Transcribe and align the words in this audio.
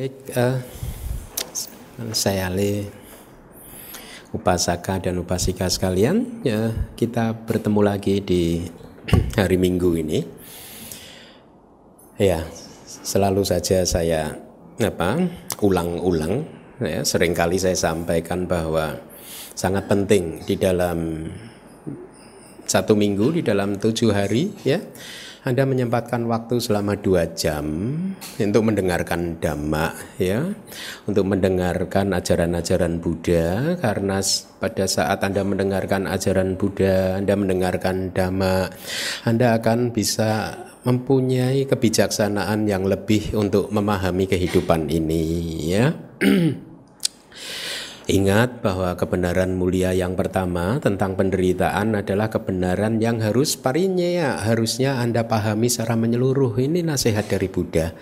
Baik, 0.00 0.32
uh, 0.32 0.56
saya 2.16 2.48
Ali 2.48 2.88
upasaka 4.32 4.96
dan 4.96 5.20
upasika 5.20 5.68
sekalian, 5.68 6.40
ya, 6.40 6.72
kita 6.96 7.36
bertemu 7.44 7.80
lagi 7.84 8.24
di 8.24 8.64
hari 9.36 9.60
Minggu 9.60 10.00
ini. 10.00 10.24
Ya, 12.16 12.48
selalu 12.88 13.44
saja 13.44 13.84
saya 13.84 14.40
apa 14.80 15.20
ulang-ulang, 15.60 16.48
ya, 16.80 17.04
sering 17.04 17.36
kali 17.36 17.60
saya 17.60 17.76
sampaikan 17.76 18.48
bahwa 18.48 18.96
sangat 19.52 19.84
penting 19.84 20.40
di 20.48 20.56
dalam 20.56 21.28
satu 22.64 22.96
minggu 22.96 23.36
di 23.36 23.42
dalam 23.44 23.76
tujuh 23.76 24.16
hari, 24.16 24.48
ya 24.64 24.80
anda 25.40 25.64
menyempatkan 25.64 26.28
waktu 26.28 26.60
selama 26.60 27.00
dua 27.00 27.32
jam 27.32 27.64
untuk 28.36 28.60
mendengarkan 28.60 29.40
dhamma 29.40 29.96
ya, 30.20 30.52
untuk 31.08 31.24
mendengarkan 31.32 32.12
ajaran-ajaran 32.12 33.00
Buddha 33.00 33.72
karena 33.80 34.20
pada 34.60 34.84
saat 34.84 35.24
Anda 35.24 35.40
mendengarkan 35.40 36.04
ajaran 36.04 36.60
Buddha, 36.60 37.16
Anda 37.16 37.40
mendengarkan 37.40 38.12
dhamma, 38.12 38.68
Anda 39.24 39.56
akan 39.56 39.96
bisa 39.96 40.60
mempunyai 40.84 41.64
kebijaksanaan 41.64 42.68
yang 42.68 42.84
lebih 42.84 43.32
untuk 43.32 43.72
memahami 43.72 44.28
kehidupan 44.28 44.92
ini 44.92 45.24
ya. 45.72 45.96
Ingat 48.10 48.58
bahwa 48.58 48.98
kebenaran 48.98 49.54
mulia 49.54 49.94
yang 49.94 50.18
pertama 50.18 50.82
tentang 50.82 51.14
penderitaan 51.14 51.94
adalah 51.94 52.26
kebenaran 52.26 52.98
yang 52.98 53.22
harus 53.22 53.54
parinya 53.54 54.34
harusnya 54.42 54.98
Anda 54.98 55.30
pahami 55.30 55.70
secara 55.70 55.94
menyeluruh. 55.94 56.58
Ini 56.58 56.82
nasihat 56.82 57.30
dari 57.30 57.46
Buddha. 57.46 57.94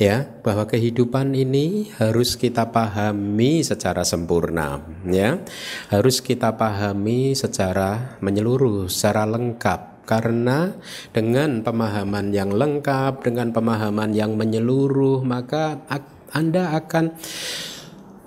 Ya, 0.00 0.24
bahwa 0.40 0.64
kehidupan 0.64 1.36
ini 1.36 1.92
harus 2.00 2.40
kita 2.40 2.72
pahami 2.72 3.60
secara 3.60 4.08
sempurna, 4.08 4.80
ya. 5.04 5.44
Harus 5.92 6.24
kita 6.24 6.56
pahami 6.56 7.36
secara 7.36 8.16
menyeluruh, 8.24 8.88
secara 8.88 9.28
lengkap 9.28 10.08
karena 10.08 10.72
dengan 11.12 11.60
pemahaman 11.60 12.32
yang 12.32 12.56
lengkap, 12.56 13.20
dengan 13.20 13.52
pemahaman 13.52 14.16
yang 14.16 14.32
menyeluruh, 14.32 15.20
maka 15.20 15.84
Anda 16.32 16.72
akan 16.72 17.12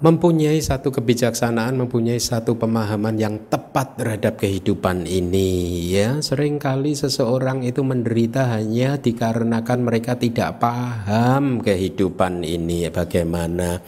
mempunyai 0.06 0.62
satu 0.62 0.94
kebijaksanaan, 0.94 1.82
mempunyai 1.82 2.22
satu 2.22 2.54
pemahaman 2.62 3.18
yang 3.18 3.50
tepat 3.50 3.98
terhadap 3.98 4.38
kehidupan 4.38 5.10
ini 5.10 5.82
ya. 5.98 6.22
Seringkali 6.22 6.94
seseorang 6.94 7.66
itu 7.66 7.82
menderita 7.82 8.54
hanya 8.54 9.02
dikarenakan 9.02 9.82
mereka 9.82 10.14
tidak 10.14 10.62
paham 10.62 11.58
kehidupan 11.58 12.46
ini 12.46 12.86
bagaimana. 12.94 13.82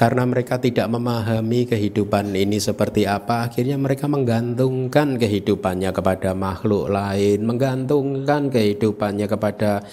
Karena 0.00 0.24
mereka 0.24 0.56
tidak 0.56 0.88
memahami 0.88 1.68
kehidupan 1.68 2.32
ini 2.32 2.56
seperti 2.64 3.04
apa, 3.04 3.52
akhirnya 3.52 3.76
mereka 3.76 4.08
menggantungkan 4.08 5.20
kehidupannya 5.20 5.92
kepada 5.92 6.32
makhluk 6.32 6.88
lain, 6.88 7.44
menggantungkan 7.44 8.48
kehidupannya 8.48 9.28
kepada 9.28 9.84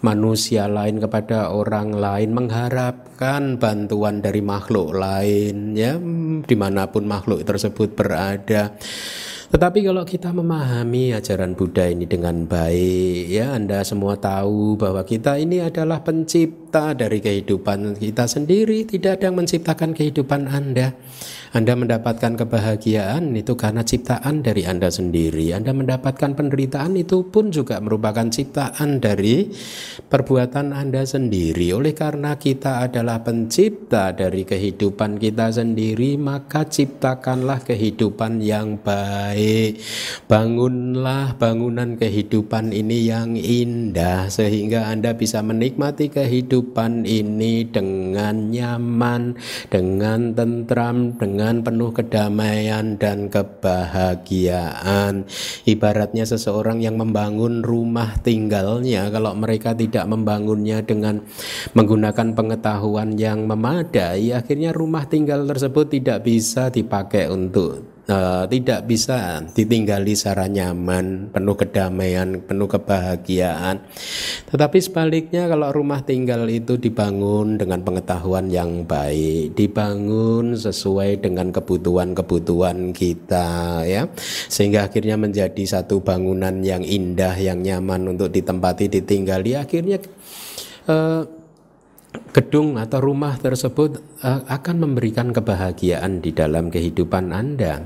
manusia 0.00 0.64
lain, 0.72 0.96
kepada 1.04 1.52
orang 1.52 1.92
lain, 1.92 2.32
mengharapkan 2.32 3.60
bantuan 3.60 4.24
dari 4.24 4.40
makhluk 4.40 4.96
lain 4.96 5.17
lain 5.18 5.74
ya 5.74 5.98
di 6.44 6.54
mana 6.54 6.86
pun 6.88 7.04
makhluk 7.04 7.42
tersebut 7.42 7.92
berada 7.98 8.78
tetapi 9.48 9.80
kalau 9.80 10.04
kita 10.04 10.28
memahami 10.28 11.16
ajaran 11.16 11.56
Buddha 11.56 11.88
ini 11.88 12.04
dengan 12.04 12.44
baik, 12.44 13.32
ya 13.32 13.56
Anda 13.56 13.80
semua 13.80 14.20
tahu 14.20 14.76
bahwa 14.76 15.00
kita 15.08 15.40
ini 15.40 15.64
adalah 15.64 16.04
pencipta 16.04 16.92
dari 16.92 17.24
kehidupan 17.24 17.96
kita 17.96 18.28
sendiri, 18.28 18.84
tidak 18.84 19.18
ada 19.18 19.32
yang 19.32 19.40
menciptakan 19.40 19.96
kehidupan 19.96 20.52
Anda. 20.52 20.92
Anda 21.48 21.72
mendapatkan 21.80 22.36
kebahagiaan 22.36 23.32
itu 23.32 23.56
karena 23.56 23.80
ciptaan 23.80 24.44
dari 24.44 24.68
Anda 24.68 24.92
sendiri. 24.92 25.56
Anda 25.56 25.72
mendapatkan 25.72 26.36
penderitaan 26.36 26.92
itu 27.00 27.24
pun 27.32 27.48
juga 27.48 27.80
merupakan 27.80 28.28
ciptaan 28.28 29.00
dari 29.00 29.48
perbuatan 30.12 30.76
Anda 30.76 31.08
sendiri. 31.08 31.72
Oleh 31.72 31.96
karena 31.96 32.36
kita 32.36 32.84
adalah 32.84 33.24
pencipta 33.24 34.12
dari 34.12 34.44
kehidupan 34.44 35.16
kita 35.16 35.48
sendiri, 35.48 36.20
maka 36.20 36.68
ciptakanlah 36.68 37.64
kehidupan 37.64 38.44
yang 38.44 38.76
baik. 38.76 39.37
Bangunlah 40.28 41.40
bangunan 41.40 41.96
kehidupan 41.96 42.76
ini 42.76 43.08
yang 43.08 43.32
indah 43.38 44.28
sehingga 44.28 44.92
Anda 44.92 45.16
bisa 45.16 45.40
menikmati 45.40 46.12
kehidupan 46.12 47.08
ini 47.08 47.64
dengan 47.64 48.52
nyaman, 48.52 49.40
dengan 49.72 50.36
tentram, 50.36 51.16
dengan 51.16 51.64
penuh 51.64 51.96
kedamaian 51.96 53.00
dan 53.00 53.32
kebahagiaan. 53.32 55.24
Ibaratnya 55.64 56.28
seseorang 56.28 56.84
yang 56.84 57.00
membangun 57.00 57.64
rumah 57.64 58.20
tinggalnya, 58.20 59.08
kalau 59.08 59.32
mereka 59.32 59.72
tidak 59.72 60.04
membangunnya 60.04 60.84
dengan 60.84 61.24
menggunakan 61.72 62.36
pengetahuan 62.36 63.16
yang 63.16 63.48
memadai, 63.48 64.36
akhirnya 64.36 64.76
rumah 64.76 65.08
tinggal 65.08 65.48
tersebut 65.48 65.88
tidak 65.88 66.28
bisa 66.28 66.68
dipakai 66.68 67.32
untuk 67.32 67.87
uh, 68.08 68.44
tidak 68.48 68.88
bisa 68.88 69.44
ditinggali 69.52 70.16
secara 70.16 70.48
nyaman, 70.48 71.30
penuh 71.30 71.54
kedamaian, 71.54 72.40
penuh 72.42 72.66
kebahagiaan. 72.66 73.84
Tetapi 74.48 74.78
sebaliknya 74.80 75.46
kalau 75.46 75.70
rumah 75.70 76.02
tinggal 76.02 76.48
itu 76.48 76.80
dibangun 76.80 77.60
dengan 77.60 77.84
pengetahuan 77.84 78.48
yang 78.48 78.88
baik, 78.88 79.54
dibangun 79.54 80.56
sesuai 80.56 81.20
dengan 81.22 81.52
kebutuhan-kebutuhan 81.52 82.96
kita 82.96 83.84
ya. 83.84 84.08
Sehingga 84.48 84.88
akhirnya 84.88 85.20
menjadi 85.20 85.62
satu 85.68 86.00
bangunan 86.00 86.64
yang 86.64 86.82
indah, 86.82 87.36
yang 87.36 87.60
nyaman 87.60 88.16
untuk 88.16 88.32
ditempati, 88.32 88.88
ditinggali 88.88 89.54
akhirnya 89.54 90.00
uh, 90.88 91.22
gedung 92.32 92.80
atau 92.80 92.98
rumah 93.00 93.36
tersebut 93.36 94.17
akan 94.26 94.76
memberikan 94.82 95.30
kebahagiaan 95.30 96.18
di 96.18 96.34
dalam 96.34 96.74
kehidupan 96.74 97.30
Anda. 97.30 97.78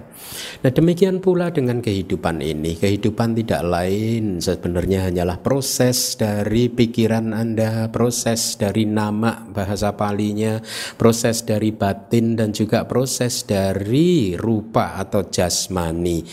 Nah, 0.64 0.72
demikian 0.72 1.20
pula 1.20 1.52
dengan 1.52 1.84
kehidupan 1.84 2.40
ini. 2.40 2.80
Kehidupan 2.80 3.36
tidak 3.36 3.60
lain 3.68 4.40
sebenarnya 4.40 5.12
hanyalah 5.12 5.44
proses 5.44 6.16
dari 6.16 6.72
pikiran 6.72 7.36
Anda, 7.36 7.92
proses 7.92 8.56
dari 8.56 8.88
nama 8.88 9.44
bahasa 9.44 9.92
palinya, 9.92 10.56
proses 10.96 11.44
dari 11.44 11.68
batin 11.68 12.32
dan 12.40 12.56
juga 12.56 12.88
proses 12.88 13.44
dari 13.44 14.32
rupa 14.32 14.96
atau 14.96 15.28
jasmani. 15.28 16.24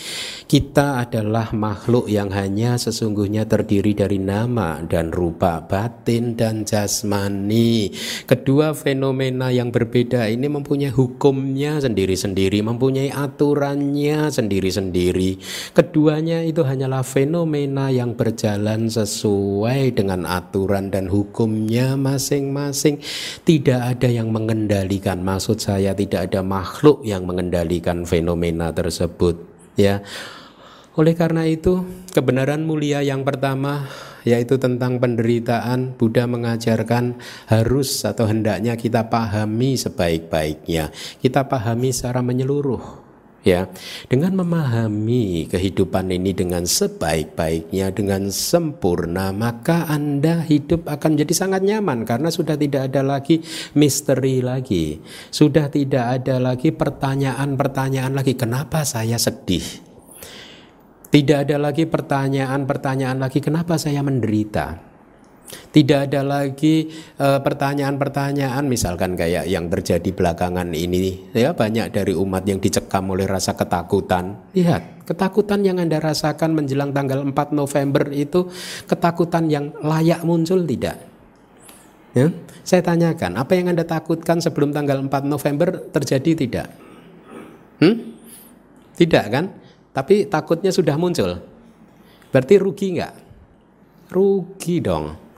Kita 0.48 1.04
adalah 1.04 1.52
makhluk 1.52 2.08
yang 2.08 2.32
hanya 2.32 2.80
sesungguhnya 2.80 3.44
terdiri 3.44 3.92
dari 3.92 4.16
nama 4.16 4.80
dan 4.80 5.12
rupa, 5.12 5.60
batin 5.60 6.40
dan 6.40 6.64
jasmani. 6.64 7.92
Kedua 8.24 8.72
fenomena 8.72 9.52
yang 9.52 9.68
berbeda 9.68 9.89
ini 9.92 10.46
mempunyai 10.46 10.94
hukumnya 10.94 11.82
sendiri-sendiri, 11.82 12.62
mempunyai 12.62 13.10
aturannya 13.10 14.30
sendiri-sendiri. 14.30 15.42
Keduanya 15.74 16.46
itu 16.46 16.62
hanyalah 16.62 17.02
fenomena 17.02 17.90
yang 17.90 18.14
berjalan 18.14 18.86
sesuai 18.86 19.94
dengan 19.98 20.24
aturan 20.24 20.94
dan 20.94 21.10
hukumnya 21.10 21.98
masing-masing. 21.98 23.02
Tidak 23.42 23.80
ada 23.80 24.06
yang 24.06 24.30
mengendalikan. 24.30 25.20
Maksud 25.20 25.58
saya 25.58 25.92
tidak 25.92 26.30
ada 26.30 26.40
makhluk 26.40 27.02
yang 27.02 27.26
mengendalikan 27.26 28.06
fenomena 28.06 28.70
tersebut, 28.70 29.40
ya. 29.74 30.00
Oleh 30.98 31.14
karena 31.14 31.46
itu, 31.46 31.86
kebenaran 32.10 32.66
mulia 32.66 32.98
yang 33.00 33.22
pertama 33.22 33.86
yaitu 34.24 34.56
tentang 34.60 34.98
penderitaan. 34.98 35.94
Buddha 35.96 36.24
mengajarkan 36.26 37.20
harus 37.48 38.04
atau 38.04 38.26
hendaknya 38.28 38.76
kita 38.76 39.08
pahami 39.08 39.76
sebaik-baiknya. 39.76 40.92
Kita 41.20 41.46
pahami 41.46 41.92
secara 41.92 42.20
menyeluruh 42.24 43.10
ya. 43.42 43.68
Dengan 44.06 44.36
memahami 44.40 45.48
kehidupan 45.48 46.12
ini 46.12 46.32
dengan 46.36 46.64
sebaik-baiknya 46.68 47.92
dengan 47.92 48.28
sempurna 48.28 49.32
maka 49.32 49.88
Anda 49.88 50.44
hidup 50.44 50.86
akan 50.88 51.20
jadi 51.20 51.32
sangat 51.34 51.62
nyaman 51.64 52.04
karena 52.04 52.28
sudah 52.28 52.56
tidak 52.56 52.92
ada 52.92 53.02
lagi 53.04 53.40
misteri 53.76 54.44
lagi. 54.44 55.00
Sudah 55.32 55.72
tidak 55.72 56.20
ada 56.20 56.36
lagi 56.40 56.72
pertanyaan-pertanyaan 56.72 58.12
lagi 58.12 58.36
kenapa 58.36 58.84
saya 58.84 59.16
sedih 59.16 59.89
tidak 61.10 61.50
ada 61.50 61.56
lagi 61.58 61.90
pertanyaan-pertanyaan 61.90 63.18
lagi 63.18 63.42
kenapa 63.42 63.74
saya 63.74 63.98
menderita. 64.06 64.90
Tidak 65.50 66.06
ada 66.06 66.22
lagi 66.22 66.86
eh, 67.18 67.40
pertanyaan-pertanyaan 67.42 68.70
misalkan 68.70 69.18
kayak 69.18 69.50
yang 69.50 69.66
terjadi 69.66 70.06
belakangan 70.14 70.70
ini 70.70 71.34
ya 71.34 71.50
banyak 71.50 71.90
dari 71.90 72.14
umat 72.14 72.46
yang 72.46 72.62
dicekam 72.62 73.10
oleh 73.10 73.26
rasa 73.26 73.58
ketakutan. 73.58 74.54
Lihat, 74.54 75.02
ketakutan 75.10 75.66
yang 75.66 75.82
Anda 75.82 75.98
rasakan 75.98 76.54
menjelang 76.54 76.94
tanggal 76.94 77.26
4 77.26 77.34
November 77.50 78.06
itu 78.14 78.46
ketakutan 78.86 79.50
yang 79.50 79.74
layak 79.82 80.22
muncul 80.22 80.62
tidak? 80.62 81.02
Ya, 82.14 82.30
saya 82.62 82.82
tanyakan, 82.86 83.38
apa 83.38 83.54
yang 83.58 83.74
Anda 83.74 83.82
takutkan 83.82 84.38
sebelum 84.38 84.70
tanggal 84.70 85.02
4 85.02 85.10
November 85.26 85.90
terjadi 85.90 86.30
tidak? 86.46 86.66
Hmm? 87.82 88.14
Tidak 88.94 89.24
kan? 89.30 89.69
Tapi 89.90 90.30
takutnya 90.30 90.70
sudah 90.70 90.94
muncul. 90.94 91.42
Berarti 92.30 92.54
rugi 92.62 92.86
nggak? 92.98 93.14
Rugi 94.10 94.76
dong. 94.78 95.30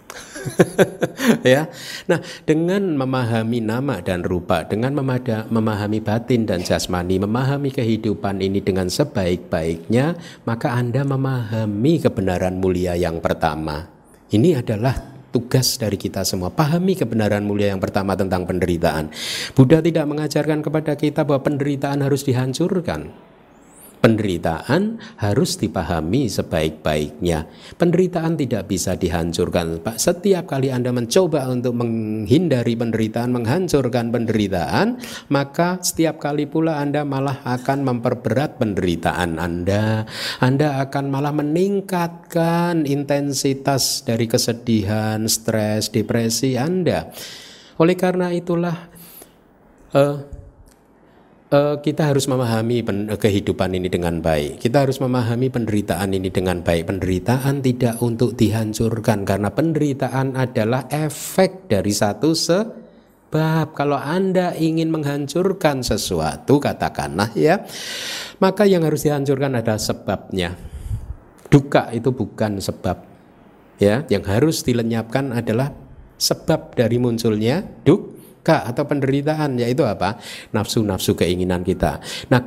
ya. 1.47 1.69
Nah, 2.09 2.21
dengan 2.45 2.83
memahami 2.97 3.65
nama 3.65 4.03
dan 4.05 4.21
rupa, 4.27 4.65
dengan 4.67 4.93
memada, 4.93 5.49
memahami 5.49 6.05
batin 6.05 6.45
dan 6.45 6.61
jasmani, 6.61 7.17
memahami 7.23 7.73
kehidupan 7.73 8.45
ini 8.45 8.61
dengan 8.61 8.93
sebaik-baiknya, 8.93 10.19
maka 10.45 10.77
Anda 10.77 11.07
memahami 11.07 11.95
kebenaran 12.03 12.61
mulia 12.61 12.99
yang 12.99 13.25
pertama. 13.25 13.89
Ini 14.33 14.65
adalah 14.65 14.97
tugas 15.33 15.81
dari 15.81 15.97
kita 15.97 16.25
semua. 16.29 16.53
Pahami 16.53 16.93
kebenaran 16.93 17.45
mulia 17.45 17.73
yang 17.73 17.81
pertama 17.81 18.13
tentang 18.13 18.45
penderitaan. 18.45 19.09
Buddha 19.57 19.81
tidak 19.81 20.05
mengajarkan 20.05 20.61
kepada 20.61 20.93
kita 20.97 21.25
bahwa 21.25 21.41
penderitaan 21.41 22.05
harus 22.05 22.25
dihancurkan. 22.25 23.32
Penderitaan 24.03 24.99
harus 25.23 25.55
dipahami 25.63 26.27
sebaik-baiknya. 26.27 27.47
Penderitaan 27.79 28.35
tidak 28.35 28.67
bisa 28.67 28.99
dihancurkan. 28.99 29.79
Setiap 29.95 30.51
kali 30.51 30.75
Anda 30.75 30.91
mencoba 30.91 31.47
untuk 31.47 31.79
menghindari 31.79 32.75
penderitaan, 32.75 33.31
menghancurkan 33.31 34.11
penderitaan, 34.11 34.99
maka 35.31 35.79
setiap 35.87 36.19
kali 36.19 36.51
pula 36.51 36.83
Anda 36.83 37.07
malah 37.07 37.47
akan 37.47 37.87
memperberat 37.87 38.59
penderitaan 38.59 39.39
Anda. 39.39 40.03
Anda 40.43 40.83
akan 40.83 41.07
malah 41.07 41.31
meningkatkan 41.39 42.91
intensitas 42.91 44.03
dari 44.03 44.27
kesedihan, 44.27 45.31
stres, 45.31 45.95
depresi 45.95 46.59
Anda. 46.59 47.15
Oleh 47.79 47.95
karena 47.95 48.35
itulah 48.35 48.91
uh, 49.95 50.42
uh, 51.53 51.77
kita 51.79 52.09
harus 52.09 52.25
memahami 52.27 52.81
pen, 52.83 52.99
kehidupan 53.13 53.77
ini 53.77 53.93
dengan 53.93 54.19
baik. 54.25 54.59
Kita 54.65 54.89
harus 54.89 54.99
memahami 54.99 55.53
penderitaan 55.53 56.17
ini 56.17 56.33
dengan 56.33 56.65
baik. 56.65 56.89
Penderitaan 56.89 57.61
tidak 57.61 58.01
untuk 58.01 58.35
dihancurkan 58.35 59.29
karena 59.29 59.53
penderitaan 59.53 60.35
adalah 60.35 60.89
efek 60.89 61.69
dari 61.69 61.93
satu 61.93 62.33
sebab. 62.33 63.77
Kalau 63.77 63.97
Anda 63.97 64.53
ingin 64.57 64.93
menghancurkan 64.93 65.81
sesuatu, 65.81 66.61
katakanlah 66.61 67.33
ya, 67.33 67.65
maka 68.41 68.69
yang 68.69 68.85
harus 68.85 69.09
dihancurkan 69.09 69.57
adalah 69.57 69.81
sebabnya. 69.81 70.57
Duka 71.53 71.93
itu 71.93 72.13
bukan 72.13 72.61
sebab. 72.61 73.13
Ya, 73.81 74.05
yang 74.13 74.23
harus 74.29 74.63
dilenyapkan 74.63 75.35
adalah 75.35 75.75
sebab 76.21 76.79
dari 76.79 77.03
munculnya 77.03 77.67
duk 77.83 78.12
duka 78.43 78.67
atau 78.67 78.83
penderitaan 78.83 79.55
yaitu 79.55 79.87
apa? 79.87 80.19
Nafsu-nafsu 80.51 81.15
keinginan 81.15 81.63
kita. 81.63 82.03
Nah, 82.27 82.43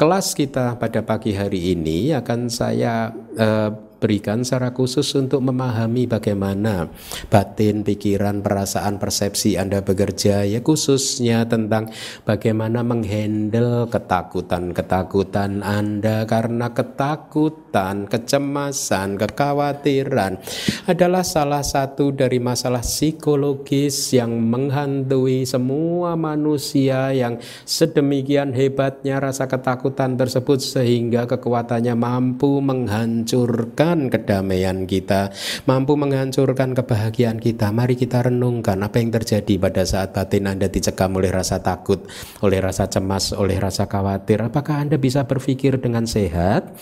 kelas 0.00 0.32
kita 0.32 0.80
pada 0.80 1.04
pagi 1.04 1.36
hari 1.36 1.76
ini 1.76 2.16
akan 2.16 2.48
saya 2.48 3.12
uh, 3.36 3.70
berikan 4.06 4.46
secara 4.46 4.70
khusus 4.70 5.18
untuk 5.18 5.42
memahami 5.42 6.06
bagaimana 6.06 6.86
batin, 7.26 7.82
pikiran, 7.82 8.38
perasaan, 8.38 9.02
persepsi 9.02 9.58
Anda 9.58 9.82
bekerja 9.82 10.46
ya 10.46 10.62
khususnya 10.62 11.42
tentang 11.50 11.90
bagaimana 12.22 12.86
menghandle 12.86 13.90
ketakutan-ketakutan 13.90 15.66
Anda. 15.66 16.22
Karena 16.22 16.70
ketakutan, 16.70 18.06
kecemasan, 18.06 19.18
kekhawatiran 19.18 20.38
adalah 20.86 21.26
salah 21.26 21.66
satu 21.66 22.14
dari 22.14 22.38
masalah 22.38 22.86
psikologis 22.86 24.14
yang 24.14 24.38
menghantui 24.38 25.42
semua 25.42 26.14
manusia 26.14 27.10
yang 27.10 27.42
sedemikian 27.66 28.54
hebatnya 28.54 29.18
rasa 29.18 29.50
ketakutan 29.50 30.14
tersebut 30.14 30.62
sehingga 30.62 31.26
kekuatannya 31.26 31.98
mampu 31.98 32.62
menghancurkan 32.62 33.95
menghancurkan 33.96 34.12
kedamaian 34.12 34.78
kita, 34.84 35.32
mampu 35.64 35.96
menghancurkan 35.96 36.76
kebahagiaan 36.76 37.40
kita. 37.40 37.72
Mari 37.72 37.96
kita 37.96 38.28
renungkan 38.28 38.76
apa 38.84 39.00
yang 39.00 39.08
terjadi 39.08 39.56
pada 39.56 39.88
saat 39.88 40.12
batin 40.12 40.44
Anda 40.44 40.68
dicekam 40.68 41.16
oleh 41.16 41.32
rasa 41.32 41.64
takut, 41.64 42.04
oleh 42.44 42.60
rasa 42.60 42.86
cemas, 42.92 43.32
oleh 43.32 43.56
rasa 43.56 43.88
khawatir. 43.88 44.44
Apakah 44.44 44.84
Anda 44.84 45.00
bisa 45.00 45.24
berpikir 45.24 45.80
dengan 45.80 46.04
sehat? 46.04 46.76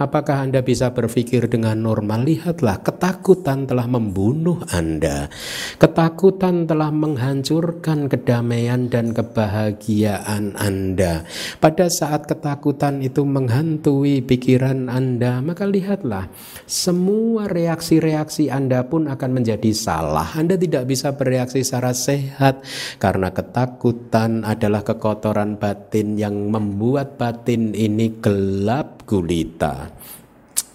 Apakah 0.00 0.48
Anda 0.48 0.64
bisa 0.64 0.96
berpikir 0.96 1.44
dengan 1.52 1.84
normal? 1.84 2.24
Lihatlah, 2.24 2.80
ketakutan 2.80 3.68
telah 3.68 3.84
membunuh 3.84 4.64
Anda. 4.72 5.28
Ketakutan 5.76 6.64
telah 6.64 6.88
menghancurkan 6.88 8.08
kedamaian 8.08 8.88
dan 8.88 9.12
kebahagiaan 9.12 10.56
Anda. 10.56 11.28
Pada 11.60 11.92
saat 11.92 12.24
ketakutan 12.24 13.04
itu 13.04 13.28
menghantui 13.28 14.24
pikiran 14.24 14.88
Anda, 14.88 15.44
maka 15.44 15.68
lihatlah, 15.68 16.32
semua 16.64 17.44
reaksi-reaksi 17.52 18.48
Anda 18.48 18.88
pun 18.88 19.04
akan 19.04 19.30
menjadi 19.36 19.68
salah. 19.76 20.32
Anda 20.32 20.56
tidak 20.56 20.88
bisa 20.88 21.12
bereaksi 21.12 21.60
secara 21.60 21.92
sehat 21.92 22.64
karena 22.96 23.36
ketakutan 23.36 24.48
adalah 24.48 24.80
kekotoran 24.80 25.60
batin 25.60 26.16
yang 26.16 26.48
membuat 26.48 27.20
batin 27.20 27.76
ini 27.76 28.16
gelap 28.24 29.04
gulita. 29.04 29.89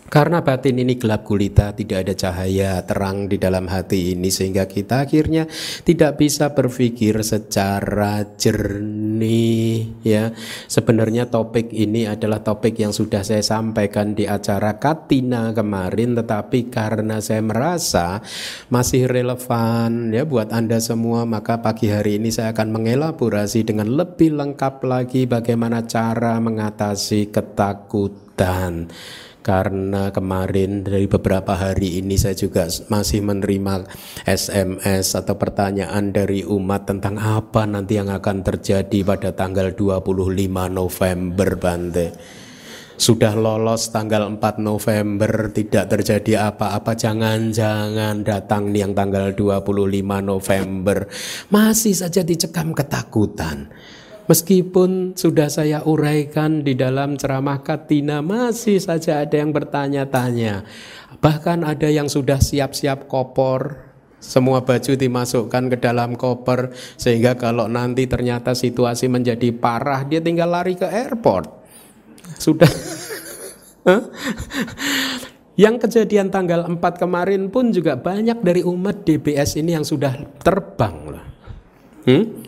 Karena 0.06 0.40
batin 0.46 0.78
ini 0.80 1.02
gelap 1.02 1.26
gulita, 1.26 1.74
tidak 1.74 2.08
ada 2.08 2.14
cahaya 2.14 2.80
terang 2.88 3.26
di 3.26 3.42
dalam 3.42 3.66
hati 3.66 4.14
ini 4.14 4.30
sehingga 4.32 4.64
kita 4.64 5.04
akhirnya 5.04 5.44
tidak 5.82 6.22
bisa 6.22 6.54
berpikir 6.56 7.20
secara 7.20 8.24
jernih 8.38 10.06
ya. 10.08 10.30
Sebenarnya 10.70 11.28
topik 11.34 11.74
ini 11.74 12.08
adalah 12.08 12.46
topik 12.46 12.80
yang 12.80 12.94
sudah 12.94 13.26
saya 13.26 13.42
sampaikan 13.42 14.14
di 14.14 14.24
acara 14.24 14.80
Katina 14.80 15.52
kemarin 15.58 16.14
tetapi 16.16 16.72
karena 16.72 17.18
saya 17.18 17.42
merasa 17.42 18.22
masih 18.70 19.12
relevan 19.12 20.16
ya 20.16 20.22
buat 20.24 20.54
Anda 20.54 20.80
semua 20.80 21.26
maka 21.26 21.60
pagi 21.66 21.90
hari 21.90 22.22
ini 22.22 22.30
saya 22.30 22.54
akan 22.54 22.72
mengelaborasi 22.78 23.68
dengan 23.68 23.90
lebih 23.92 24.38
lengkap 24.38 24.86
lagi 24.86 25.28
bagaimana 25.28 25.82
cara 25.84 26.38
mengatasi 26.38 27.34
ketakutan 27.36 28.25
karena 29.46 30.10
kemarin 30.10 30.82
dari 30.82 31.06
beberapa 31.06 31.54
hari 31.54 32.02
ini 32.02 32.18
saya 32.18 32.34
juga 32.34 32.66
masih 32.90 33.22
menerima 33.22 33.86
SMS 34.26 35.14
atau 35.14 35.38
pertanyaan 35.38 36.10
dari 36.10 36.42
umat 36.42 36.90
tentang 36.90 37.22
apa 37.22 37.70
nanti 37.70 38.02
yang 38.02 38.10
akan 38.10 38.42
terjadi 38.42 39.06
pada 39.06 39.38
tanggal 39.38 39.70
25 39.78 40.02
November 40.74 41.50
Bante. 41.62 42.08
Sudah 42.98 43.38
lolos 43.38 43.94
tanggal 43.94 44.26
4 44.34 44.66
November 44.66 45.54
tidak 45.54 45.94
terjadi 45.94 46.50
apa-apa 46.50 46.98
jangan-jangan 46.98 48.26
datang 48.26 48.74
yang 48.74 48.98
tanggal 48.98 49.30
25 49.36 49.62
November 50.26 51.06
masih 51.54 51.94
saja 51.94 52.26
dicekam 52.26 52.74
ketakutan. 52.74 53.70
Meskipun 54.26 55.14
sudah 55.14 55.54
saya 55.54 55.86
uraikan 55.86 56.66
di 56.66 56.74
dalam 56.74 57.14
ceramah 57.14 57.62
Katina 57.62 58.26
masih 58.26 58.82
saja 58.82 59.22
ada 59.22 59.38
yang 59.38 59.54
bertanya-tanya. 59.54 60.66
Bahkan 61.22 61.62
ada 61.62 61.86
yang 61.86 62.10
sudah 62.10 62.42
siap-siap 62.42 63.06
kopor, 63.06 63.86
semua 64.18 64.66
baju 64.66 64.98
dimasukkan 64.98 65.70
ke 65.70 65.78
dalam 65.78 66.18
koper 66.18 66.74
sehingga 66.98 67.38
kalau 67.38 67.70
nanti 67.70 68.10
ternyata 68.10 68.58
situasi 68.58 69.06
menjadi 69.06 69.54
parah 69.54 70.02
dia 70.02 70.18
tinggal 70.18 70.50
lari 70.50 70.74
ke 70.74 70.90
airport. 70.90 71.46
Sudah 72.42 72.70
Yang 75.56 75.88
kejadian 75.88 76.34
tanggal 76.34 76.68
4 76.68 76.82
kemarin 77.00 77.48
pun 77.48 77.72
juga 77.72 77.96
banyak 77.96 78.44
dari 78.44 78.60
umat 78.66 79.08
DBS 79.08 79.56
ini 79.56 79.72
yang 79.78 79.88
sudah 79.88 80.12
terbang. 80.44 81.22
Hmm? 82.04 82.44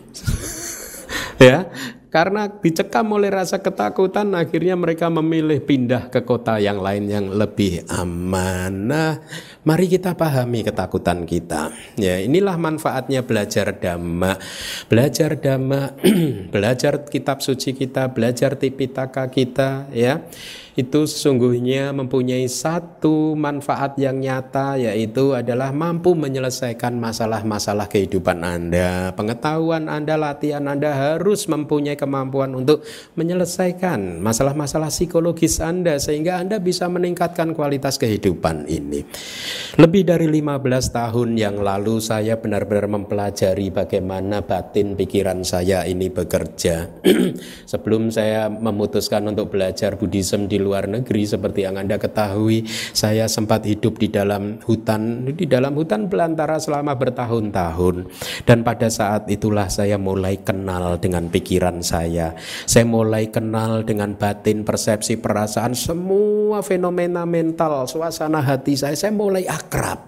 Ya 1.38 1.70
karena 2.08 2.48
dicekam 2.50 3.14
oleh 3.14 3.30
rasa 3.30 3.60
ketakutan 3.60 4.32
akhirnya 4.34 4.74
mereka 4.80 5.12
memilih 5.12 5.60
pindah 5.60 6.08
ke 6.08 6.24
kota 6.24 6.58
yang 6.58 6.80
lain 6.80 7.06
yang 7.12 7.28
lebih 7.30 7.84
aman. 7.92 8.72
Nah, 8.88 9.12
mari 9.68 9.92
kita 9.92 10.16
pahami 10.16 10.64
ketakutan 10.64 11.28
kita. 11.28 11.76
Ya, 12.00 12.24
inilah 12.24 12.56
manfaatnya 12.56 13.28
belajar 13.28 13.76
dhamma. 13.76 14.40
Belajar 14.88 15.36
dhamma, 15.36 15.92
belajar 16.56 17.04
kitab 17.12 17.44
suci 17.44 17.76
kita, 17.76 18.08
belajar 18.16 18.56
tipitaka 18.56 19.28
kita 19.28 19.92
ya 19.92 20.24
itu 20.78 21.10
sesungguhnya 21.10 21.90
mempunyai 21.90 22.46
satu 22.46 23.34
manfaat 23.34 23.98
yang 23.98 24.22
nyata 24.22 24.78
yaitu 24.78 25.34
adalah 25.34 25.74
mampu 25.74 26.14
menyelesaikan 26.14 26.94
masalah-masalah 27.02 27.90
kehidupan 27.90 28.46
Anda. 28.46 29.10
Pengetahuan 29.18 29.90
Anda, 29.90 30.22
latihan 30.22 30.70
Anda 30.70 30.94
harus 30.94 31.50
mempunyai 31.50 31.98
kemampuan 31.98 32.54
untuk 32.54 32.86
menyelesaikan 33.18 34.22
masalah-masalah 34.22 34.94
psikologis 34.94 35.58
Anda 35.66 35.98
sehingga 35.98 36.38
Anda 36.38 36.62
bisa 36.62 36.86
meningkatkan 36.86 37.58
kualitas 37.58 37.98
kehidupan 37.98 38.70
ini. 38.70 39.02
Lebih 39.78 40.04
dari 40.08 40.28
15 40.30 40.64
tahun 40.94 41.30
yang 41.38 41.62
lalu 41.62 42.02
saya 42.04 42.38
benar-benar 42.38 42.90
mempelajari 42.92 43.70
bagaimana 43.72 44.44
batin 44.44 44.94
pikiran 44.94 45.42
saya 45.42 45.86
ini 45.88 46.12
bekerja. 46.12 47.02
Sebelum 47.72 48.12
saya 48.14 48.52
memutuskan 48.52 49.26
untuk 49.30 49.56
belajar 49.56 49.96
Buddhism 49.96 50.46
di 50.46 50.60
luar 50.62 50.86
negeri 50.92 51.24
seperti 51.26 51.66
yang 51.66 51.80
Anda 51.80 51.98
ketahui, 51.98 52.68
saya 52.94 53.26
sempat 53.32 53.66
hidup 53.66 53.98
di 53.98 54.12
dalam 54.12 54.62
hutan 54.64 55.30
di 55.34 55.46
dalam 55.50 55.74
hutan 55.74 56.12
belantara 56.12 56.60
selama 56.60 56.94
bertahun-tahun 57.00 57.96
dan 58.44 58.62
pada 58.62 58.92
saat 58.92 59.26
itulah 59.32 59.72
saya 59.72 59.96
mulai 59.96 60.40
kenal 60.44 61.00
dengan 61.00 61.32
pikiran 61.32 61.80
saya. 61.82 62.36
Saya 62.68 62.84
mulai 62.84 63.32
kenal 63.32 63.82
dengan 63.88 64.14
batin, 64.14 64.68
persepsi, 64.68 65.18
perasaan, 65.18 65.74
semua 65.74 66.60
fenomena 66.62 67.24
mental, 67.24 67.88
suasana 67.88 68.44
hati 68.44 68.76
saya. 68.76 68.94
Saya 68.94 69.14
mulai 69.16 69.47
akrab. 69.48 70.04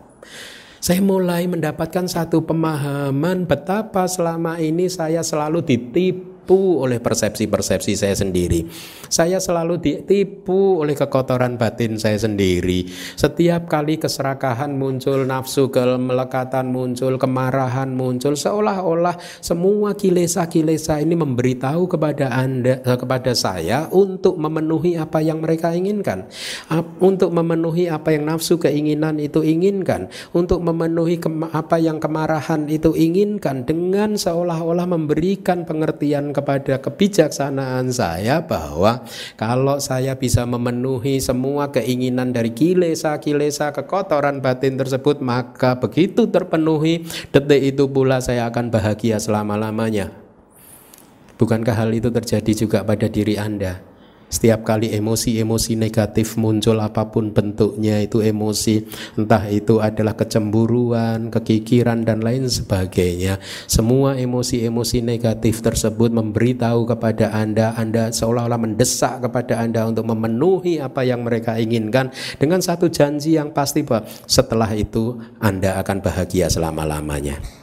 Saya 0.80 1.04
mulai 1.04 1.44
mendapatkan 1.48 2.08
satu 2.08 2.44
pemahaman 2.48 3.44
betapa 3.44 4.08
selama 4.08 4.60
ini 4.64 4.88
saya 4.88 5.20
selalu 5.20 5.60
ditipu 5.60 6.39
ditipu 6.50 6.82
oleh 6.82 6.98
persepsi-persepsi 6.98 7.94
saya 7.94 8.18
sendiri. 8.18 8.66
Saya 9.06 9.38
selalu 9.38 9.78
ditipu 9.78 10.82
oleh 10.82 10.98
kekotoran 10.98 11.62
batin 11.62 12.02
saya 12.02 12.18
sendiri. 12.18 12.90
Setiap 13.14 13.70
kali 13.70 14.02
keserakahan 14.02 14.74
muncul, 14.74 15.30
nafsu 15.30 15.70
kemelekatan 15.70 16.74
muncul, 16.74 17.22
kemarahan 17.22 17.94
muncul, 17.94 18.34
seolah-olah 18.34 19.22
semua 19.46 19.94
kilesa-kilesa 19.94 20.98
ini 20.98 21.14
memberitahu 21.14 21.86
kepada 21.86 22.34
Anda 22.34 22.82
eh, 22.82 22.98
kepada 22.98 23.38
saya 23.38 23.86
untuk 23.94 24.42
memenuhi 24.42 24.98
apa 24.98 25.22
yang 25.22 25.46
mereka 25.46 25.70
inginkan. 25.78 26.26
Untuk 26.98 27.30
memenuhi 27.30 27.94
apa 27.94 28.10
yang 28.10 28.26
nafsu 28.26 28.58
keinginan 28.58 29.22
itu 29.22 29.46
inginkan, 29.46 30.10
untuk 30.34 30.66
memenuhi 30.66 31.22
apa 31.54 31.78
yang 31.78 32.02
kemarahan 32.02 32.66
itu 32.66 32.98
inginkan 32.98 33.70
dengan 33.70 34.18
seolah-olah 34.18 34.90
memberikan 34.90 35.62
pengertian 35.70 36.34
kepada 36.40 36.80
kebijaksanaan 36.80 37.92
saya 37.92 38.40
bahwa 38.40 39.04
kalau 39.36 39.78
saya 39.84 40.16
bisa 40.16 40.48
memenuhi 40.48 41.20
semua 41.20 41.70
keinginan 41.76 42.32
dari 42.32 42.56
kilesa-kilesa 42.56 43.76
kekotoran 43.76 44.40
batin 44.40 44.80
tersebut 44.80 45.20
maka 45.20 45.76
begitu 45.76 46.32
terpenuhi 46.32 47.04
detik 47.36 47.76
itu 47.76 47.92
pula 47.92 48.24
saya 48.24 48.48
akan 48.48 48.72
bahagia 48.72 49.20
selama-lamanya. 49.20 50.16
Bukankah 51.36 51.76
hal 51.76 51.92
itu 51.96 52.12
terjadi 52.12 52.52
juga 52.52 52.80
pada 52.84 53.08
diri 53.08 53.40
Anda? 53.40 53.89
Setiap 54.30 54.62
kali 54.62 54.94
emosi-emosi 54.94 55.74
negatif 55.74 56.38
muncul 56.38 56.78
apa 56.78 57.10
pun 57.10 57.34
bentuknya 57.34 57.98
itu 57.98 58.22
emosi 58.22 58.86
entah 59.18 59.50
itu 59.50 59.82
adalah 59.82 60.14
kecemburuan, 60.14 61.34
kekikiran 61.34 62.06
dan 62.06 62.22
lain 62.22 62.46
sebagainya. 62.46 63.42
Semua 63.66 64.14
emosi-emosi 64.16 65.02
negatif 65.02 65.66
tersebut 65.66 66.14
memberitahu 66.14 66.86
kepada 66.86 67.34
Anda 67.34 67.74
Anda 67.74 68.14
seolah-olah 68.14 68.62
mendesak 68.62 69.26
kepada 69.26 69.60
Anda 69.60 69.90
untuk 69.90 70.06
memenuhi 70.06 70.78
apa 70.78 71.02
yang 71.02 71.26
mereka 71.26 71.58
inginkan 71.58 72.14
dengan 72.38 72.62
satu 72.62 72.86
janji 72.88 73.36
yang 73.36 73.50
pasti 73.50 73.82
bahwa 73.82 74.06
setelah 74.30 74.70
itu 74.78 75.18
Anda 75.42 75.82
akan 75.82 76.06
bahagia 76.06 76.54
selama-lamanya. 76.54 77.59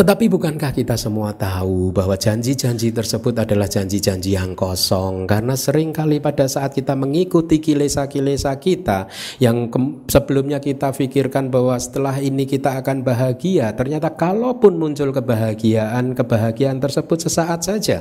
Tetapi 0.00 0.32
bukankah 0.32 0.72
kita 0.72 0.96
semua 0.96 1.36
tahu 1.36 1.92
bahwa 1.92 2.16
janji-janji 2.16 2.88
tersebut 2.88 3.36
adalah 3.36 3.68
janji-janji 3.68 4.32
yang 4.32 4.56
kosong? 4.56 5.28
Karena 5.28 5.52
sering 5.60 5.92
kali 5.92 6.24
pada 6.24 6.48
saat 6.48 6.72
kita 6.72 6.96
mengikuti 6.96 7.60
kilesa-kilesa 7.60 8.56
kita 8.56 9.12
Yang 9.44 9.68
sebelumnya 10.08 10.56
kita 10.56 10.96
pikirkan 10.96 11.52
bahwa 11.52 11.76
setelah 11.76 12.16
ini 12.16 12.48
kita 12.48 12.80
akan 12.80 13.04
bahagia 13.04 13.76
Ternyata 13.76 14.16
kalaupun 14.16 14.80
muncul 14.80 15.12
kebahagiaan, 15.12 16.16
kebahagiaan 16.16 16.80
tersebut 16.80 17.28
sesaat 17.28 17.60
saja 17.68 18.00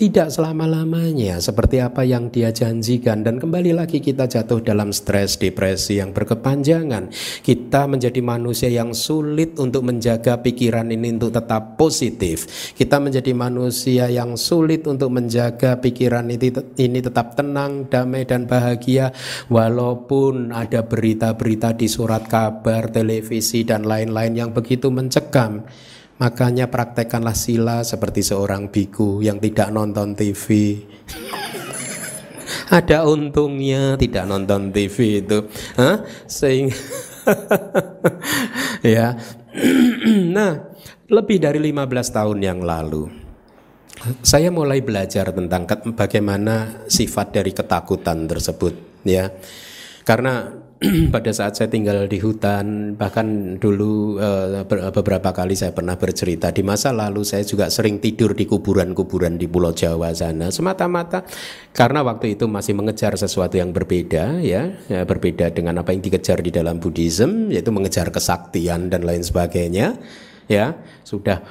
tidak 0.00 0.32
selama-lamanya 0.32 1.44
seperti 1.44 1.76
apa 1.76 2.08
yang 2.08 2.32
dia 2.32 2.48
janjikan. 2.48 3.20
Dan 3.20 3.36
kembali 3.36 3.76
lagi 3.76 4.00
kita 4.00 4.24
jatuh 4.24 4.64
dalam 4.64 4.96
stres 4.96 5.36
depresi 5.36 6.00
yang 6.00 6.16
berkepanjangan. 6.16 7.12
Kita 7.44 7.84
menjadi 7.84 8.16
manusia 8.24 8.72
yang 8.72 8.96
sulit 8.96 9.60
untuk 9.60 9.84
menjaga 9.84 10.40
pikiran 10.40 10.88
ini 10.88 11.20
untuk 11.20 11.36
tetap 11.36 11.76
positif. 11.76 12.48
Kita 12.72 12.96
menjadi 12.96 13.36
manusia 13.36 14.08
yang 14.08 14.40
sulit 14.40 14.88
untuk 14.88 15.12
menjaga 15.12 15.76
pikiran 15.76 16.32
ini, 16.32 16.48
ini 16.80 16.98
tetap 17.04 17.36
tenang 17.36 17.92
damai 17.92 18.24
dan 18.24 18.48
bahagia. 18.48 19.12
Walaupun 19.52 20.56
ada 20.56 20.80
berita-berita 20.80 21.76
di 21.76 21.92
surat 21.92 22.24
kabar 22.24 22.88
televisi 22.88 23.68
dan 23.68 23.84
lain-lain 23.84 24.32
yang 24.32 24.50
begitu 24.56 24.88
mencekam 24.88 25.68
Makanya 26.20 26.68
praktekkanlah 26.68 27.32
sila 27.32 27.80
seperti 27.80 28.20
seorang 28.20 28.68
biku 28.68 29.24
yang 29.24 29.40
tidak 29.40 29.72
nonton 29.72 30.12
TV. 30.12 30.76
Ada 32.76 33.02
untungnya 33.08 33.96
tidak 33.96 34.28
nonton 34.28 34.70
TV 34.70 35.24
itu. 35.24 35.48
Hah? 35.80 36.04
Sehingga 36.28 36.76
ya. 38.94 39.16
nah, 40.36 40.70
lebih 41.10 41.42
dari 41.42 41.58
15 41.58 41.90
tahun 42.14 42.38
yang 42.38 42.62
lalu 42.62 43.20
saya 44.24 44.48
mulai 44.48 44.80
belajar 44.80 45.28
tentang 45.28 45.68
bagaimana 45.92 46.84
sifat 46.88 47.36
dari 47.36 47.52
ketakutan 47.52 48.24
tersebut 48.24 49.04
ya. 49.04 49.28
Karena 50.00 50.48
pada 51.14 51.28
saat 51.28 51.60
saya 51.60 51.68
tinggal 51.68 52.08
di 52.08 52.16
hutan 52.16 52.96
bahkan 52.96 53.60
dulu 53.60 54.16
uh, 54.16 54.64
beberapa 54.64 55.28
kali 55.28 55.52
saya 55.52 55.76
pernah 55.76 56.00
bercerita. 56.00 56.48
Di 56.48 56.64
masa 56.64 56.88
lalu 56.88 57.20
saya 57.20 57.44
juga 57.44 57.68
sering 57.68 58.00
tidur 58.00 58.32
di 58.32 58.48
kuburan-kuburan 58.48 59.36
di 59.36 59.44
Pulau 59.44 59.76
Jawa 59.76 60.08
sana. 60.16 60.48
Semata-mata 60.48 61.28
karena 61.76 62.00
waktu 62.00 62.32
itu 62.32 62.48
masih 62.48 62.72
mengejar 62.72 63.12
sesuatu 63.20 63.60
yang 63.60 63.76
berbeda 63.76 64.40
ya, 64.40 64.72
ya 64.88 65.04
berbeda 65.04 65.52
dengan 65.52 65.84
apa 65.84 65.92
yang 65.92 66.00
dikejar 66.00 66.40
di 66.40 66.48
dalam 66.48 66.80
Buddhism 66.80 67.52
yaitu 67.52 67.68
mengejar 67.76 68.08
kesaktian 68.08 68.88
dan 68.88 69.04
lain 69.04 69.20
sebagainya 69.20 70.00
ya. 70.48 70.80
Sudah 71.04 71.44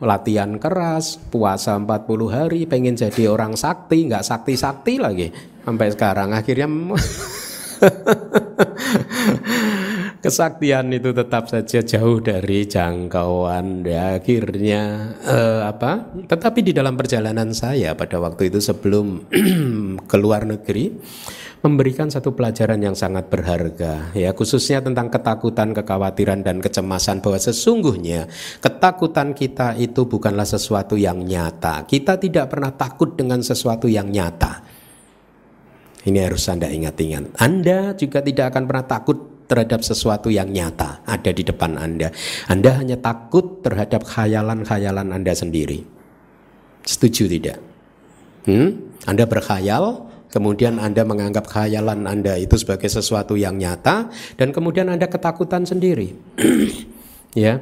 latihan 0.00 0.56
keras, 0.56 1.20
puasa 1.28 1.76
40 1.76 2.32
hari, 2.32 2.64
pengen 2.64 2.96
jadi 2.96 3.28
orang 3.28 3.60
sakti, 3.60 4.08
nggak 4.08 4.24
sakti-sakti 4.24 4.96
lagi. 4.96 5.28
Sampai 5.68 5.92
sekarang 5.92 6.32
akhirnya 6.32 6.64
Kesaktian 10.20 10.92
itu 10.92 11.16
tetap 11.16 11.48
saja 11.48 11.80
jauh 11.80 12.20
dari 12.20 12.68
jangkauan 12.68 13.88
ya 13.88 14.20
akhirnya 14.20 15.16
eh, 15.24 15.64
apa? 15.64 16.12
Tetapi 16.28 16.60
di 16.60 16.76
dalam 16.76 16.92
perjalanan 16.92 17.56
saya 17.56 17.96
pada 17.96 18.20
waktu 18.20 18.52
itu 18.52 18.60
sebelum 18.60 19.32
keluar 20.12 20.44
negeri 20.44 20.92
memberikan 21.60 22.08
satu 22.08 22.32
pelajaran 22.36 22.80
yang 22.80 22.96
sangat 22.96 23.28
berharga 23.28 24.16
ya 24.16 24.32
khususnya 24.36 24.84
tentang 24.84 25.08
ketakutan, 25.12 25.76
kekhawatiran 25.76 26.40
dan 26.44 26.60
kecemasan 26.60 27.24
bahwa 27.24 27.40
sesungguhnya 27.40 28.28
ketakutan 28.60 29.32
kita 29.32 29.76
itu 29.80 30.04
bukanlah 30.04 30.44
sesuatu 30.44 31.00
yang 31.00 31.24
nyata. 31.24 31.88
Kita 31.88 32.20
tidak 32.20 32.52
pernah 32.52 32.76
takut 32.76 33.16
dengan 33.16 33.40
sesuatu 33.40 33.88
yang 33.88 34.12
nyata. 34.12 34.69
Ini 36.00 36.18
harus 36.24 36.48
Anda 36.48 36.68
ingat-ingat. 36.72 37.36
Anda 37.36 37.92
juga 37.92 38.24
tidak 38.24 38.56
akan 38.56 38.64
pernah 38.64 38.86
takut 38.88 39.18
terhadap 39.50 39.82
sesuatu 39.82 40.30
yang 40.30 40.48
nyata 40.48 41.02
ada 41.02 41.30
di 41.34 41.42
depan 41.42 41.74
Anda. 41.76 42.14
Anda 42.46 42.70
hanya 42.78 42.96
takut 43.02 43.60
terhadap 43.66 44.06
khayalan-khayalan 44.06 45.10
Anda 45.10 45.34
sendiri. 45.34 45.82
Setuju 46.86 47.26
tidak? 47.26 47.58
Hmm? 48.48 48.96
Anda 49.04 49.28
berkhayal, 49.28 50.08
kemudian 50.32 50.80
Anda 50.80 51.04
menganggap 51.04 51.50
khayalan 51.50 52.08
Anda 52.08 52.40
itu 52.40 52.56
sebagai 52.56 52.88
sesuatu 52.88 53.34
yang 53.36 53.58
nyata 53.60 54.08
dan 54.40 54.54
kemudian 54.54 54.88
Anda 54.88 55.10
ketakutan 55.10 55.66
sendiri. 55.68 56.16
ya. 57.36 57.60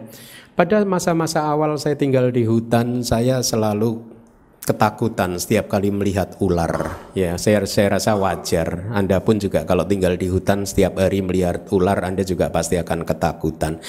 Pada 0.58 0.82
masa-masa 0.82 1.46
awal 1.46 1.78
saya 1.78 1.94
tinggal 1.94 2.34
di 2.34 2.42
hutan, 2.42 3.06
saya 3.06 3.38
selalu 3.46 4.17
ketakutan 4.68 5.40
setiap 5.40 5.72
kali 5.72 5.88
melihat 5.88 6.36
ular. 6.44 7.00
Ya, 7.16 7.40
saya 7.40 7.64
saya 7.64 7.96
rasa 7.96 8.20
wajar. 8.20 8.92
Anda 8.92 9.24
pun 9.24 9.40
juga 9.40 9.64
kalau 9.64 9.88
tinggal 9.88 10.20
di 10.20 10.28
hutan 10.28 10.68
setiap 10.68 11.00
hari 11.00 11.24
melihat 11.24 11.64
ular, 11.72 12.04
Anda 12.04 12.20
juga 12.28 12.52
pasti 12.52 12.76
akan 12.76 13.08
ketakutan. 13.08 13.80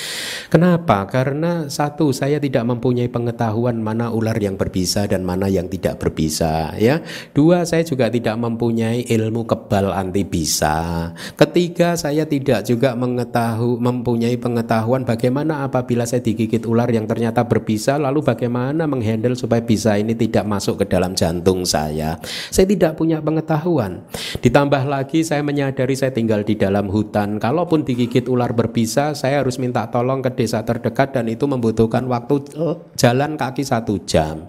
Kenapa? 0.47 1.03
Karena 1.11 1.67
satu, 1.67 2.15
saya 2.15 2.39
tidak 2.39 2.63
mempunyai 2.63 3.11
pengetahuan 3.11 3.83
mana 3.83 4.07
ular 4.15 4.39
yang 4.39 4.55
berbisa 4.55 5.03
dan 5.03 5.27
mana 5.27 5.51
yang 5.51 5.67
tidak 5.67 5.99
berbisa, 5.99 6.71
ya. 6.79 7.03
Dua, 7.35 7.67
saya 7.67 7.83
juga 7.83 8.07
tidak 8.07 8.39
mempunyai 8.39 9.03
ilmu 9.03 9.43
kebal 9.43 9.91
anti 9.91 10.23
bisa. 10.23 11.11
Ketiga, 11.35 11.99
saya 11.99 12.23
tidak 12.23 12.63
juga 12.63 12.95
mengetahui 12.95 13.81
mempunyai 13.81 14.37
pengetahuan 14.37 15.01
bagaimana 15.01 15.65
apabila 15.65 16.05
saya 16.05 16.21
digigit 16.21 16.61
ular 16.69 16.85
yang 16.93 17.09
ternyata 17.09 17.41
berbisa 17.49 17.97
lalu 17.97 18.21
bagaimana 18.21 18.85
menghandle 18.85 19.33
supaya 19.33 19.65
bisa 19.65 19.97
ini 19.97 20.13
tidak 20.13 20.45
masuk 20.45 20.68
masuk 20.69 20.85
ke 20.85 20.93
dalam 20.93 21.17
jantung 21.17 21.65
saya. 21.65 22.21
Saya 22.53 22.69
tidak 22.69 22.93
punya 22.93 23.17
pengetahuan. 23.17 24.05
Ditambah 24.37 24.85
lagi 24.85 25.25
saya 25.25 25.41
menyadari 25.41 25.97
saya 25.97 26.13
tinggal 26.13 26.45
di 26.45 26.53
dalam 26.53 26.85
hutan. 26.93 27.41
Kalaupun 27.41 27.81
digigit 27.81 28.29
ular 28.29 28.53
berbisa, 28.53 29.17
saya 29.17 29.41
harus 29.41 29.57
minta 29.57 29.89
tolong 29.89 30.21
ke 30.21 30.29
desa 30.37 30.61
terdekat 30.61 31.17
dan 31.17 31.25
itu 31.25 31.49
membutuhkan 31.49 32.05
waktu 32.05 32.45
eh, 32.53 32.77
jalan 32.93 33.33
kaki 33.33 33.65
satu 33.65 33.97
jam. 34.05 34.45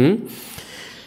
Hmm? 0.00 0.24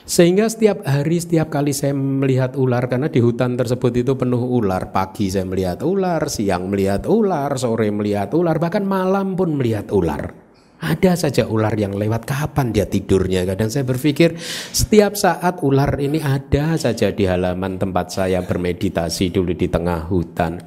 Sehingga 0.04 0.46
setiap 0.46 0.86
hari, 0.86 1.18
setiap 1.18 1.50
kali 1.50 1.72
saya 1.74 1.96
melihat 1.96 2.60
ular, 2.60 2.92
karena 2.92 3.08
di 3.08 3.24
hutan 3.24 3.56
tersebut 3.56 4.04
itu 4.04 4.14
penuh 4.20 4.38
ular. 4.38 4.92
Pagi 4.92 5.32
saya 5.32 5.48
melihat 5.48 5.82
ular, 5.82 6.28
siang 6.28 6.68
melihat 6.68 7.08
ular, 7.08 7.56
sore 7.56 7.88
melihat 7.88 8.30
ular, 8.36 8.60
bahkan 8.60 8.84
malam 8.84 9.40
pun 9.40 9.56
melihat 9.56 9.88
ular. 9.96 10.43
Ada 10.84 11.16
saja 11.16 11.48
ular 11.48 11.72
yang 11.80 11.96
lewat. 11.96 12.28
Kapan 12.28 12.76
dia 12.76 12.84
tidurnya? 12.84 13.48
Kadang 13.48 13.72
saya 13.72 13.88
berpikir 13.88 14.36
setiap 14.76 15.16
saat 15.16 15.64
ular 15.64 15.96
ini 15.96 16.20
ada 16.20 16.76
saja 16.76 17.08
di 17.16 17.24
halaman 17.24 17.80
tempat 17.80 18.12
saya 18.12 18.44
bermeditasi 18.44 19.32
dulu 19.32 19.56
di 19.56 19.72
tengah 19.72 20.12
hutan. 20.12 20.60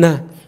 Nah 0.00 0.40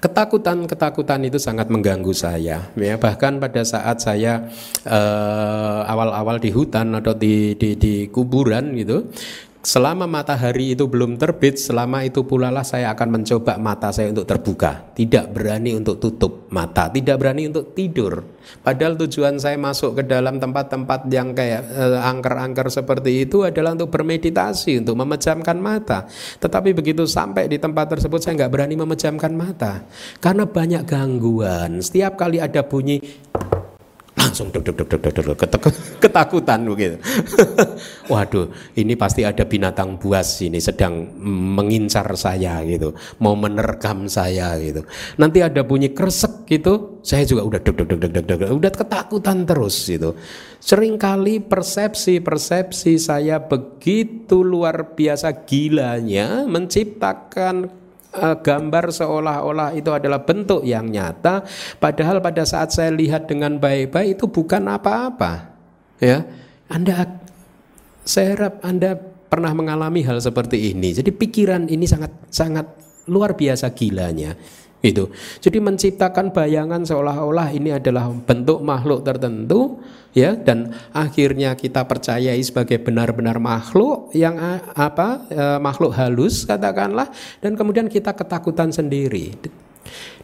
ketakutan-ketakutan 0.00 1.28
itu 1.28 1.36
sangat 1.36 1.70
mengganggu 1.70 2.10
saya 2.10 2.72
ya. 2.74 2.96
Bahkan 2.98 3.38
pada 3.38 3.62
saat 3.62 4.02
saya 4.02 4.50
eh, 4.82 5.80
awal-awal 5.86 6.42
di 6.42 6.50
hutan 6.50 6.96
atau 6.98 7.14
di, 7.14 7.54
di 7.54 7.78
di 7.78 7.94
kuburan 8.10 8.74
gitu 8.74 9.06
Selama 9.60 10.08
matahari 10.08 10.72
itu 10.72 10.88
belum 10.88 11.20
terbit, 11.20 11.60
selama 11.60 12.00
itu 12.00 12.24
pula 12.24 12.48
lah 12.48 12.64
saya 12.64 12.96
akan 12.96 13.20
mencoba 13.20 13.60
mata 13.60 13.92
saya 13.92 14.08
untuk 14.08 14.24
terbuka. 14.24 14.88
Tidak 14.96 15.36
berani 15.36 15.76
untuk 15.76 16.00
tutup 16.00 16.48
mata, 16.48 16.88
tidak 16.88 17.20
berani 17.20 17.44
untuk 17.52 17.76
tidur. 17.76 18.24
Padahal 18.64 18.96
tujuan 19.04 19.36
saya 19.36 19.60
masuk 19.60 20.00
ke 20.00 20.02
dalam 20.08 20.40
tempat-tempat 20.40 21.12
yang 21.12 21.36
kayak 21.36 21.76
eh, 21.76 22.00
angker-angker 22.00 22.72
seperti 22.72 23.28
itu 23.28 23.44
adalah 23.44 23.76
untuk 23.76 23.92
bermeditasi, 23.92 24.80
untuk 24.80 24.96
memejamkan 24.96 25.60
mata. 25.60 26.08
Tetapi 26.40 26.72
begitu 26.72 27.04
sampai 27.04 27.44
di 27.44 27.60
tempat 27.60 27.92
tersebut 27.92 28.16
saya 28.16 28.40
nggak 28.40 28.52
berani 28.56 28.80
memejamkan 28.80 29.36
mata. 29.36 29.84
Karena 30.24 30.48
banyak 30.48 30.88
gangguan. 30.88 31.84
Setiap 31.84 32.16
kali 32.16 32.40
ada 32.40 32.64
bunyi 32.64 32.96
langsung 34.30 34.54
deg 34.54 34.62
deg 34.62 34.78
deg 34.78 35.02
deg 35.02 35.10
deg 35.10 35.34
ketakutan 35.98 36.62
begitu. 36.62 37.02
Waduh, 38.06 38.54
ini 38.78 38.94
pasti 38.94 39.26
ada 39.26 39.42
binatang 39.42 39.98
buas 39.98 40.38
ini 40.46 40.62
sedang 40.62 41.18
mengincar 41.18 42.06
saya 42.14 42.62
gitu, 42.62 42.94
mau 43.18 43.34
menerkam 43.34 44.06
saya 44.06 44.54
gitu. 44.62 44.86
Nanti 45.18 45.42
ada 45.42 45.66
bunyi 45.66 45.90
kresek 45.90 46.46
gitu, 46.46 47.02
saya 47.02 47.26
juga 47.26 47.42
udah 47.42 47.60
deg 47.60 47.74
deg 47.74 47.90
deg 47.90 48.10
deg 48.14 48.24
deg 48.30 48.40
udah 48.54 48.70
ketakutan 48.70 49.42
terus 49.42 49.90
gitu. 49.90 50.14
Seringkali 50.60 51.42
persepsi-persepsi 51.50 53.00
saya 53.00 53.42
begitu 53.42 54.46
luar 54.46 54.94
biasa 54.94 55.42
gilanya 55.48 56.46
menciptakan 56.46 57.79
uh, 58.14 58.36
gambar 58.38 58.90
seolah-olah 58.90 59.76
itu 59.76 59.90
adalah 59.94 60.22
bentuk 60.22 60.66
yang 60.66 60.90
nyata 60.90 61.46
padahal 61.78 62.18
pada 62.18 62.42
saat 62.46 62.74
saya 62.74 62.90
lihat 62.94 63.30
dengan 63.30 63.58
baik-baik 63.58 64.18
itu 64.18 64.26
bukan 64.30 64.66
apa-apa. 64.70 65.54
Ya 66.00 66.24
Anda 66.72 67.20
saya 68.02 68.34
harap 68.34 68.54
Anda 68.64 68.96
pernah 69.30 69.54
mengalami 69.54 70.02
hal 70.02 70.18
seperti 70.18 70.74
ini. 70.74 70.90
Jadi 70.90 71.14
pikiran 71.14 71.70
ini 71.70 71.86
sangat 71.86 72.10
sangat 72.32 72.66
luar 73.10 73.34
biasa 73.34 73.70
gilanya 73.74 74.34
itu. 74.80 75.12
Jadi 75.44 75.58
menciptakan 75.60 76.32
bayangan 76.32 76.82
seolah-olah 76.88 77.52
ini 77.52 77.76
adalah 77.76 78.08
bentuk 78.08 78.64
makhluk 78.64 79.04
tertentu 79.04 79.80
ya 80.16 80.34
dan 80.34 80.72
akhirnya 80.90 81.54
kita 81.54 81.84
percayai 81.84 82.40
sebagai 82.40 82.80
benar-benar 82.80 83.36
makhluk 83.38 84.10
yang 84.16 84.40
apa 84.74 85.28
e, 85.30 85.44
makhluk 85.60 85.92
halus 85.94 86.48
katakanlah 86.48 87.12
dan 87.44 87.54
kemudian 87.54 87.86
kita 87.86 88.16
ketakutan 88.16 88.72
sendiri. 88.72 89.36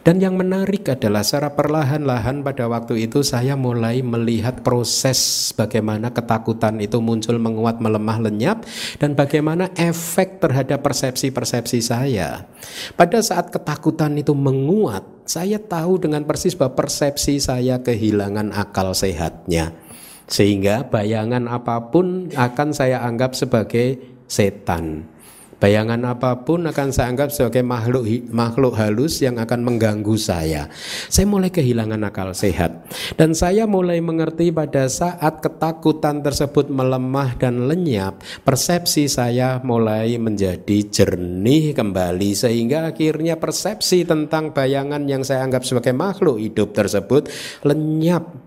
Dan 0.07 0.23
yang 0.23 0.39
menarik 0.39 0.87
adalah 0.87 1.19
secara 1.19 1.51
perlahan-lahan 1.51 2.39
pada 2.39 2.71
waktu 2.71 3.11
itu 3.11 3.27
saya 3.27 3.59
mulai 3.59 3.99
melihat 3.99 4.63
proses 4.63 5.51
bagaimana 5.51 6.15
ketakutan 6.15 6.79
itu 6.79 7.03
muncul 7.03 7.35
menguat 7.35 7.83
melemah 7.83 8.23
lenyap 8.23 8.63
dan 9.03 9.19
bagaimana 9.19 9.67
efek 9.75 10.39
terhadap 10.39 10.79
persepsi-persepsi 10.79 11.83
saya. 11.83 12.47
Pada 12.95 13.19
saat 13.19 13.51
ketakutan 13.51 14.15
itu 14.15 14.31
menguat, 14.31 15.03
saya 15.27 15.59
tahu 15.59 15.99
dengan 15.99 16.23
persis 16.23 16.55
bahwa 16.55 16.79
persepsi 16.79 17.43
saya 17.43 17.83
kehilangan 17.83 18.55
akal 18.55 18.95
sehatnya. 18.95 19.75
Sehingga 20.23 20.87
bayangan 20.87 21.51
apa 21.51 21.91
pun 21.91 22.31
akan 22.31 22.69
saya 22.71 23.03
anggap 23.03 23.35
sebagai 23.35 23.99
setan. 24.23 25.16
Bayangan 25.57 25.97
apa 26.05 26.45
pun 26.45 26.69
akan 26.69 26.93
saya 26.93 27.09
anggap 27.09 27.33
sebagai 27.33 27.65
makhluk 27.65 28.05
makhluk 28.29 28.77
halus 28.77 29.25
yang 29.25 29.41
akan 29.41 29.65
mengganggu 29.65 30.13
saya. 30.13 30.69
Saya 31.09 31.25
mulai 31.25 31.49
kehilangan 31.49 31.97
akal 32.05 32.29
sehat 32.37 32.85
dan 33.17 33.33
saya 33.33 33.65
mulai 33.65 33.97
mengerti 33.97 34.53
pada 34.53 34.85
saat 34.85 35.41
ketakutan 35.41 36.21
tersebut 36.21 36.69
melemah 36.69 37.33
dan 37.41 37.65
lenyap, 37.65 38.21
persepsi 38.45 39.09
saya 39.09 39.57
mulai 39.65 40.21
menjadi 40.21 40.77
jernih 40.93 41.73
kembali 41.73 42.37
sehingga 42.37 42.93
akhirnya 42.93 43.41
persepsi 43.41 44.05
tentang 44.05 44.53
bayangan 44.53 45.09
yang 45.09 45.25
saya 45.25 45.41
anggap 45.41 45.65
sebagai 45.65 45.97
makhluk 45.97 46.37
hidup 46.37 46.77
tersebut 46.77 47.33
lenyap 47.65 48.46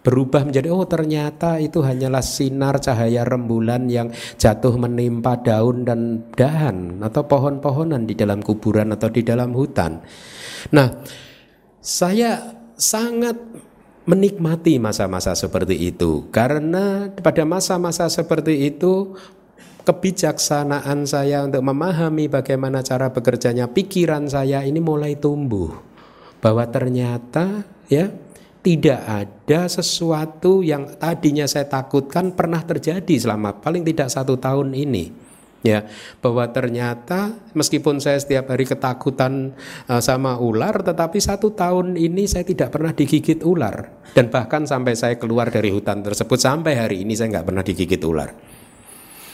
berubah 0.00 0.48
menjadi 0.48 0.72
oh 0.72 0.88
ternyata 0.88 1.60
itu 1.60 1.84
hanyalah 1.84 2.24
sinar 2.24 2.80
cahaya 2.80 3.20
rembulan 3.24 3.84
yang 3.92 4.08
jatuh 4.40 4.72
menimpa 4.80 5.36
daun 5.44 5.84
dan 5.84 6.24
dahan 6.32 7.04
atau 7.04 7.28
pohon-pohonan 7.28 8.08
di 8.08 8.16
dalam 8.16 8.40
kuburan 8.40 8.96
atau 8.96 9.12
di 9.12 9.20
dalam 9.20 9.52
hutan. 9.52 10.00
Nah, 10.72 10.88
saya 11.84 12.56
sangat 12.80 13.36
menikmati 14.08 14.80
masa-masa 14.80 15.36
seperti 15.36 15.92
itu 15.92 16.32
karena 16.32 17.12
pada 17.20 17.44
masa-masa 17.44 18.08
seperti 18.08 18.72
itu 18.72 19.14
kebijaksanaan 19.84 21.04
saya 21.04 21.44
untuk 21.44 21.60
memahami 21.60 22.28
bagaimana 22.32 22.80
cara 22.80 23.12
bekerjanya 23.12 23.68
pikiran 23.68 24.28
saya 24.28 24.64
ini 24.64 24.80
mulai 24.80 25.20
tumbuh 25.20 25.72
bahwa 26.40 26.64
ternyata 26.68 27.68
ya 27.92 28.08
tidak 28.60 29.00
ada 29.08 29.66
sesuatu 29.68 30.60
yang 30.60 30.96
tadinya 31.00 31.48
saya 31.48 31.64
takutkan 31.64 32.36
pernah 32.36 32.60
terjadi 32.60 33.16
selama 33.16 33.56
paling 33.56 33.84
tidak 33.84 34.12
satu 34.12 34.36
tahun 34.36 34.76
ini. 34.76 35.32
Ya 35.60 35.84
bahwa 36.24 36.48
ternyata 36.48 37.36
meskipun 37.52 38.00
saya 38.00 38.16
setiap 38.16 38.48
hari 38.48 38.64
ketakutan 38.64 39.52
uh, 39.92 40.00
sama 40.00 40.40
ular 40.40 40.80
tetapi 40.80 41.20
satu 41.20 41.52
tahun 41.52 42.00
ini 42.00 42.24
saya 42.24 42.48
tidak 42.48 42.72
pernah 42.72 42.96
digigit 42.96 43.44
ular. 43.44 43.92
Dan 44.16 44.32
bahkan 44.32 44.64
sampai 44.64 44.96
saya 44.96 45.20
keluar 45.20 45.52
dari 45.52 45.68
hutan 45.68 46.00
tersebut 46.00 46.40
sampai 46.40 46.80
hari 46.80 47.04
ini 47.04 47.12
saya 47.12 47.36
nggak 47.36 47.46
pernah 47.52 47.64
digigit 47.64 48.00
ular 48.00 48.59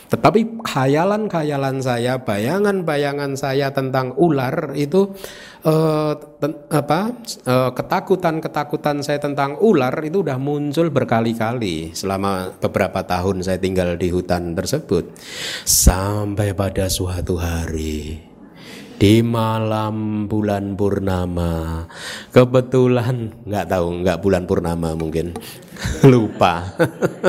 tetapi 0.06 0.62
khayalan-khayalan 0.62 1.82
saya, 1.82 2.22
bayangan-bayangan 2.22 3.34
saya 3.34 3.74
tentang 3.74 4.14
ular 4.14 4.70
itu 4.78 5.10
eh, 5.66 6.12
apa 6.70 7.00
eh, 7.42 7.70
ketakutan-ketakutan 7.74 9.02
saya 9.02 9.18
tentang 9.18 9.58
ular 9.58 9.94
itu 10.06 10.22
sudah 10.22 10.38
muncul 10.38 10.86
berkali-kali 10.94 11.90
selama 11.90 12.54
beberapa 12.62 13.02
tahun 13.02 13.42
saya 13.42 13.58
tinggal 13.58 13.98
di 13.98 14.14
hutan 14.14 14.54
tersebut. 14.54 15.10
Sampai 15.66 16.54
pada 16.54 16.86
suatu 16.86 17.34
hari 17.40 18.35
di 18.96 19.20
malam 19.20 20.24
bulan 20.24 20.72
purnama 20.72 21.84
kebetulan 22.32 23.32
nggak 23.44 23.66
tahu 23.68 23.86
nggak 24.00 24.18
bulan 24.24 24.42
purnama 24.48 24.96
mungkin 24.96 25.36
lupa. 26.12 26.72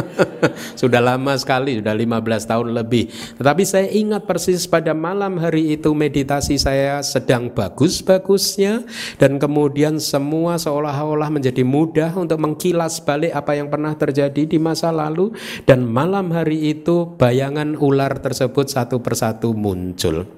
sudah 0.81 1.01
lama 1.03 1.35
sekali, 1.35 1.79
sudah 1.79 1.93
15 1.93 2.49
tahun 2.49 2.67
lebih. 2.75 3.09
Tetapi 3.39 3.63
saya 3.67 3.87
ingat 3.91 4.23
persis 4.23 4.65
pada 4.67 4.95
malam 4.95 5.39
hari 5.39 5.75
itu 5.75 5.91
meditasi 5.91 6.59
saya 6.59 7.03
sedang 7.03 7.51
bagus-bagusnya 7.51 8.87
dan 9.19 9.37
kemudian 9.37 9.99
semua 10.01 10.55
seolah-olah 10.59 11.29
menjadi 11.31 11.63
mudah 11.63 12.15
untuk 12.15 12.39
mengkilas 12.41 13.03
balik 13.03 13.33
apa 13.35 13.57
yang 13.57 13.67
pernah 13.67 13.93
terjadi 13.95 14.47
di 14.47 14.57
masa 14.57 14.89
lalu 14.93 15.33
dan 15.67 15.83
malam 15.85 16.31
hari 16.31 16.71
itu 16.71 17.17
bayangan 17.17 17.75
ular 17.77 18.19
tersebut 18.19 18.71
satu 18.71 18.99
persatu 19.03 19.51
muncul. 19.51 20.36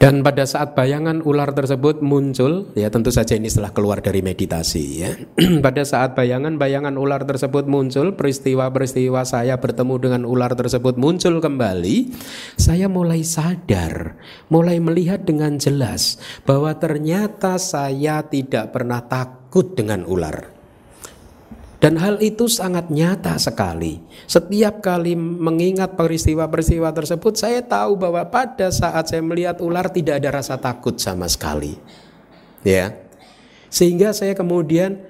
Dan 0.00 0.24
pada 0.24 0.48
saat 0.48 0.72
bayangan 0.72 1.20
ular 1.20 1.52
tersebut 1.52 2.00
muncul, 2.00 2.72
ya 2.72 2.88
tentu 2.88 3.12
saja 3.12 3.36
ini 3.36 3.52
setelah 3.52 3.68
keluar 3.68 4.00
dari 4.00 4.24
meditasi 4.24 4.84
ya. 4.96 5.12
pada 5.66 5.84
saat 5.84 6.16
bayangan-bayangan 6.16 6.96
ular 6.96 7.28
tersebut 7.28 7.68
muncul, 7.68 8.16
peristiwa-peristiwa 8.16 9.28
saya 9.28 9.60
bertemu 9.60 10.00
dengan 10.00 10.22
ular 10.24 10.56
tersebut 10.56 10.96
muncul 10.96 11.44
kembali, 11.44 12.16
saya 12.56 12.88
mulai 12.88 13.20
sadar, 13.20 14.16
mulai 14.48 14.80
melihat 14.80 15.20
dengan 15.28 15.60
jelas 15.60 16.16
bahwa 16.48 16.72
ternyata 16.80 17.60
saya 17.60 18.24
tidak 18.24 18.72
pernah 18.72 19.04
takut 19.04 19.76
dengan 19.76 20.08
ular. 20.08 20.59
Dan 21.80 21.96
hal 21.96 22.20
itu 22.20 22.44
sangat 22.44 22.92
nyata 22.92 23.40
sekali. 23.40 24.04
Setiap 24.28 24.84
kali 24.84 25.16
mengingat 25.16 25.96
peristiwa-peristiwa 25.96 26.92
tersebut, 26.92 27.40
saya 27.40 27.64
tahu 27.64 27.96
bahwa 27.96 28.20
pada 28.28 28.68
saat 28.68 29.08
saya 29.08 29.24
melihat 29.24 29.64
ular 29.64 29.88
tidak 29.88 30.20
ada 30.20 30.28
rasa 30.28 30.60
takut 30.60 31.00
sama 31.00 31.24
sekali. 31.24 31.80
Ya. 32.60 33.00
Sehingga 33.72 34.12
saya 34.12 34.36
kemudian 34.36 35.00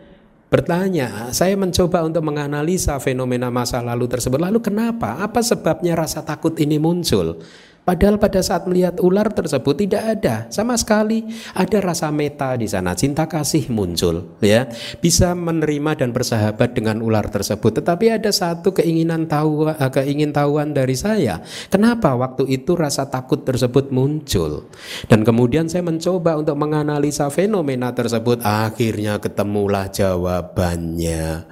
bertanya, 0.47 1.35
saya 1.35 1.59
mencoba 1.59 2.07
untuk 2.07 2.23
menganalisa 2.23 2.95
fenomena 3.03 3.51
masa 3.51 3.83
lalu 3.83 4.07
tersebut. 4.07 4.39
Lalu 4.39 4.63
kenapa? 4.63 5.19
Apa 5.19 5.43
sebabnya 5.43 5.99
rasa 5.99 6.23
takut 6.23 6.55
ini 6.63 6.79
muncul? 6.79 7.43
Padahal 7.81 8.21
pada 8.21 8.45
saat 8.45 8.69
melihat 8.69 9.01
ular 9.01 9.33
tersebut 9.33 9.73
tidak 9.73 10.21
ada 10.21 10.47
sama 10.53 10.77
sekali 10.77 11.25
ada 11.57 11.81
rasa 11.81 12.13
meta 12.13 12.53
di 12.55 12.69
sana, 12.69 12.93
cinta 12.93 13.25
kasih 13.25 13.73
muncul 13.73 14.37
ya. 14.45 14.69
Bisa 15.01 15.33
menerima 15.33 16.05
dan 16.05 16.13
bersahabat 16.13 16.77
dengan 16.77 17.01
ular 17.01 17.27
tersebut. 17.33 17.81
Tetapi 17.81 18.21
ada 18.21 18.31
satu 18.31 18.77
keinginan 18.77 19.25
tahu 19.27 19.73
eh, 19.73 19.91
keingintahuan 19.91 20.77
dari 20.77 20.95
saya. 20.95 21.41
Kenapa 21.73 22.13
waktu 22.15 22.47
itu 22.53 22.77
rasa 22.77 23.09
takut 23.09 23.43
tersebut 23.43 23.89
muncul? 23.89 24.69
Dan 25.09 25.25
kemudian 25.25 25.67
saya 25.67 25.81
mencoba 25.81 26.37
untuk 26.37 26.57
menganalisa 26.61 27.33
fenomena 27.33 27.97
tersebut, 27.97 28.45
akhirnya 28.45 29.17
ketemulah 29.19 29.89
jawabannya. 29.89 31.49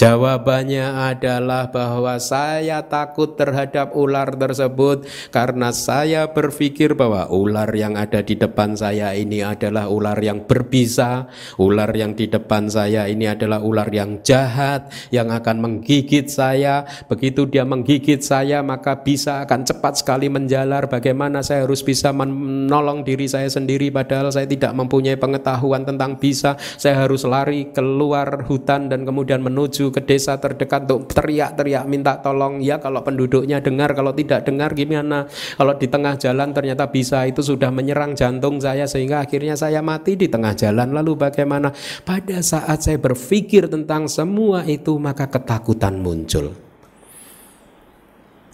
Jawabannya 0.00 1.12
adalah 1.12 1.68
bahwa 1.68 2.16
saya 2.16 2.80
takut 2.88 3.36
terhadap 3.36 3.92
ular 3.92 4.32
tersebut 4.32 5.04
karena 5.28 5.76
saya 5.76 6.32
berpikir 6.32 6.96
bahwa 6.96 7.28
ular 7.28 7.68
yang 7.76 8.00
ada 8.00 8.24
di 8.24 8.32
depan 8.32 8.80
saya 8.80 9.12
ini 9.12 9.44
adalah 9.44 9.92
ular 9.92 10.16
yang 10.24 10.48
berbisa, 10.48 11.28
ular 11.60 11.92
yang 11.92 12.16
di 12.16 12.32
depan 12.32 12.72
saya 12.72 13.12
ini 13.12 13.28
adalah 13.28 13.60
ular 13.60 13.92
yang 13.92 14.24
jahat 14.24 14.88
yang 15.12 15.28
akan 15.28 15.60
menggigit 15.60 16.32
saya. 16.32 16.88
Begitu 17.12 17.44
dia 17.44 17.68
menggigit 17.68 18.24
saya 18.24 18.64
maka 18.64 19.04
bisa 19.04 19.44
akan 19.44 19.68
cepat 19.68 20.00
sekali 20.00 20.32
menjalar. 20.32 20.88
Bagaimana 20.88 21.44
saya 21.44 21.68
harus 21.68 21.84
bisa 21.84 22.08
menolong 22.16 23.04
diri 23.04 23.28
saya 23.28 23.52
sendiri 23.52 23.92
padahal 23.92 24.32
saya 24.32 24.48
tidak 24.48 24.72
mempunyai 24.72 25.20
pengetahuan 25.20 25.84
tentang 25.84 26.16
bisa. 26.16 26.56
Saya 26.80 27.04
harus 27.04 27.28
lari 27.28 27.68
keluar 27.68 28.48
hutan 28.48 28.88
dan 28.88 29.04
kemudian 29.04 29.44
menuju 29.44 29.59
menuju 29.60 29.92
ke 29.92 30.00
desa 30.00 30.40
terdekat 30.40 30.88
untuk 30.88 31.12
teriak-teriak 31.12 31.84
minta 31.84 32.16
tolong. 32.16 32.64
Ya 32.64 32.80
kalau 32.80 33.04
penduduknya 33.04 33.60
dengar 33.60 33.92
kalau 33.92 34.16
tidak 34.16 34.48
dengar 34.48 34.72
gimana? 34.72 35.28
Kalau 35.28 35.76
di 35.76 35.84
tengah 35.84 36.16
jalan 36.16 36.56
ternyata 36.56 36.88
bisa 36.88 37.28
itu 37.28 37.44
sudah 37.44 37.68
menyerang 37.68 38.16
jantung 38.16 38.56
saya 38.56 38.88
sehingga 38.88 39.20
akhirnya 39.20 39.52
saya 39.60 39.84
mati 39.84 40.16
di 40.16 40.32
tengah 40.32 40.56
jalan. 40.56 40.96
Lalu 40.96 41.28
bagaimana? 41.28 41.76
Pada 42.08 42.40
saat 42.40 42.80
saya 42.80 42.96
berpikir 42.96 43.68
tentang 43.68 44.08
semua 44.08 44.64
itu 44.64 44.96
maka 44.96 45.28
ketakutan 45.28 46.00
muncul. 46.00 46.56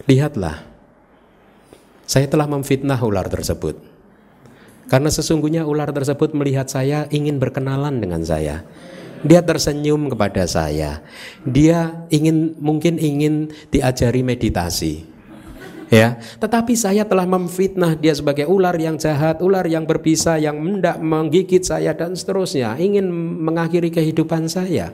Lihatlah 0.03 0.67
saya 2.03 2.27
telah 2.27 2.51
memfitnah 2.51 2.99
ular 2.99 3.31
tersebut. 3.31 3.79
Karena 4.87 5.11
sesungguhnya 5.11 5.67
ular 5.67 5.91
tersebut 5.91 6.31
melihat 6.35 6.67
saya 6.67 7.07
ingin 7.11 7.39
berkenalan 7.39 7.99
dengan 7.99 8.23
saya 8.23 8.63
dia 9.25 9.41
tersenyum 9.41 10.11
kepada 10.11 10.43
saya. 10.45 11.01
Dia 11.47 12.05
ingin 12.11 12.57
mungkin 12.59 13.01
ingin 13.01 13.53
diajari 13.71 14.21
meditasi. 14.21 15.17
Ya, 15.87 16.19
tetapi 16.43 16.75
saya 16.75 17.07
telah 17.07 17.23
memfitnah 17.23 17.95
dia 17.95 18.11
sebagai 18.11 18.43
ular 18.43 18.75
yang 18.75 18.99
jahat, 18.99 19.39
ular 19.39 19.63
yang 19.63 19.87
berbisa, 19.87 20.35
yang 20.35 20.59
hendak 20.59 20.99
menggigit 20.99 21.63
saya 21.63 21.95
dan 21.95 22.11
seterusnya, 22.11 22.75
ingin 22.75 23.07
mengakhiri 23.39 23.87
kehidupan 23.87 24.51
saya. 24.51 24.91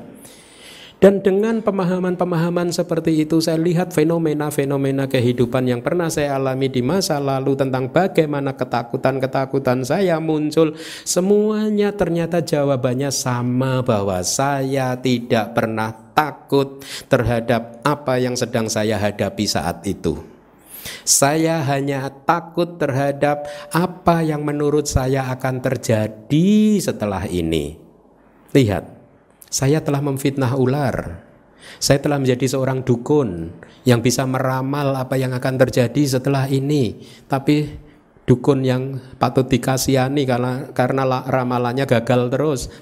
Dan 1.03 1.19
dengan 1.19 1.59
pemahaman-pemahaman 1.59 2.71
seperti 2.71 3.27
itu 3.27 3.43
saya 3.43 3.59
lihat 3.59 3.91
fenomena-fenomena 3.91 5.11
kehidupan 5.11 5.67
yang 5.67 5.83
pernah 5.83 6.07
saya 6.07 6.39
alami 6.39 6.71
di 6.71 6.79
masa 6.79 7.19
lalu 7.19 7.59
tentang 7.59 7.91
bagaimana 7.91 8.55
ketakutan-ketakutan 8.55 9.83
saya 9.83 10.23
muncul. 10.23 10.79
Semuanya 11.03 11.91
ternyata 11.91 12.39
jawabannya 12.39 13.11
sama 13.11 13.83
bahwa 13.83 14.23
saya 14.23 14.95
tidak 14.95 15.51
pernah 15.51 15.91
takut 16.15 16.79
terhadap 17.11 17.83
apa 17.83 18.23
yang 18.23 18.39
sedang 18.39 18.71
saya 18.71 18.95
hadapi 18.95 19.43
saat 19.43 19.83
itu. 19.83 20.23
Saya 21.03 21.59
hanya 21.67 22.07
takut 22.23 22.79
terhadap 22.79 23.43
apa 23.75 24.23
yang 24.23 24.47
menurut 24.47 24.87
saya 24.87 25.27
akan 25.35 25.59
terjadi 25.59 26.79
setelah 26.79 27.27
ini. 27.27 27.75
Lihat, 28.55 29.02
saya 29.53 29.85
telah 29.85 30.01
memfitnah 30.01 30.57
ular. 30.57 31.21
Saya 31.77 32.01
telah 32.01 32.17
menjadi 32.17 32.57
seorang 32.57 32.81
dukun 32.81 33.53
yang 33.85 34.01
bisa 34.01 34.25
meramal 34.25 34.97
apa 34.97 35.13
yang 35.13 35.29
akan 35.37 35.61
terjadi 35.61 36.17
setelah 36.17 36.49
ini. 36.49 37.05
Tapi 37.29 37.69
dukun 38.25 38.65
yang 38.65 38.97
patut 39.21 39.45
dikasihani 39.45 40.25
karena 40.25 40.73
karena 40.73 41.21
ramalannya 41.29 41.85
gagal 41.85 42.33
terus. 42.33 42.73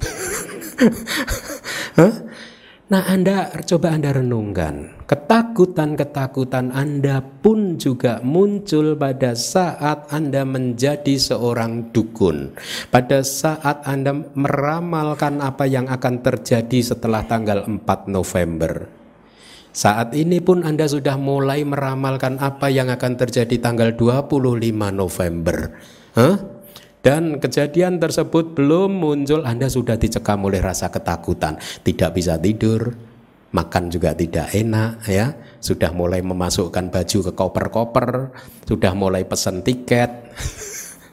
Nah, 2.91 3.08
Anda 3.08 3.47
coba 3.63 3.95
Anda 3.95 4.12
renungkan, 4.12 5.08
ketakutan-ketakutan 5.08 6.75
Anda 6.75 7.23
pun 7.23 7.80
juga 7.80 8.19
muncul 8.19 8.99
pada 8.99 9.32
saat 9.32 10.12
Anda 10.12 10.43
menjadi 10.43 11.15
seorang 11.15 11.95
dukun. 11.95 12.51
Pada 12.91 13.23
saat 13.23 13.88
Anda 13.88 14.12
meramalkan 14.36 15.39
apa 15.39 15.71
yang 15.71 15.88
akan 15.88 16.19
terjadi 16.19 16.84
setelah 16.84 17.23
tanggal 17.23 17.63
4 17.63 18.12
November. 18.12 18.91
Saat 19.71 20.12
ini 20.12 20.43
pun 20.43 20.67
Anda 20.67 20.84
sudah 20.84 21.15
mulai 21.15 21.63
meramalkan 21.63 22.43
apa 22.43 22.67
yang 22.67 22.91
akan 22.91 23.15
terjadi 23.15 23.56
tanggal 23.71 23.95
25 23.95 24.36
November. 24.91 25.80
Huh? 26.19 26.61
Dan 27.02 27.42
kejadian 27.42 27.98
tersebut 27.98 28.54
belum 28.54 29.02
muncul. 29.02 29.42
Anda 29.46 29.68
sudah 29.68 29.98
dicekam 29.98 30.46
oleh 30.46 30.62
rasa 30.62 30.94
ketakutan. 30.94 31.58
Tidak 31.82 32.10
bisa 32.14 32.38
tidur 32.38 33.12
Makan 33.52 33.92
juga 33.92 34.16
tidak 34.16 34.48
enak 34.56 35.04
ya. 35.12 35.36
Sudah 35.60 35.92
mulai 35.92 36.24
memasukkan 36.24 36.88
baju 36.88 37.18
ke 37.28 37.32
koper-koper 37.36 38.32
Sudah 38.64 38.96
mulai 38.96 39.28
pesan 39.28 39.60
tiket. 39.60 40.10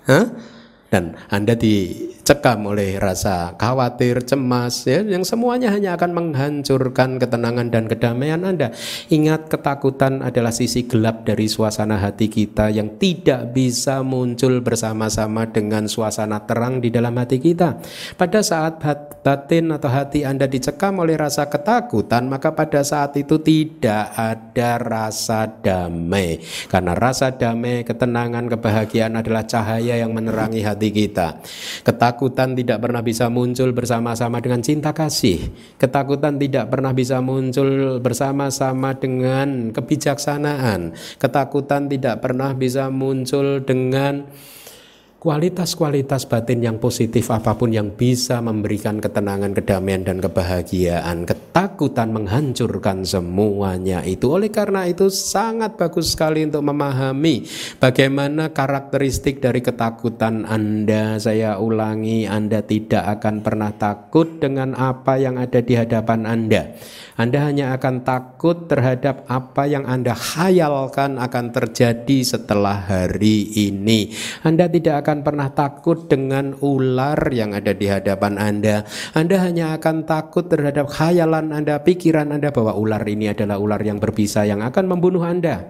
Dan 0.93 1.19
Anda 1.29 1.59
di 1.59 2.07
cekam 2.29 2.69
oleh 2.69 3.01
rasa 3.01 3.57
khawatir, 3.57 4.21
cemas, 4.21 4.85
ya, 4.85 5.01
yang 5.01 5.25
semuanya 5.25 5.73
hanya 5.73 5.97
akan 5.97 6.13
menghancurkan 6.13 7.17
ketenangan 7.17 7.73
dan 7.73 7.89
kedamaian 7.89 8.45
Anda. 8.45 8.77
Ingat 9.09 9.49
ketakutan 9.49 10.21
adalah 10.21 10.53
sisi 10.53 10.85
gelap 10.85 11.25
dari 11.25 11.49
suasana 11.49 11.97
hati 11.97 12.29
kita 12.29 12.69
yang 12.69 13.01
tidak 13.01 13.57
bisa 13.57 14.05
muncul 14.05 14.61
bersama-sama 14.61 15.49
dengan 15.49 15.89
suasana 15.89 16.45
terang 16.45 16.85
di 16.85 16.93
dalam 16.93 17.17
hati 17.17 17.41
kita. 17.41 17.81
Pada 18.21 18.45
saat 18.45 18.77
batin 19.25 19.73
atau 19.73 19.89
hati 19.89 20.29
Anda 20.29 20.45
dicekam 20.45 21.01
oleh 21.01 21.17
rasa 21.17 21.49
ketakutan, 21.49 22.29
maka 22.29 22.53
pada 22.53 22.85
saat 22.85 23.17
itu 23.17 23.41
tidak 23.41 24.13
ada 24.13 24.77
rasa 24.77 25.49
damai. 25.49 26.45
Karena 26.69 26.93
rasa 26.93 27.33
damai, 27.33 27.89
ketenangan, 27.89 28.53
kebahagiaan 28.53 29.17
adalah 29.17 29.49
cahaya 29.49 29.97
yang 29.97 30.13
menerangi 30.13 30.61
hati 30.61 30.93
kita. 30.93 31.41
Ketakutan 31.89 32.18
Ketakutan 32.19 32.59
tidak 32.59 32.83
pernah 32.83 32.99
bisa 32.99 33.31
muncul 33.31 33.71
bersama-sama 33.71 34.43
dengan 34.43 34.59
cinta 34.59 34.91
kasih. 34.91 35.55
Ketakutan 35.79 36.35
tidak 36.35 36.67
pernah 36.67 36.91
bisa 36.91 37.23
muncul 37.23 38.03
bersama-sama 38.03 38.91
dengan 38.99 39.71
kebijaksanaan. 39.71 40.99
Ketakutan 41.23 41.87
tidak 41.87 42.19
pernah 42.19 42.59
bisa 42.59 42.91
muncul 42.91 43.63
dengan 43.63 44.27
kualitas-kualitas 45.19 46.31
batin 46.31 46.63
yang 46.63 46.79
positif 46.79 47.27
apa 47.35 47.59
pun 47.59 47.75
yang 47.75 47.91
bisa 47.91 48.39
memberikan 48.39 49.03
ketenangan, 49.03 49.51
kedamaian 49.51 50.07
dan 50.07 50.23
kebahagiaan, 50.23 51.27
ketakutan 51.27 52.15
menghancurkan 52.15 53.03
semuanya 53.03 54.07
itu. 54.07 54.31
Oleh 54.31 54.47
karena 54.47 54.87
itu 54.87 55.11
sangat 55.11 55.75
bagus 55.75 56.15
sekali 56.15 56.47
untuk 56.47 56.63
memahami 56.63 57.43
bagaimana 57.83 58.55
karakteristik 58.55 59.43
dari 59.43 59.59
ketakutan 59.59 60.47
Anda. 60.47 61.19
Saya 61.19 61.59
ulangi, 61.59 62.31
Anda 62.31 62.63
tidak 62.63 63.19
akan 63.19 63.43
pernah 63.43 63.75
takut 63.75 64.39
dengan 64.39 64.79
apa 64.79 65.19
yang 65.19 65.35
ada 65.35 65.59
di 65.59 65.75
hadapan 65.75 66.31
Anda. 66.31 66.79
Anda 67.19 67.51
hanya 67.51 67.75
akan 67.75 68.07
takut 68.07 68.71
terhadap 68.71 69.27
apa 69.27 69.67
yang 69.67 69.83
Anda 69.83 70.15
khayalkan 70.15 71.19
akan 71.19 71.51
terjadi 71.51 72.23
setelah 72.23 72.87
hari 72.87 73.51
ini. 73.59 74.15
Anda 74.47 74.71
tidak 74.71 75.03
akan 75.03 75.08
pernah 75.25 75.49
takut 75.49 76.05
dengan 76.05 76.53
ular 76.61 77.17
yang 77.33 77.57
ada 77.57 77.73
di 77.73 77.89
hadapan 77.89 78.37
Anda. 78.37 78.85
Anda 79.17 79.37
hanya 79.41 79.73
akan 79.81 80.05
takut 80.05 80.53
terhadap 80.53 80.93
khayalan 80.93 81.51
Anda, 81.57 81.81
pikiran 81.81 82.29
Anda 82.29 82.53
bahwa 82.53 82.77
ular 82.77 83.01
ini 83.09 83.33
adalah 83.33 83.57
ular 83.57 83.81
yang 83.81 83.97
berbisa 83.97 84.45
yang 84.45 84.61
akan 84.61 84.85
membunuh 84.85 85.25
Anda. 85.25 85.65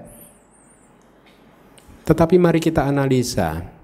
Tetapi 2.03 2.35
mari 2.43 2.59
kita 2.59 2.83
analisa 2.83 3.78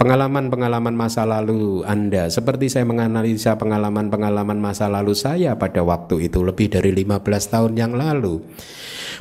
pengalaman-pengalaman 0.00 0.96
masa 0.96 1.28
lalu 1.28 1.84
Anda. 1.84 2.32
Seperti 2.32 2.72
saya 2.72 2.88
menganalisa 2.88 3.60
pengalaman-pengalaman 3.60 4.56
masa 4.56 4.88
lalu 4.88 5.12
saya 5.12 5.60
pada 5.60 5.84
waktu 5.84 6.32
itu 6.32 6.40
lebih 6.40 6.72
dari 6.72 6.96
15 6.96 7.20
tahun 7.52 7.72
yang 7.76 7.92
lalu. 7.92 8.40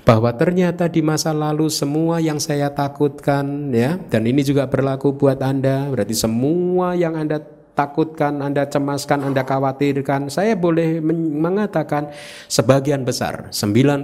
Bahwa 0.07 0.31
ternyata 0.39 0.87
di 0.87 1.03
masa 1.03 1.35
lalu 1.35 1.67
semua 1.67 2.23
yang 2.23 2.39
saya 2.39 2.71
takutkan 2.71 3.75
ya 3.75 3.99
dan 3.99 4.23
ini 4.23 4.39
juga 4.47 4.71
berlaku 4.71 5.19
buat 5.19 5.43
Anda 5.43 5.91
berarti 5.91 6.15
semua 6.15 6.95
yang 6.95 7.19
Anda 7.19 7.43
takutkan, 7.79 8.43
Anda 8.43 8.67
cemaskan, 8.67 9.31
Anda 9.31 9.47
khawatirkan, 9.47 10.27
saya 10.27 10.59
boleh 10.59 10.99
mengatakan 11.39 12.11
sebagian 12.51 13.07
besar, 13.07 13.47
90% 13.55 14.03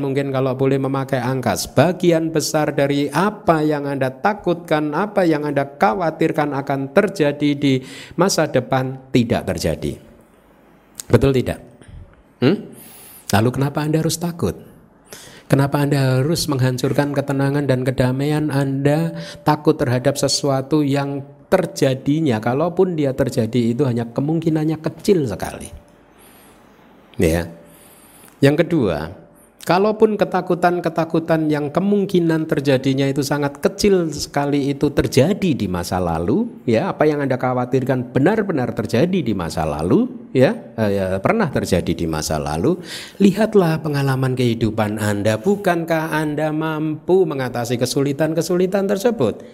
mungkin 0.00 0.32
kalau 0.32 0.56
boleh 0.56 0.80
memakai 0.80 1.20
angka, 1.20 1.60
sebagian 1.60 2.32
besar 2.32 2.72
dari 2.72 3.12
apa 3.12 3.60
yang 3.60 3.84
Anda 3.84 4.08
takutkan, 4.08 4.96
apa 4.96 5.28
yang 5.28 5.44
Anda 5.44 5.68
khawatirkan 5.68 6.56
akan 6.56 6.96
terjadi 6.96 7.50
di 7.60 7.84
masa 8.16 8.48
depan 8.48 9.12
tidak 9.12 9.44
terjadi. 9.52 10.00
Betul 11.12 11.36
tidak? 11.36 11.60
Hmm? 12.40 12.72
Lalu 13.36 13.48
kenapa 13.52 13.84
Anda 13.84 14.00
harus 14.00 14.16
takut? 14.16 14.56
Kenapa 15.50 15.82
Anda 15.82 16.22
harus 16.22 16.46
menghancurkan 16.46 17.10
ketenangan 17.10 17.66
dan 17.66 17.82
kedamaian 17.82 18.54
Anda 18.54 19.18
takut 19.42 19.74
terhadap 19.76 20.14
sesuatu 20.14 20.86
yang 20.86 21.26
terjadinya 21.50 22.38
kalaupun 22.38 22.94
dia 22.94 23.10
terjadi 23.10 23.74
itu 23.74 23.82
hanya 23.82 24.06
kemungkinannya 24.06 24.78
kecil 24.78 25.26
sekali. 25.26 25.68
Ya. 27.18 27.50
Yang 28.40 28.64
kedua, 28.64 29.12
kalaupun 29.68 30.16
ketakutan-ketakutan 30.16 31.52
yang 31.52 31.68
kemungkinan 31.68 32.48
terjadinya 32.48 33.04
itu 33.04 33.20
sangat 33.20 33.60
kecil 33.60 34.08
sekali 34.08 34.72
itu 34.72 34.88
terjadi 34.88 35.50
di 35.52 35.68
masa 35.68 36.00
lalu, 36.00 36.48
ya, 36.64 36.88
apa 36.88 37.04
yang 37.04 37.20
Anda 37.20 37.36
khawatirkan 37.36 38.16
benar-benar 38.16 38.72
terjadi 38.72 39.20
di 39.20 39.34
masa 39.36 39.68
lalu, 39.68 40.08
ya, 40.32 40.56
eh, 40.80 40.90
ya 40.96 41.06
pernah 41.20 41.52
terjadi 41.52 41.92
di 41.92 42.06
masa 42.08 42.40
lalu, 42.40 42.80
lihatlah 43.20 43.84
pengalaman 43.84 44.32
kehidupan 44.32 44.96
Anda, 44.96 45.36
bukankah 45.36 46.16
Anda 46.16 46.48
mampu 46.56 47.28
mengatasi 47.28 47.76
kesulitan-kesulitan 47.76 48.88
tersebut? 48.88 49.44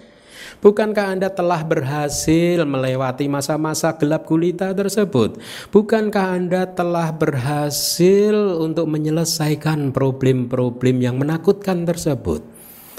Bukankah 0.64 1.12
Anda 1.12 1.28
telah 1.28 1.60
berhasil 1.62 2.64
melewati 2.64 3.28
masa-masa 3.28 3.92
gelap 4.00 4.24
gulita 4.24 4.72
tersebut? 4.72 5.36
Bukankah 5.68 6.26
Anda 6.32 6.64
telah 6.64 7.12
berhasil 7.12 8.34
untuk 8.56 8.88
menyelesaikan 8.88 9.92
problem-problem 9.92 11.04
yang 11.04 11.20
menakutkan 11.20 11.84
tersebut? 11.84 12.40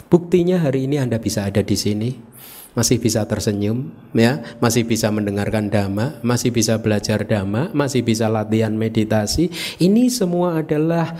Buktinya 0.07 0.61
hari 0.61 0.85
ini 0.85 1.01
Anda 1.01 1.17
bisa 1.17 1.49
ada 1.49 1.59
di 1.65 1.75
sini, 1.75 2.15
masih 2.77 3.01
bisa 3.01 3.25
tersenyum, 3.25 3.89
ya, 4.13 4.39
masih 4.61 4.85
bisa 4.85 5.09
mendengarkan 5.09 5.73
dhamma, 5.73 6.21
masih 6.21 6.53
bisa 6.53 6.77
belajar 6.77 7.25
dhamma, 7.25 7.73
masih 7.73 8.05
bisa 8.05 8.29
latihan 8.29 8.71
meditasi. 8.71 9.49
Ini 9.81 10.13
semua 10.13 10.61
adalah 10.61 11.17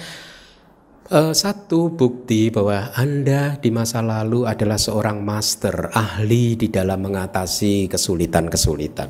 Uh, 1.07 1.31
satu 1.31 1.87
bukti 1.87 2.51
bahwa 2.51 2.91
Anda 2.91 3.55
di 3.63 3.71
masa 3.71 4.03
lalu 4.03 4.43
adalah 4.43 4.75
seorang 4.75 5.23
master, 5.23 5.95
ahli 5.95 6.59
di 6.59 6.67
dalam 6.67 6.99
mengatasi 6.99 7.87
kesulitan-kesulitan. 7.87 9.07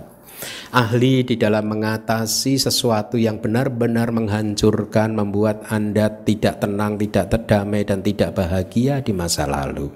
Ahli 0.77 1.25
di 1.25 1.41
dalam 1.41 1.65
mengatasi 1.65 2.61
sesuatu 2.61 3.17
yang 3.17 3.41
benar-benar 3.41 4.13
menghancurkan, 4.13 5.17
membuat 5.17 5.65
Anda 5.73 6.21
tidak 6.21 6.61
tenang, 6.61 7.01
tidak 7.01 7.33
terdamai, 7.33 7.81
dan 7.81 8.05
tidak 8.05 8.37
bahagia 8.37 9.01
di 9.01 9.17
masa 9.17 9.49
lalu. 9.49 9.89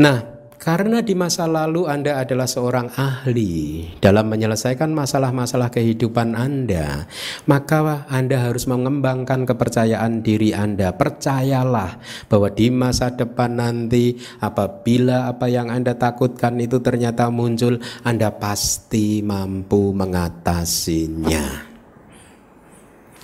Nah, 0.00 0.37
karena 0.58 0.98
di 1.00 1.14
masa 1.14 1.46
lalu 1.46 1.86
Anda 1.86 2.18
adalah 2.18 2.50
seorang 2.50 2.90
ahli 2.98 3.86
dalam 4.02 4.26
menyelesaikan 4.26 4.90
masalah-masalah 4.90 5.70
kehidupan 5.70 6.34
Anda, 6.34 7.06
maka 7.46 8.04
Anda 8.10 8.50
harus 8.50 8.66
mengembangkan 8.66 9.46
kepercayaan 9.46 10.26
diri 10.26 10.50
Anda. 10.50 10.90
Percayalah 10.92 12.02
bahwa 12.26 12.50
di 12.50 12.74
masa 12.74 13.14
depan 13.14 13.54
nanti 13.54 14.18
apabila 14.42 15.30
apa 15.30 15.46
yang 15.46 15.70
Anda 15.70 15.94
takutkan 15.94 16.58
itu 16.58 16.82
ternyata 16.82 17.30
muncul, 17.30 17.78
Anda 18.02 18.34
pasti 18.34 19.22
mampu 19.22 19.94
mengatasinya. 19.94 21.70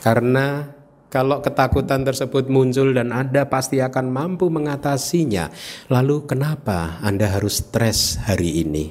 Karena 0.04 0.73
kalau 1.14 1.38
ketakutan 1.38 2.02
tersebut 2.02 2.50
muncul 2.50 2.90
dan 2.90 3.14
Anda 3.14 3.46
pasti 3.46 3.78
akan 3.78 4.10
mampu 4.10 4.50
mengatasinya. 4.50 5.46
Lalu 5.86 6.26
kenapa 6.26 6.98
Anda 7.06 7.30
harus 7.30 7.62
stres 7.62 8.18
hari 8.18 8.66
ini? 8.66 8.90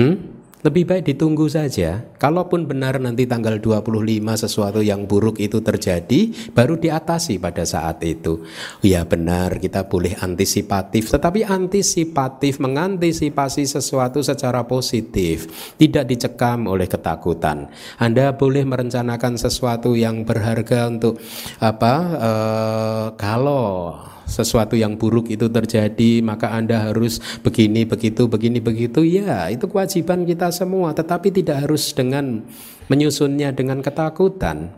Hmm? 0.00 0.35
Lebih 0.66 0.82
baik 0.82 1.14
ditunggu 1.14 1.46
saja. 1.46 2.02
Kalaupun 2.18 2.66
benar 2.66 2.98
nanti 2.98 3.22
tanggal 3.22 3.62
25 3.62 3.86
sesuatu 4.34 4.82
yang 4.82 5.06
buruk 5.06 5.38
itu 5.38 5.62
terjadi, 5.62 6.50
baru 6.50 6.74
diatasi 6.74 7.38
pada 7.38 7.62
saat 7.62 8.02
itu. 8.02 8.42
Ya 8.82 9.06
benar, 9.06 9.62
kita 9.62 9.86
boleh 9.86 10.18
antisipatif, 10.18 11.14
tetapi 11.14 11.46
antisipatif 11.46 12.58
mengantisipasi 12.58 13.62
sesuatu 13.62 14.26
secara 14.26 14.66
positif, 14.66 15.46
tidak 15.78 16.10
dicekam 16.10 16.66
oleh 16.66 16.90
ketakutan. 16.90 17.70
Anda 18.02 18.34
boleh 18.34 18.66
merencanakan 18.66 19.38
sesuatu 19.38 19.94
yang 19.94 20.26
berharga 20.26 20.90
untuk 20.90 21.22
apa? 21.62 21.94
Uh, 22.18 23.06
kalau 23.14 23.94
sesuatu 24.26 24.74
yang 24.74 24.98
buruk 24.98 25.30
itu 25.30 25.46
terjadi 25.46 26.20
maka 26.20 26.52
Anda 26.52 26.90
harus 26.90 27.22
begini 27.40 27.86
begitu 27.86 28.26
begini 28.26 28.58
begitu. 28.58 29.06
Ya 29.06 29.46
itu 29.48 29.70
kewajiban 29.70 30.26
kita 30.26 30.50
semua. 30.52 30.92
Tetapi 30.92 31.30
tidak 31.32 31.64
harus 31.64 31.94
dengan 31.94 32.42
menyusunnya 32.90 33.54
dengan 33.54 33.80
ketakutan 33.80 34.74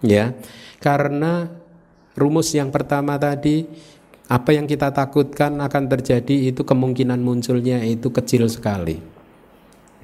ya. 0.00 0.32
Karena 0.78 1.50
rumus 2.16 2.54
yang 2.54 2.70
pertama 2.70 3.18
tadi 3.18 3.66
apa 4.30 4.54
yang 4.56 4.64
kita 4.64 4.94
takutkan 4.94 5.60
akan 5.60 5.92
terjadi 5.92 6.54
itu 6.54 6.64
kemungkinan 6.64 7.20
munculnya 7.20 7.84
itu 7.84 8.08
kecil 8.08 8.48
sekali 8.48 9.11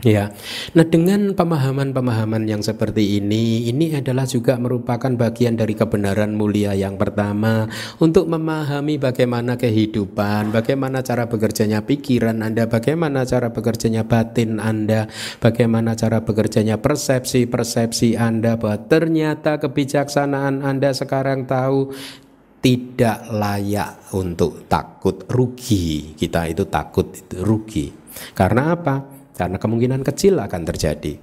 Ya, 0.06 0.30
nah 0.78 0.86
dengan 0.86 1.34
pemahaman-pemahaman 1.34 2.46
yang 2.46 2.62
seperti 2.62 3.18
ini, 3.18 3.66
ini 3.66 3.98
adalah 3.98 4.30
juga 4.30 4.54
merupakan 4.54 5.10
bagian 5.10 5.58
dari 5.58 5.74
kebenaran 5.74 6.38
mulia 6.38 6.70
yang 6.70 6.94
pertama 6.94 7.66
untuk 7.98 8.30
memahami 8.30 8.94
bagaimana 9.02 9.58
kehidupan, 9.58 10.54
bagaimana 10.54 11.02
cara 11.02 11.26
bekerjanya 11.26 11.82
pikiran 11.82 12.46
Anda, 12.46 12.70
bagaimana 12.70 13.26
cara 13.26 13.50
bekerjanya 13.50 14.06
batin 14.06 14.62
Anda, 14.62 15.10
bagaimana 15.42 15.98
cara 15.98 16.22
bekerjanya 16.22 16.78
persepsi-persepsi 16.78 18.14
Anda 18.14 18.54
bahwa 18.54 18.78
ternyata 18.86 19.58
kebijaksanaan 19.58 20.62
Anda 20.62 20.94
sekarang 20.94 21.50
tahu 21.50 21.90
tidak 22.62 23.34
layak 23.34 24.14
untuk 24.14 24.70
takut 24.70 25.26
rugi. 25.26 26.14
Kita 26.14 26.46
itu 26.46 26.70
takut 26.70 27.10
rugi. 27.34 27.90
Karena 28.30 28.78
apa? 28.78 29.17
Karena 29.38 29.62
kemungkinan 29.62 30.02
kecil 30.02 30.34
akan 30.42 30.62
terjadi. 30.66 31.14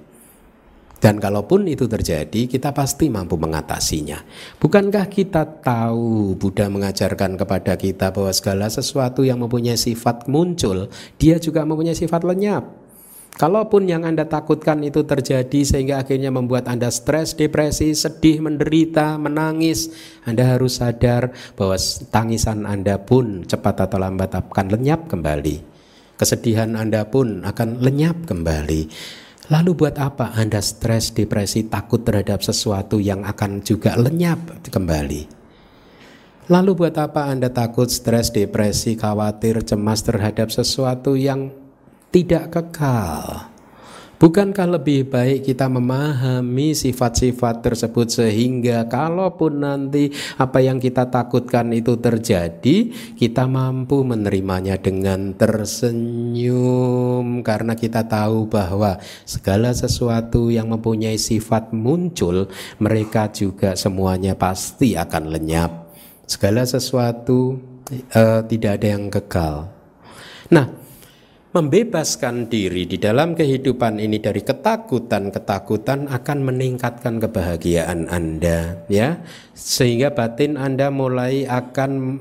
Dan 0.96 1.20
kalaupun 1.20 1.68
itu 1.68 1.84
terjadi, 1.84 2.48
kita 2.48 2.72
pasti 2.72 3.12
mampu 3.12 3.36
mengatasinya. 3.36 4.16
Bukankah 4.56 5.04
kita 5.12 5.60
tahu 5.60 6.32
Buddha 6.40 6.72
mengajarkan 6.72 7.36
kepada 7.36 7.76
kita 7.76 8.08
bahwa 8.16 8.32
segala 8.32 8.72
sesuatu 8.72 9.20
yang 9.20 9.44
mempunyai 9.44 9.76
sifat 9.76 10.24
muncul, 10.24 10.88
dia 11.20 11.36
juga 11.36 11.68
mempunyai 11.68 11.92
sifat 11.92 12.24
lenyap. 12.24 12.64
Kalaupun 13.36 13.84
yang 13.84 14.08
Anda 14.08 14.24
takutkan 14.24 14.80
itu 14.80 15.04
terjadi 15.04 15.60
sehingga 15.60 16.00
akhirnya 16.00 16.32
membuat 16.32 16.72
Anda 16.72 16.88
stres, 16.88 17.36
depresi, 17.36 17.92
sedih, 17.92 18.40
menderita, 18.40 19.20
menangis, 19.20 19.92
Anda 20.24 20.56
harus 20.56 20.80
sadar 20.80 21.36
bahwa 21.52 21.76
tangisan 22.08 22.64
Anda 22.64 22.96
pun 22.96 23.44
cepat 23.44 23.84
atau 23.84 24.00
lambat 24.00 24.32
akan 24.32 24.66
lenyap 24.72 25.12
kembali. 25.12 25.75
Kesedihan 26.16 26.72
Anda 26.80 27.04
pun 27.08 27.44
akan 27.44 27.84
lenyap 27.84 28.24
kembali. 28.24 28.88
Lalu 29.52 29.70
buat 29.78 30.00
apa 30.00 30.34
Anda 30.34 30.58
stres, 30.58 31.14
depresi, 31.14 31.70
takut 31.70 32.02
terhadap 32.02 32.42
sesuatu 32.42 32.98
yang 32.98 33.22
akan 33.22 33.62
juga 33.62 33.94
lenyap 33.94 34.64
kembali? 34.66 35.22
Lalu 36.50 36.70
buat 36.74 36.94
apa 36.98 37.30
Anda 37.30 37.52
takut, 37.52 37.86
stres, 37.86 38.34
depresi, 38.34 38.98
khawatir, 38.98 39.62
cemas 39.62 40.02
terhadap 40.02 40.50
sesuatu 40.50 41.14
yang 41.14 41.54
tidak 42.10 42.54
kekal? 42.54 43.55
Bukankah 44.16 44.80
lebih 44.80 45.12
baik 45.12 45.44
kita 45.44 45.68
memahami 45.68 46.72
sifat-sifat 46.72 47.60
tersebut 47.60 48.08
sehingga 48.08 48.88
kalaupun 48.88 49.60
nanti 49.60 50.08
apa 50.40 50.64
yang 50.64 50.80
kita 50.80 51.12
takutkan 51.12 51.68
itu 51.76 52.00
terjadi, 52.00 52.96
kita 53.12 53.44
mampu 53.44 54.08
menerimanya 54.08 54.80
dengan 54.80 55.36
tersenyum 55.36 56.64
karena 57.44 57.76
kita 57.76 58.08
tahu 58.08 58.48
bahwa 58.48 58.96
segala 59.28 59.76
sesuatu 59.76 60.48
yang 60.48 60.72
mempunyai 60.72 61.20
sifat 61.20 61.76
muncul, 61.76 62.48
mereka 62.80 63.28
juga 63.28 63.76
semuanya 63.76 64.32
pasti 64.32 64.96
akan 64.96 65.28
lenyap. 65.28 65.92
Segala 66.24 66.64
sesuatu 66.64 67.60
uh, 68.16 68.40
tidak 68.48 68.80
ada 68.80 68.88
yang 68.96 69.12
kekal. 69.12 69.68
Nah, 70.48 70.85
membebaskan 71.56 72.52
diri 72.52 72.84
di 72.84 73.00
dalam 73.00 73.32
kehidupan 73.32 73.96
ini 73.96 74.20
dari 74.20 74.44
ketakutan-ketakutan 74.44 76.04
akan 76.12 76.38
meningkatkan 76.44 77.16
kebahagiaan 77.16 78.12
Anda 78.12 78.84
ya 78.92 79.24
sehingga 79.56 80.12
batin 80.12 80.60
Anda 80.60 80.92
mulai 80.92 81.48
akan 81.48 82.20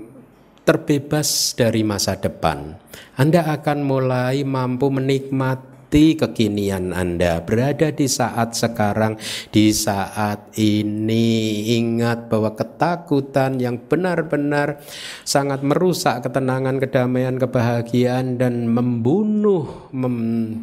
terbebas 0.63 1.51
dari 1.51 1.83
masa 1.83 2.15
depan. 2.15 2.79
Anda 3.19 3.43
akan 3.59 3.83
mulai 3.83 4.47
mampu 4.47 4.87
menikmati 4.87 5.74
menikmati 5.95 6.19
kekinian 6.19 6.91
Anda, 6.91 7.39
berada 7.39 7.87
di 7.87 8.03
saat 8.11 8.51
sekarang, 8.51 9.15
di 9.47 9.71
saat 9.71 10.51
ini. 10.59 11.71
Ingat 11.79 12.27
bahwa 12.27 12.51
ketakutan 12.51 13.55
yang 13.63 13.79
benar-benar 13.79 14.83
sangat 15.23 15.63
merusak 15.63 16.27
ketenangan, 16.27 16.83
kedamaian, 16.83 17.39
kebahagiaan 17.39 18.35
dan 18.35 18.67
membunuh 18.67 19.87
mem, 19.95 20.59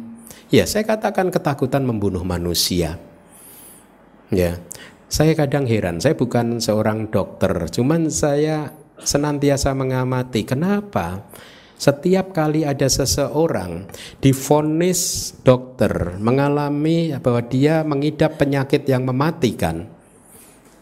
ya 0.53 0.69
saya 0.69 0.85
katakan 0.85 1.33
ketakutan 1.33 1.81
membunuh 1.81 2.21
manusia. 2.21 3.01
Ya. 4.29 4.61
Saya 5.13 5.37
kadang 5.37 5.69
heran, 5.69 6.01
saya 6.01 6.17
bukan 6.17 6.57
seorang 6.57 7.13
dokter, 7.13 7.69
cuman 7.69 8.09
saya 8.09 8.73
senantiasa 8.97 9.69
mengamati 9.77 10.41
kenapa 10.41 11.21
setiap 11.83 12.31
kali 12.31 12.63
ada 12.63 12.87
seseorang 12.87 13.91
difonis 14.23 15.35
dokter 15.43 16.15
mengalami 16.15 17.11
bahwa 17.19 17.43
dia 17.43 17.83
mengidap 17.83 18.39
penyakit 18.39 18.87
yang 18.87 19.03
mematikan, 19.03 19.91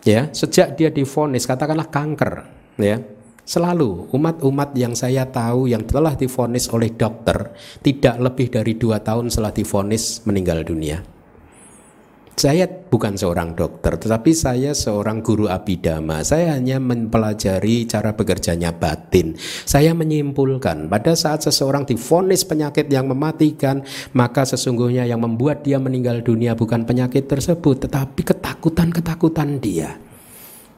ya 0.05 0.29
sejak 0.29 0.77
dia 0.77 0.93
difonis 0.93 1.49
katakanlah 1.49 1.89
kanker, 1.89 2.45
ya 2.77 3.01
selalu 3.41 4.13
umat-umat 4.13 4.77
yang 4.77 4.93
saya 4.93 5.25
tahu 5.25 5.73
yang 5.73 5.81
telah 5.89 6.13
difonis 6.13 6.69
oleh 6.69 6.93
dokter 6.93 7.49
tidak 7.81 8.21
lebih 8.21 8.53
dari 8.53 8.77
dua 8.77 9.01
tahun 9.01 9.33
setelah 9.33 9.57
difonis 9.57 10.21
meninggal 10.29 10.61
dunia. 10.61 11.20
Saya 12.31 12.65
bukan 12.65 13.19
seorang 13.19 13.53
dokter, 13.53 13.99
tetapi 13.99 14.31
saya 14.31 14.71
seorang 14.71 15.19
guru 15.19 15.51
abidama. 15.51 16.23
Saya 16.23 16.55
hanya 16.57 16.79
mempelajari 16.79 17.85
cara 17.85 18.15
bekerjanya 18.15 18.71
batin. 18.71 19.35
Saya 19.67 19.91
menyimpulkan, 19.91 20.87
pada 20.87 21.13
saat 21.13 21.43
seseorang 21.43 21.85
difonis 21.85 22.47
penyakit 22.47 22.87
yang 22.87 23.11
mematikan, 23.11 23.83
maka 24.15 24.47
sesungguhnya 24.47 25.05
yang 25.05 25.21
membuat 25.21 25.61
dia 25.67 25.77
meninggal 25.77 26.23
dunia 26.23 26.55
bukan 26.57 26.87
penyakit 26.87 27.27
tersebut, 27.27 27.85
tetapi 27.85 28.23
ketakutan-ketakutan 28.23 29.59
dia 29.59 29.99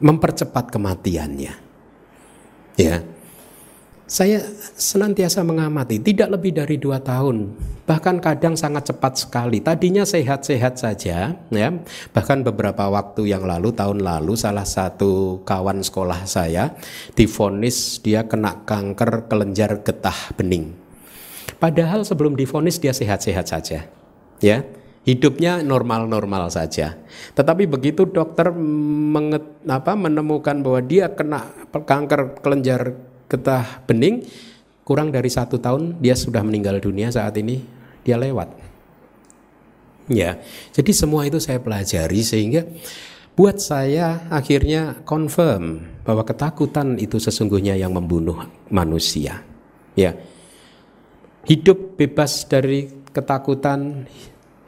mempercepat 0.02 0.74
kematiannya. 0.74 1.54
Ya, 2.74 3.06
saya 4.04 4.44
senantiasa 4.76 5.40
mengamati, 5.40 5.96
tidak 5.96 6.36
lebih 6.36 6.52
dari 6.52 6.76
dua 6.76 7.00
tahun, 7.00 7.56
bahkan 7.88 8.20
kadang 8.20 8.52
sangat 8.52 8.92
cepat 8.92 9.16
sekali. 9.16 9.64
Tadinya 9.64 10.04
sehat-sehat 10.04 10.76
saja, 10.76 11.32
ya. 11.32 11.68
Bahkan 12.12 12.44
beberapa 12.44 12.84
waktu 12.92 13.32
yang 13.32 13.48
lalu, 13.48 13.72
tahun 13.72 14.04
lalu, 14.04 14.36
salah 14.36 14.68
satu 14.68 15.40
kawan 15.48 15.80
sekolah 15.80 16.28
saya 16.28 16.76
difonis 17.16 18.04
dia 18.04 18.28
kena 18.28 18.60
kanker 18.68 19.24
kelenjar 19.24 19.80
getah 19.80 20.36
bening. 20.36 20.76
Padahal 21.56 22.04
sebelum 22.04 22.36
difonis 22.36 22.76
dia 22.76 22.92
sehat-sehat 22.92 23.48
saja, 23.48 23.88
ya 24.44 24.58
hidupnya 25.08 25.60
normal-normal 25.64 26.52
saja. 26.52 26.96
Tetapi 27.36 27.68
begitu 27.68 28.04
dokter 28.04 28.52
menget, 28.52 29.44
apa, 29.64 29.96
menemukan 29.96 30.60
bahwa 30.60 30.80
dia 30.84 31.12
kena 31.12 31.48
kanker 31.72 32.40
kelenjar 32.40 32.96
getah 33.34 33.82
bening 33.90 34.22
kurang 34.86 35.10
dari 35.10 35.26
satu 35.26 35.58
tahun 35.58 35.98
dia 35.98 36.14
sudah 36.14 36.44
meninggal 36.46 36.78
dunia 36.78 37.10
saat 37.10 37.34
ini 37.40 37.64
dia 38.06 38.14
lewat. 38.14 38.54
Ya 40.06 40.38
jadi 40.70 40.92
semua 40.94 41.26
itu 41.26 41.40
saya 41.40 41.58
pelajari 41.58 42.20
sehingga 42.22 42.62
buat 43.34 43.58
saya 43.58 44.30
akhirnya 44.30 45.02
confirm 45.02 45.82
bahwa 46.06 46.22
ketakutan 46.22 47.00
itu 47.02 47.18
sesungguhnya 47.18 47.74
yang 47.74 47.90
membunuh 47.96 48.46
manusia. 48.70 49.42
Ya 49.98 50.14
hidup 51.48 52.00
bebas 52.00 52.44
dari 52.48 52.88
ketakutan 53.12 54.08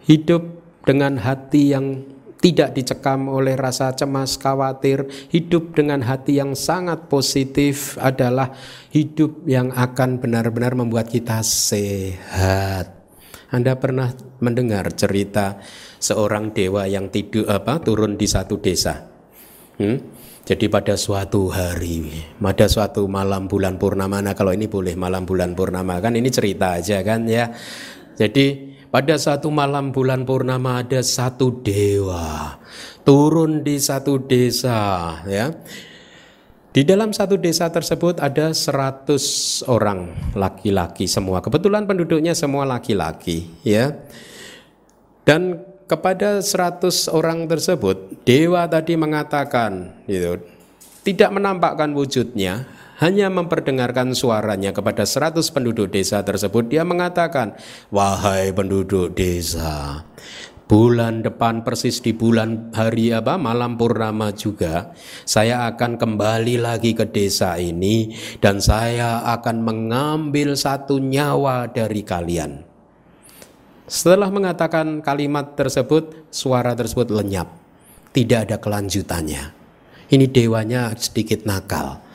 hidup 0.05 0.43
dengan 0.87 1.19
hati 1.19 1.75
yang 1.75 2.16
tidak 2.47 2.79
dicekam 2.79 3.27
oleh 3.27 3.59
rasa 3.59 3.91
cemas, 3.91 4.39
khawatir, 4.39 5.03
hidup 5.35 5.75
dengan 5.75 5.99
hati 6.07 6.39
yang 6.39 6.55
sangat 6.55 7.11
positif 7.11 7.99
adalah 7.99 8.55
hidup 8.95 9.43
yang 9.51 9.75
akan 9.75 10.23
benar-benar 10.23 10.79
membuat 10.79 11.11
kita 11.11 11.43
sehat. 11.43 12.95
Anda 13.51 13.75
pernah 13.75 14.15
mendengar 14.39 14.95
cerita 14.95 15.59
seorang 15.99 16.55
dewa 16.55 16.87
yang 16.87 17.11
tidur 17.11 17.51
apa 17.51 17.83
turun 17.83 18.15
di 18.15 18.31
satu 18.31 18.63
desa? 18.63 18.95
Hmm? 19.83 19.99
Jadi 20.47 20.71
pada 20.71 20.95
suatu 20.95 21.51
hari, 21.51 22.07
pada 22.39 22.71
suatu 22.71 23.11
malam 23.11 23.51
bulan 23.51 23.75
purnama, 23.75 24.23
nah 24.23 24.39
kalau 24.39 24.55
ini 24.55 24.71
boleh 24.71 24.95
malam 24.95 25.27
bulan 25.27 25.59
purnama 25.59 25.99
kan 25.99 26.15
ini 26.15 26.31
cerita 26.31 26.79
aja 26.79 27.03
kan 27.03 27.27
ya. 27.27 27.51
Jadi 28.15 28.76
pada 28.97 29.21
satu 29.21 29.53
malam 29.53 29.93
bulan 29.93 30.25
purnama 30.25 30.81
ada 30.81 31.05
satu 31.05 31.61
dewa 31.61 32.57
turun 33.05 33.61
di 33.61 33.77
satu 33.77 34.25
desa 34.25 35.21
ya. 35.29 35.53
Di 36.73 36.81
dalam 36.81 37.13
satu 37.13 37.37
desa 37.37 37.69
tersebut 37.69 38.17
ada 38.25 38.57
seratus 38.57 39.61
orang 39.69 40.33
laki-laki 40.33 41.05
semua. 41.05 41.45
Kebetulan 41.45 41.85
penduduknya 41.85 42.33
semua 42.33 42.65
laki-laki 42.65 43.53
ya. 43.61 44.01
Dan 45.29 45.61
kepada 45.85 46.41
seratus 46.41 47.13
orang 47.13 47.45
tersebut 47.53 48.25
dewa 48.25 48.65
tadi 48.65 48.97
mengatakan 48.97 49.93
gitu 50.09 50.41
tidak 51.05 51.37
menampakkan 51.37 51.93
wujudnya 51.93 52.65
hanya 52.97 53.29
memperdengarkan 53.29 54.17
suaranya 54.17 54.73
kepada 54.73 55.05
100 55.05 55.41
penduduk 55.53 55.93
desa 55.93 56.25
tersebut 56.25 56.73
dia 56.73 56.83
mengatakan 56.83 57.57
wahai 57.93 58.53
penduduk 58.57 59.13
desa 59.13 60.05
bulan 60.67 61.23
depan 61.23 61.63
persis 61.63 62.03
di 62.03 62.11
bulan 62.11 62.75
hari 62.75 63.15
apa 63.15 63.39
malam 63.39 63.79
purnama 63.79 64.35
juga 64.35 64.91
saya 65.23 65.71
akan 65.71 65.95
kembali 65.95 66.59
lagi 66.59 66.97
ke 66.97 67.07
desa 67.07 67.55
ini 67.61 68.11
dan 68.43 68.59
saya 68.59 69.23
akan 69.39 69.63
mengambil 69.63 70.59
satu 70.59 70.99
nyawa 70.99 71.71
dari 71.71 72.03
kalian. 72.03 72.67
Setelah 73.87 74.35
mengatakan 74.35 74.99
kalimat 74.99 75.55
tersebut 75.55 76.27
suara 76.35 76.75
tersebut 76.75 77.15
lenyap. 77.15 77.47
Tidak 78.11 78.51
ada 78.51 78.59
kelanjutannya. 78.59 79.55
Ini 80.11 80.27
dewanya 80.27 80.91
sedikit 80.99 81.47
nakal 81.47 82.06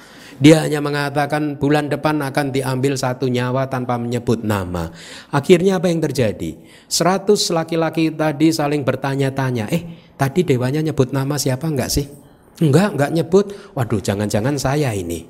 dia 0.41 0.65
hanya 0.65 0.82
mengatakan 0.82 1.62
bulan 1.62 1.86
depan 1.86 2.17
akan 2.17 2.49
diambil 2.49 2.97
satu 2.97 3.30
nyawa 3.30 3.69
tanpa 3.69 4.01
menyebut 4.01 4.41
nama. 4.41 4.89
Akhirnya 5.30 5.77
apa 5.77 5.93
yang 5.93 6.01
terjadi? 6.01 6.58
Seratus 6.89 7.54
laki-laki 7.54 8.10
tadi 8.10 8.49
saling 8.49 8.82
bertanya-tanya, 8.82 9.69
eh 9.69 9.86
tadi 10.17 10.41
dewanya 10.41 10.82
nyebut 10.82 11.13
nama 11.13 11.38
siapa 11.38 11.69
enggak 11.69 11.93
sih? 11.93 12.10
Enggak, 12.58 12.97
enggak 12.97 13.12
nyebut. 13.13 13.45
Waduh, 13.77 14.01
jangan-jangan 14.01 14.58
saya 14.58 14.97
ini. 14.97 15.30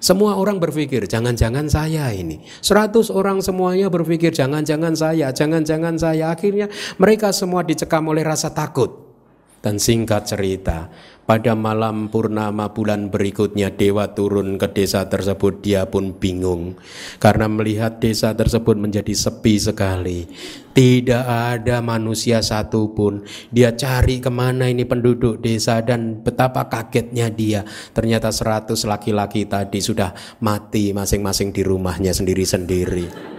Semua 0.00 0.34
orang 0.40 0.58
berpikir, 0.58 1.04
jangan-jangan 1.04 1.68
saya 1.68 2.08
ini. 2.10 2.40
Seratus 2.64 3.12
orang 3.12 3.44
semuanya 3.44 3.92
berpikir, 3.92 4.32
jangan-jangan 4.32 4.96
saya, 4.96 5.28
jangan-jangan 5.30 5.94
saya. 6.00 6.32
Akhirnya 6.32 6.72
mereka 6.96 7.36
semua 7.36 7.62
dicekam 7.62 8.08
oleh 8.08 8.24
rasa 8.24 8.48
takut. 8.48 9.11
Dan 9.62 9.78
singkat 9.78 10.26
cerita, 10.26 10.90
pada 11.22 11.54
malam 11.54 12.10
purnama 12.10 12.74
bulan 12.74 13.06
berikutnya 13.06 13.70
dewa 13.70 14.10
turun 14.10 14.58
ke 14.58 14.66
desa 14.74 15.06
tersebut 15.06 15.62
dia 15.62 15.86
pun 15.86 16.18
bingung 16.18 16.74
karena 17.22 17.46
melihat 17.46 18.02
desa 18.02 18.34
tersebut 18.34 18.74
menjadi 18.74 19.14
sepi 19.14 19.54
sekali. 19.54 20.26
Tidak 20.74 21.24
ada 21.24 21.78
manusia 21.78 22.42
satupun. 22.42 23.22
Dia 23.54 23.70
cari 23.78 24.18
ke 24.18 24.34
mana 24.34 24.66
ini 24.66 24.82
penduduk 24.82 25.38
desa 25.38 25.78
dan 25.78 26.26
betapa 26.26 26.66
kagetnya 26.66 27.30
dia. 27.30 27.62
Ternyata 27.94 28.34
seratus 28.34 28.82
laki-laki 28.82 29.46
tadi 29.46 29.78
sudah 29.78 30.10
mati 30.42 30.90
masing-masing 30.90 31.54
di 31.54 31.62
rumahnya 31.62 32.10
sendiri-sendiri. 32.10 33.31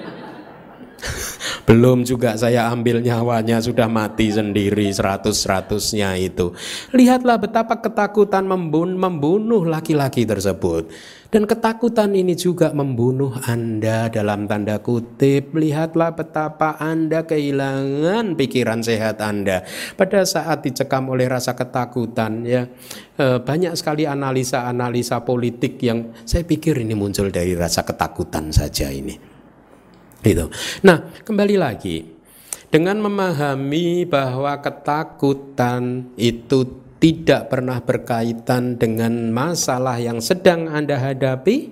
Belum 1.68 2.04
juga 2.04 2.36
saya 2.36 2.68
ambil 2.72 3.04
nyawanya 3.04 3.60
sudah 3.60 3.88
mati 3.88 4.32
sendiri 4.32 4.90
seratus-seratusnya 4.92 6.16
itu. 6.20 6.52
Lihatlah 6.96 7.40
betapa 7.40 7.80
ketakutan 7.80 8.48
membunuh 8.48 9.64
laki-laki 9.64 10.28
tersebut. 10.28 10.92
Dan 11.34 11.50
ketakutan 11.50 12.14
ini 12.14 12.38
juga 12.38 12.70
membunuh 12.78 13.34
Anda 13.50 14.06
dalam 14.06 14.46
tanda 14.46 14.78
kutip. 14.86 15.58
Lihatlah 15.58 16.14
betapa 16.14 16.78
Anda 16.78 17.26
kehilangan 17.26 18.38
pikiran 18.38 18.86
sehat 18.86 19.18
Anda. 19.18 19.66
Pada 19.98 20.30
saat 20.30 20.62
dicekam 20.62 21.10
oleh 21.10 21.26
rasa 21.26 21.58
ketakutan 21.58 22.46
ya 22.46 22.70
eh, 23.18 23.42
banyak 23.42 23.74
sekali 23.74 24.06
analisa-analisa 24.06 25.26
politik 25.26 25.82
yang 25.82 26.14
saya 26.22 26.46
pikir 26.46 26.78
ini 26.78 26.94
muncul 26.94 27.34
dari 27.34 27.58
rasa 27.58 27.82
ketakutan 27.82 28.54
saja 28.54 28.94
ini. 28.94 29.33
Itu. 30.24 30.48
Nah, 30.88 31.12
kembali 31.28 31.56
lagi 31.60 32.08
dengan 32.72 33.04
memahami 33.04 34.08
bahwa 34.08 34.58
ketakutan 34.64 36.10
itu 36.16 36.82
tidak 37.04 37.52
pernah 37.52 37.84
berkaitan 37.84 38.80
dengan 38.80 39.30
masalah 39.36 40.00
yang 40.00 40.24
sedang 40.24 40.72
Anda 40.72 40.96
hadapi, 40.96 41.70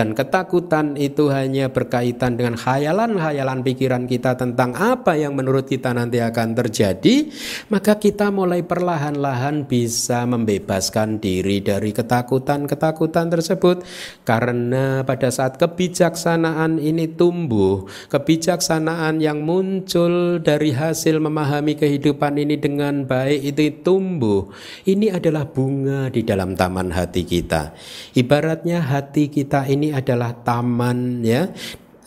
dan 0.00 0.16
ketakutan 0.16 0.96
itu 0.96 1.28
hanya 1.28 1.68
berkaitan 1.68 2.40
dengan 2.40 2.56
khayalan-khayalan 2.56 3.60
pikiran 3.60 4.08
kita 4.08 4.32
tentang 4.32 4.72
apa 4.72 5.12
yang 5.12 5.36
menurut 5.36 5.68
kita 5.68 5.92
nanti 5.92 6.24
akan 6.24 6.56
terjadi, 6.56 7.28
maka 7.68 8.00
kita 8.00 8.32
mulai 8.32 8.64
perlahan-lahan 8.64 9.68
bisa 9.68 10.24
membebaskan 10.24 11.20
diri 11.20 11.60
dari 11.60 11.92
ketakutan-ketakutan 11.92 13.28
tersebut 13.28 13.84
karena 14.24 15.04
pada 15.04 15.28
saat 15.28 15.60
kebijaksanaan 15.60 16.80
ini 16.80 17.04
tumbuh, 17.12 17.84
kebijaksanaan 18.08 19.20
yang 19.20 19.44
muncul 19.44 20.40
dari 20.40 20.72
hasil 20.72 21.20
memahami 21.20 21.76
kehidupan 21.76 22.40
ini 22.40 22.56
dengan 22.56 23.04
baik 23.04 23.52
itu 23.52 23.84
tumbuh. 23.84 24.48
Ini 24.88 25.12
adalah 25.12 25.44
bunga 25.44 26.08
di 26.08 26.24
dalam 26.24 26.56
taman 26.56 26.88
hati 26.88 27.28
kita. 27.28 27.76
Ibaratnya 28.16 28.80
hati 28.80 29.28
kita 29.28 29.68
ini 29.68 29.89
adalah 29.92 30.32
taman 30.42 31.22
ya 31.22 31.50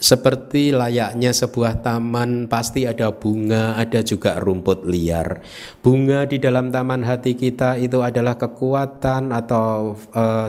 seperti 0.03 0.75
layaknya 0.75 1.31
sebuah 1.31 1.79
taman 1.79 2.51
pasti 2.51 2.83
ada 2.83 3.15
bunga, 3.15 3.79
ada 3.79 4.03
juga 4.03 4.35
rumput 4.35 4.83
liar. 4.83 5.39
Bunga 5.79 6.27
di 6.27 6.43
dalam 6.43 6.75
taman 6.75 7.07
hati 7.07 7.39
kita 7.39 7.79
itu 7.79 8.03
adalah 8.03 8.35
kekuatan 8.35 9.31
atau 9.31 9.95
uh, 10.11 10.47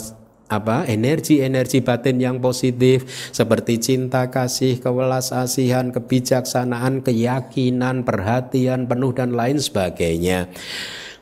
apa 0.51 0.85
energi-energi 0.91 1.80
batin 1.80 2.18
yang 2.18 2.43
positif 2.43 3.07
seperti 3.30 3.78
cinta 3.78 4.26
kasih, 4.26 4.82
kewelas 4.82 5.30
asihan, 5.30 5.95
kebijaksanaan, 5.95 7.07
keyakinan, 7.07 8.03
perhatian 8.03 8.91
penuh 8.91 9.14
dan 9.14 9.39
lain 9.39 9.62
sebagainya. 9.62 10.51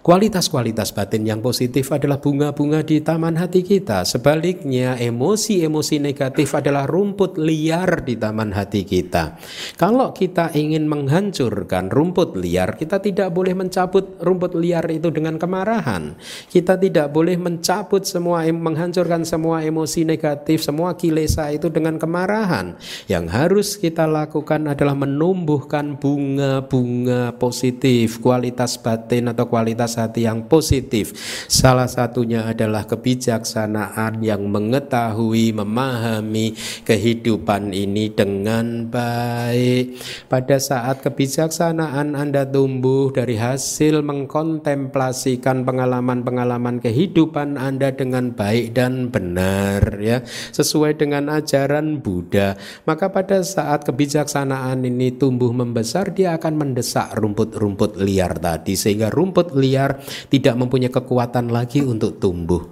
Kualitas-kualitas 0.03 0.91
batin 0.99 1.23
yang 1.23 1.39
positif 1.39 1.95
adalah 1.95 2.19
bunga-bunga 2.19 2.83
di 2.83 2.99
taman 3.07 3.39
hati 3.39 3.63
kita. 3.63 4.03
Sebaliknya, 4.03 4.99
emosi-emosi 4.99 6.03
negatif 6.03 6.59
adalah 6.59 6.91
rumput 6.91 7.39
liar 7.39 8.03
di 8.03 8.19
taman 8.19 8.51
hati 8.51 8.83
kita. 8.83 9.39
Kalau 9.79 10.11
kita 10.11 10.59
ingin 10.59 10.91
menghancurkan 10.91 11.87
rumput 11.87 12.35
liar, 12.35 12.75
kita 12.75 12.99
tidak 12.99 13.31
boleh 13.31 13.55
mencabut 13.55 14.19
rumput 14.19 14.59
liar 14.59 14.83
itu 14.91 15.15
dengan 15.15 15.39
kemarahan. 15.39 16.19
Kita 16.51 16.75
tidak 16.83 17.15
boleh 17.15 17.39
mencabut 17.39 18.03
semua 18.03 18.43
menghancurkan 18.51 19.23
semua 19.23 19.63
emosi 19.63 20.03
negatif, 20.03 20.67
semua 20.67 20.99
kilesa 20.99 21.47
itu 21.55 21.71
dengan 21.71 22.03
kemarahan. 22.03 22.75
Yang 23.07 23.25
harus 23.31 23.69
kita 23.79 24.11
lakukan 24.11 24.67
adalah 24.67 24.99
menumbuhkan 24.99 25.95
bunga-bunga 25.95 27.39
positif, 27.39 28.19
kualitas 28.19 28.75
batin 28.83 29.31
atau 29.31 29.47
kualitas 29.47 29.92
hati 29.99 30.29
yang 30.29 30.47
positif. 30.47 31.17
Salah 31.51 31.91
satunya 31.91 32.47
adalah 32.47 32.87
kebijaksanaan 32.87 34.23
yang 34.23 34.47
mengetahui, 34.47 35.57
memahami 35.57 36.55
kehidupan 36.87 37.75
ini 37.75 38.13
dengan 38.13 38.87
baik. 38.87 39.99
Pada 40.31 40.63
saat 40.63 41.03
kebijaksanaan 41.03 42.15
Anda 42.15 42.47
tumbuh 42.47 43.11
dari 43.11 43.35
hasil 43.35 44.07
mengkontemplasikan 44.07 45.67
pengalaman-pengalaman 45.67 46.79
kehidupan 46.79 47.59
Anda 47.59 47.91
dengan 47.91 48.31
baik 48.31 48.77
dan 48.79 49.11
benar 49.11 49.99
ya, 49.99 50.23
sesuai 50.55 51.03
dengan 51.03 51.27
ajaran 51.33 51.99
Buddha, 51.99 52.55
maka 52.87 53.11
pada 53.11 53.43
saat 53.43 53.83
kebijaksanaan 53.83 54.87
ini 54.87 55.11
tumbuh 55.19 55.51
membesar 55.51 56.15
dia 56.15 56.39
akan 56.39 56.55
mendesak 56.55 57.11
rumput-rumput 57.19 57.99
liar 57.99 58.39
tadi 58.39 58.79
sehingga 58.79 59.11
rumput 59.11 59.59
liar 59.59 59.82
liar, 59.83 59.99
tidak 60.31 60.55
mempunyai 60.55 60.95
kekuatan 60.95 61.51
lagi 61.51 61.83
untuk 61.83 62.23
tumbuh. 62.23 62.63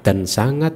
Dan 0.00 0.24
sangat 0.24 0.72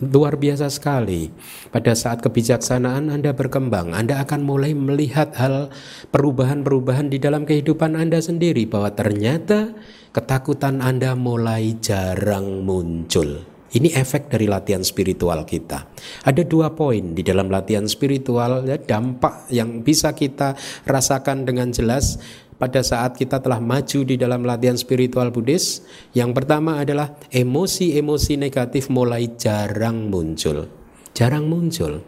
luar 0.00 0.40
biasa 0.40 0.72
sekali. 0.72 1.28
Pada 1.68 1.92
saat 1.92 2.24
kebijaksanaan 2.24 3.12
Anda 3.12 3.36
berkembang, 3.36 3.92
Anda 3.92 4.24
akan 4.24 4.40
mulai 4.40 4.72
melihat 4.72 5.36
hal 5.36 5.68
perubahan-perubahan 6.14 7.12
di 7.12 7.20
dalam 7.20 7.44
kehidupan 7.44 7.98
Anda 7.98 8.22
sendiri 8.22 8.64
bahwa 8.64 8.94
ternyata 8.94 9.76
ketakutan 10.16 10.80
Anda 10.80 11.12
mulai 11.12 11.76
jarang 11.82 12.64
muncul. 12.64 13.44
Ini 13.68 14.00
efek 14.00 14.32
dari 14.32 14.48
latihan 14.48 14.80
spiritual 14.80 15.44
kita. 15.44 15.92
Ada 16.24 16.40
dua 16.48 16.72
poin 16.72 17.12
di 17.12 17.20
dalam 17.20 17.52
latihan 17.52 17.84
spiritual 17.84 18.64
ya 18.64 18.80
dampak 18.80 19.52
yang 19.52 19.84
bisa 19.84 20.16
kita 20.16 20.56
rasakan 20.88 21.44
dengan 21.44 21.68
jelas 21.68 22.16
pada 22.58 22.82
saat 22.82 23.14
kita 23.14 23.38
telah 23.38 23.62
maju 23.62 24.02
di 24.02 24.18
dalam 24.18 24.42
latihan 24.42 24.74
spiritual 24.74 25.30
Buddhis. 25.30 25.86
Yang 26.12 26.42
pertama 26.42 26.82
adalah 26.82 27.14
emosi-emosi 27.30 28.34
negatif 28.34 28.90
mulai 28.90 29.38
jarang 29.38 30.10
muncul. 30.10 30.66
Jarang 31.14 31.46
muncul. 31.46 32.02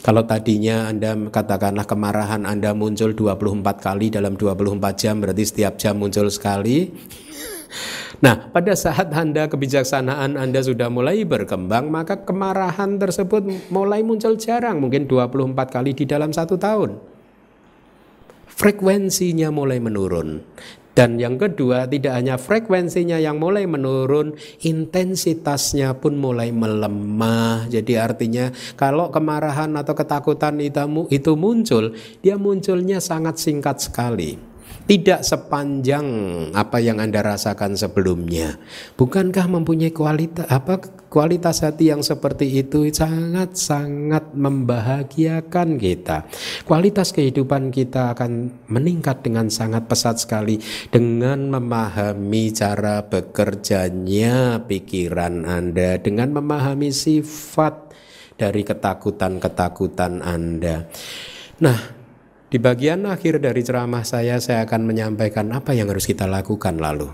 Kalau 0.00 0.24
tadinya 0.24 0.88
Anda 0.88 1.12
katakanlah 1.28 1.84
kemarahan 1.84 2.48
Anda 2.48 2.72
muncul 2.72 3.12
24 3.12 3.60
kali 3.84 4.08
dalam 4.08 4.32
24 4.32 4.80
jam 4.96 5.20
berarti 5.20 5.44
setiap 5.44 5.76
jam 5.76 6.00
muncul 6.00 6.32
sekali. 6.32 6.88
Nah, 8.24 8.48
pada 8.52 8.72
saat 8.76 9.12
Anda 9.12 9.48
kebijaksanaan 9.48 10.40
Anda 10.40 10.60
sudah 10.60 10.88
mulai 10.92 11.24
berkembang, 11.24 11.88
maka 11.88 12.20
kemarahan 12.24 13.00
tersebut 13.00 13.72
mulai 13.72 14.04
muncul 14.04 14.36
jarang, 14.40 14.80
mungkin 14.80 15.08
24 15.08 15.56
kali 15.68 15.92
di 15.96 16.04
dalam 16.04 16.32
satu 16.32 16.60
tahun 16.60 17.09
frekuensinya 18.60 19.48
mulai 19.48 19.80
menurun. 19.80 20.44
Dan 20.92 21.16
yang 21.16 21.40
kedua, 21.40 21.88
tidak 21.88 22.12
hanya 22.12 22.36
frekuensinya 22.36 23.16
yang 23.16 23.40
mulai 23.40 23.64
menurun, 23.64 24.36
intensitasnya 24.60 25.96
pun 25.96 26.20
mulai 26.20 26.52
melemah. 26.52 27.64
Jadi 27.72 27.96
artinya 27.96 28.52
kalau 28.76 29.08
kemarahan 29.08 29.72
atau 29.80 29.96
ketakutan 29.96 30.60
itu 30.60 31.32
muncul, 31.40 31.96
dia 32.20 32.36
munculnya 32.36 33.00
sangat 33.00 33.40
singkat 33.40 33.80
sekali 33.80 34.49
tidak 34.86 35.20
sepanjang 35.26 36.06
apa 36.54 36.80
yang 36.80 37.02
Anda 37.02 37.20
rasakan 37.24 37.76
sebelumnya. 37.76 38.56
Bukankah 38.96 39.46
mempunyai 39.48 39.92
kualitas 39.92 40.46
apa 40.48 40.80
kualitas 41.10 41.66
hati 41.66 41.90
yang 41.90 42.06
seperti 42.06 42.62
itu 42.62 42.86
sangat-sangat 42.88 44.32
membahagiakan 44.32 45.76
kita. 45.76 46.30
Kualitas 46.64 47.10
kehidupan 47.10 47.74
kita 47.74 48.14
akan 48.14 48.62
meningkat 48.70 49.26
dengan 49.26 49.50
sangat 49.50 49.90
pesat 49.90 50.22
sekali 50.22 50.62
dengan 50.88 51.50
memahami 51.50 52.54
cara 52.54 53.02
bekerjanya 53.04 54.62
pikiran 54.64 55.44
Anda, 55.44 55.98
dengan 55.98 56.30
memahami 56.38 56.94
sifat 56.94 57.90
dari 58.38 58.64
ketakutan-ketakutan 58.64 60.24
Anda. 60.24 60.88
Nah, 61.60 61.99
di 62.50 62.58
bagian 62.58 63.06
akhir 63.06 63.38
dari 63.38 63.62
ceramah 63.62 64.02
saya, 64.02 64.42
saya 64.42 64.66
akan 64.66 64.90
menyampaikan 64.90 65.46
apa 65.54 65.70
yang 65.70 65.86
harus 65.86 66.02
kita 66.02 66.26
lakukan 66.26 66.82
lalu. 66.82 67.06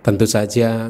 Tentu 0.00 0.24
saja 0.24 0.88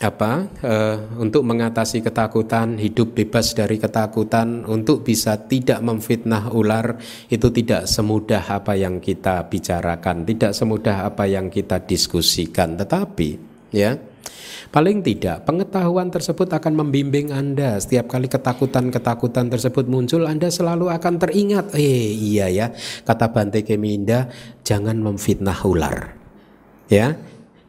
apa 0.00 0.48
uh, 0.64 1.20
untuk 1.20 1.44
mengatasi 1.44 2.00
ketakutan 2.00 2.80
hidup 2.80 3.12
bebas 3.12 3.52
dari 3.52 3.76
ketakutan 3.76 4.64
untuk 4.64 5.04
bisa 5.04 5.36
tidak 5.44 5.84
memfitnah 5.84 6.48
ular 6.56 6.96
itu 7.28 7.52
tidak 7.52 7.84
semudah 7.84 8.40
apa 8.48 8.80
yang 8.80 8.96
kita 8.96 9.44
bicarakan 9.44 10.24
tidak 10.24 10.56
semudah 10.56 11.04
apa 11.04 11.28
yang 11.28 11.52
kita 11.52 11.84
diskusikan 11.84 12.80
tetapi 12.80 13.36
ya 13.76 13.92
paling 14.68 15.00
tidak 15.00 15.48
pengetahuan 15.48 16.12
tersebut 16.12 16.52
akan 16.52 16.84
membimbing 16.84 17.32
Anda 17.32 17.80
setiap 17.80 18.12
kali 18.12 18.28
ketakutan-ketakutan 18.28 19.48
tersebut 19.48 19.88
muncul 19.88 20.28
Anda 20.28 20.52
selalu 20.52 20.92
akan 20.92 21.16
teringat 21.16 21.72
eh 21.72 22.12
iya 22.12 22.52
ya 22.52 22.66
kata 23.08 23.32
Bante 23.32 23.64
Keminda 23.64 24.28
jangan 24.60 25.00
memfitnah 25.00 25.56
ular 25.64 26.12
ya 26.92 27.16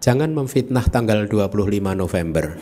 Jangan 0.01 0.33
memfitnah 0.33 0.89
tanggal 0.89 1.29
25 1.29 1.77
November. 1.93 2.57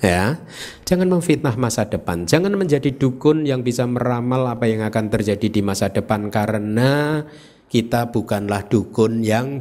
Ya, 0.00 0.40
jangan 0.88 1.12
memfitnah 1.12 1.60
masa 1.60 1.84
depan. 1.84 2.24
Jangan 2.24 2.56
menjadi 2.56 2.88
dukun 2.88 3.44
yang 3.44 3.60
bisa 3.60 3.84
meramal 3.84 4.48
apa 4.48 4.64
yang 4.64 4.80
akan 4.80 5.12
terjadi 5.12 5.48
di 5.52 5.60
masa 5.60 5.92
depan 5.92 6.32
karena 6.32 7.24
kita 7.68 8.08
bukanlah 8.08 8.64
dukun 8.64 9.20
yang 9.20 9.60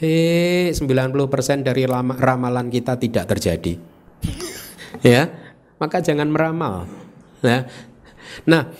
baik. 0.00 0.72
90% 0.72 1.60
dari 1.68 1.84
ramalan 1.84 2.72
kita 2.72 2.96
tidak 2.96 3.28
terjadi. 3.28 3.76
ya, 5.04 5.28
maka 5.76 6.00
jangan 6.00 6.32
meramal. 6.32 6.88
Ya. 7.44 7.68
Nah, 8.48 8.72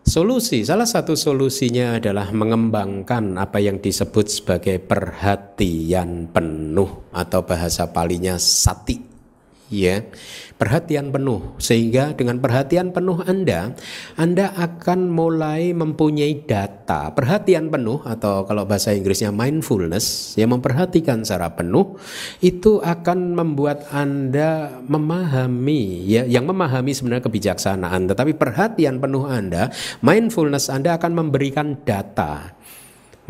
Solusi, 0.00 0.66
salah 0.66 0.90
satu 0.90 1.14
solusinya 1.14 2.00
adalah 2.00 2.34
mengembangkan 2.34 3.38
apa 3.38 3.62
yang 3.62 3.78
disebut 3.78 4.26
sebagai 4.26 4.82
perhatian 4.82 6.26
penuh 6.26 7.06
atau 7.14 7.46
bahasa 7.46 7.94
palinya 7.94 8.34
sati 8.34 8.98
ya 9.70 10.02
perhatian 10.60 11.08
penuh. 11.08 11.56
Sehingga 11.56 12.12
dengan 12.12 12.36
perhatian 12.36 12.92
penuh 12.92 13.24
Anda 13.24 13.72
Anda 14.20 14.52
akan 14.52 15.08
mulai 15.08 15.72
mempunyai 15.72 16.44
data. 16.44 17.08
Perhatian 17.16 17.72
penuh 17.72 18.04
atau 18.04 18.44
kalau 18.44 18.68
bahasa 18.68 18.92
Inggrisnya 18.92 19.32
mindfulness 19.32 20.36
yang 20.36 20.52
memperhatikan 20.52 21.24
secara 21.24 21.56
penuh 21.56 21.96
itu 22.44 22.84
akan 22.84 23.32
membuat 23.32 23.88
Anda 23.88 24.84
memahami 24.84 26.04
ya 26.04 26.28
yang 26.28 26.44
memahami 26.44 26.92
sebenarnya 26.92 27.24
kebijaksanaan. 27.24 28.12
Tetapi 28.12 28.36
perhatian 28.36 29.00
penuh 29.00 29.24
Anda 29.24 29.72
mindfulness 30.04 30.68
Anda 30.68 31.00
akan 31.00 31.16
memberikan 31.16 31.80
data 31.88 32.59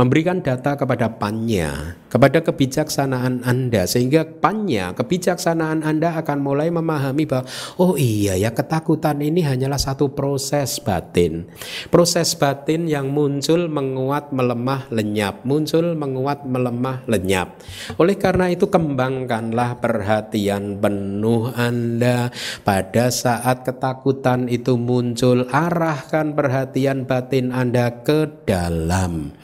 memberikan 0.01 0.40
data 0.40 0.80
kepada 0.80 1.12
pannya, 1.20 2.01
kepada 2.09 2.40
kebijaksanaan 2.40 3.44
Anda 3.44 3.84
sehingga 3.84 4.24
pannya, 4.24 4.96
kebijaksanaan 4.96 5.84
Anda 5.84 6.16
akan 6.24 6.40
mulai 6.40 6.72
memahami 6.72 7.28
bahwa 7.28 7.44
oh 7.76 8.01
iya 8.01 8.32
ya 8.40 8.48
ketakutan 8.57 9.20
ini 9.20 9.44
hanyalah 9.44 9.76
satu 9.76 10.16
proses 10.16 10.80
batin. 10.80 11.53
Proses 11.92 12.32
batin 12.32 12.88
yang 12.88 13.12
muncul 13.12 13.68
menguat 13.68 14.32
melemah 14.32 14.88
lenyap, 14.88 15.44
muncul 15.44 15.92
menguat 15.92 16.48
melemah 16.48 17.05
lenyap. 17.05 17.61
Oleh 18.01 18.16
karena 18.16 18.48
itu 18.48 18.72
kembangkanlah 18.72 19.84
perhatian 19.84 20.80
penuh 20.80 21.53
Anda 21.53 22.32
pada 22.64 23.12
saat 23.12 23.68
ketakutan 23.68 24.48
itu 24.48 24.80
muncul, 24.80 25.44
arahkan 25.53 26.32
perhatian 26.32 27.05
batin 27.05 27.53
Anda 27.53 28.01
ke 28.01 28.48
dalam 28.48 29.36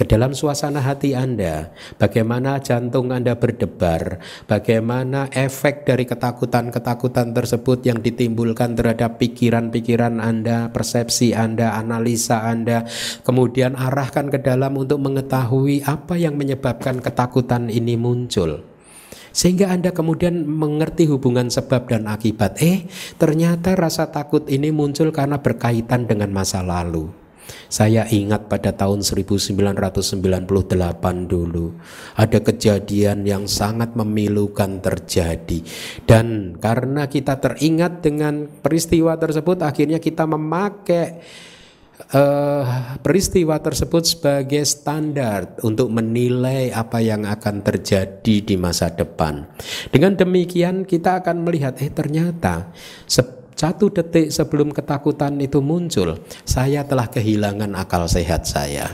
ke 0.00 0.08
dalam 0.08 0.32
suasana 0.32 0.80
hati 0.80 1.12
Anda, 1.12 1.76
bagaimana 2.00 2.56
jantung 2.64 3.12
Anda 3.12 3.36
berdebar, 3.36 4.16
bagaimana 4.48 5.28
efek 5.28 5.84
dari 5.84 6.08
ketakutan-ketakutan 6.08 7.36
tersebut 7.36 7.84
yang 7.84 8.00
ditimbulkan 8.00 8.80
terhadap 8.80 9.20
pikiran-pikiran 9.20 10.16
Anda, 10.16 10.72
persepsi 10.72 11.36
Anda, 11.36 11.76
analisa 11.76 12.48
Anda, 12.48 12.88
kemudian 13.28 13.76
arahkan 13.76 14.32
ke 14.32 14.40
dalam 14.40 14.80
untuk 14.80 15.04
mengetahui 15.04 15.84
apa 15.84 16.16
yang 16.16 16.40
menyebabkan 16.40 17.04
ketakutan 17.04 17.68
ini 17.68 18.00
muncul. 18.00 18.64
Sehingga 19.36 19.68
Anda 19.68 19.92
kemudian 19.92 20.48
mengerti 20.48 21.12
hubungan 21.12 21.52
sebab 21.52 21.92
dan 21.92 22.08
akibat. 22.08 22.56
Eh, 22.64 22.88
ternyata 23.20 23.76
rasa 23.76 24.08
takut 24.08 24.48
ini 24.48 24.72
muncul 24.72 25.12
karena 25.12 25.44
berkaitan 25.44 26.08
dengan 26.08 26.32
masa 26.32 26.64
lalu. 26.64 27.19
Saya 27.70 28.06
ingat 28.10 28.50
pada 28.50 28.74
tahun 28.74 29.02
1998 29.06 29.86
dulu 31.30 31.66
ada 32.18 32.38
kejadian 32.42 33.22
yang 33.22 33.44
sangat 33.46 33.94
memilukan 33.94 34.82
terjadi 34.82 35.62
dan 36.04 36.56
karena 36.58 37.06
kita 37.06 37.38
teringat 37.38 38.02
dengan 38.02 38.46
peristiwa 38.48 39.14
tersebut 39.16 39.62
akhirnya 39.62 40.02
kita 40.02 40.26
memakai 40.26 41.22
uh, 42.14 42.96
peristiwa 43.00 43.60
tersebut 43.60 44.02
sebagai 44.04 44.64
standar 44.64 45.60
untuk 45.62 45.92
menilai 45.92 46.72
apa 46.72 46.98
yang 47.04 47.28
akan 47.28 47.62
terjadi 47.62 48.36
di 48.42 48.56
masa 48.56 48.92
depan. 48.92 49.46
Dengan 49.92 50.16
demikian 50.16 50.88
kita 50.88 51.20
akan 51.22 51.44
melihat 51.44 51.78
eh 51.80 51.92
ternyata 51.92 52.72
satu 53.60 53.92
detik 53.92 54.32
sebelum 54.32 54.72
ketakutan 54.72 55.36
itu 55.36 55.60
muncul, 55.60 56.16
saya 56.48 56.80
telah 56.88 57.12
kehilangan 57.12 57.76
akal 57.76 58.08
sehat 58.08 58.48
saya. 58.48 58.88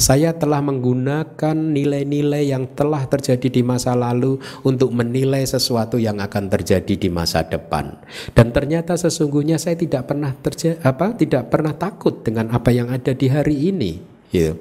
Saya 0.00 0.32
telah 0.32 0.64
menggunakan 0.64 1.52
nilai-nilai 1.52 2.48
yang 2.48 2.72
telah 2.72 3.04
terjadi 3.04 3.50
di 3.52 3.60
masa 3.60 3.92
lalu 3.92 4.40
untuk 4.64 4.88
menilai 4.94 5.44
sesuatu 5.44 6.00
yang 6.00 6.22
akan 6.22 6.48
terjadi 6.48 6.96
di 6.96 7.12
masa 7.12 7.44
depan. 7.44 8.00
Dan 8.32 8.56
ternyata 8.56 8.96
sesungguhnya 8.96 9.60
saya 9.60 9.76
tidak 9.76 10.08
pernah 10.08 10.32
terja 10.32 10.80
apa 10.80 11.12
tidak 11.12 11.52
pernah 11.52 11.76
takut 11.76 12.24
dengan 12.24 12.54
apa 12.56 12.72
yang 12.72 12.88
ada 12.88 13.12
di 13.12 13.26
hari 13.28 13.68
ini. 13.68 13.92
Gitu. 14.32 14.56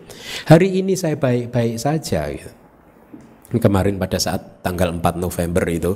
Hari 0.50 0.84
ini 0.84 0.94
saya 1.00 1.16
baik-baik 1.16 1.78
saja. 1.80 2.28
Gitu. 2.30 2.52
Kemarin 3.54 4.02
pada 4.02 4.18
saat 4.18 4.66
tanggal 4.66 4.90
4 4.98 5.22
November 5.22 5.62
itu 5.70 5.94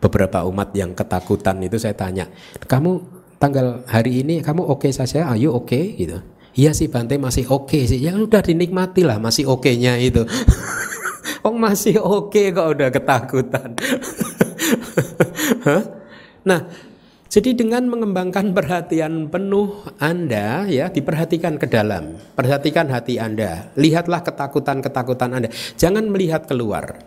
beberapa 0.00 0.42
umat 0.48 0.72
yang 0.74 0.96
ketakutan 0.96 1.60
itu 1.60 1.76
saya 1.76 1.94
tanya, 1.94 2.26
kamu 2.64 3.20
tanggal 3.40 3.82
hari 3.88 4.20
ini 4.20 4.44
kamu 4.44 4.64
oke 4.64 4.84
okay 4.84 4.92
saja? 4.92 5.32
Ayo 5.32 5.56
oke 5.56 5.72
okay? 5.72 5.84
gitu. 5.96 6.20
Iya 6.50 6.74
sih 6.74 6.90
Bante 6.90 7.14
masih 7.16 7.46
oke 7.46 7.70
okay 7.70 7.86
sih. 7.86 8.02
Ya 8.02 8.18
udah 8.18 8.42
dinikmati 8.42 9.06
lah 9.06 9.22
masih 9.22 9.46
oke-nya 9.46 9.96
itu. 9.96 10.26
oh 11.46 11.54
masih 11.54 12.02
oke 12.02 12.34
okay 12.34 12.50
kok 12.50 12.68
udah 12.74 12.88
ketakutan. 12.90 13.78
nah, 16.48 16.66
jadi 17.30 17.54
dengan 17.54 17.86
mengembangkan 17.86 18.50
perhatian 18.50 19.30
penuh 19.30 19.86
Anda 20.02 20.66
ya 20.66 20.90
diperhatikan 20.90 21.62
ke 21.62 21.70
dalam, 21.70 22.18
perhatikan 22.34 22.90
hati 22.90 23.22
Anda, 23.22 23.70
lihatlah 23.78 24.26
ketakutan-ketakutan 24.26 25.38
Anda. 25.38 25.48
Jangan 25.78 26.10
melihat 26.10 26.50
keluar. 26.50 26.98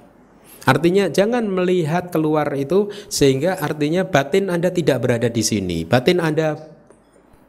Artinya 0.63 1.11
jangan 1.11 1.43
melihat 1.47 2.09
keluar 2.13 2.47
itu 2.55 2.87
sehingga 3.11 3.59
artinya 3.59 4.07
batin 4.07 4.47
Anda 4.47 4.71
tidak 4.71 5.03
berada 5.03 5.27
di 5.27 5.43
sini. 5.43 5.83
Batin 5.83 6.23
Anda 6.23 6.73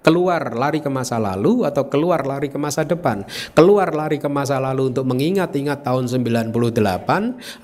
keluar 0.05 0.53
lari 0.53 0.85
ke 0.85 0.93
masa 0.93 1.17
lalu 1.17 1.65
atau 1.65 1.89
keluar 1.89 2.29
lari 2.29 2.53
ke 2.53 2.61
masa 2.61 2.85
depan. 2.85 3.25
Keluar 3.57 3.97
lari 3.97 4.21
ke 4.21 4.29
masa 4.29 4.61
lalu 4.61 4.93
untuk 4.93 5.09
mengingat-ingat 5.09 5.81
tahun 5.81 6.13
98 6.13 6.53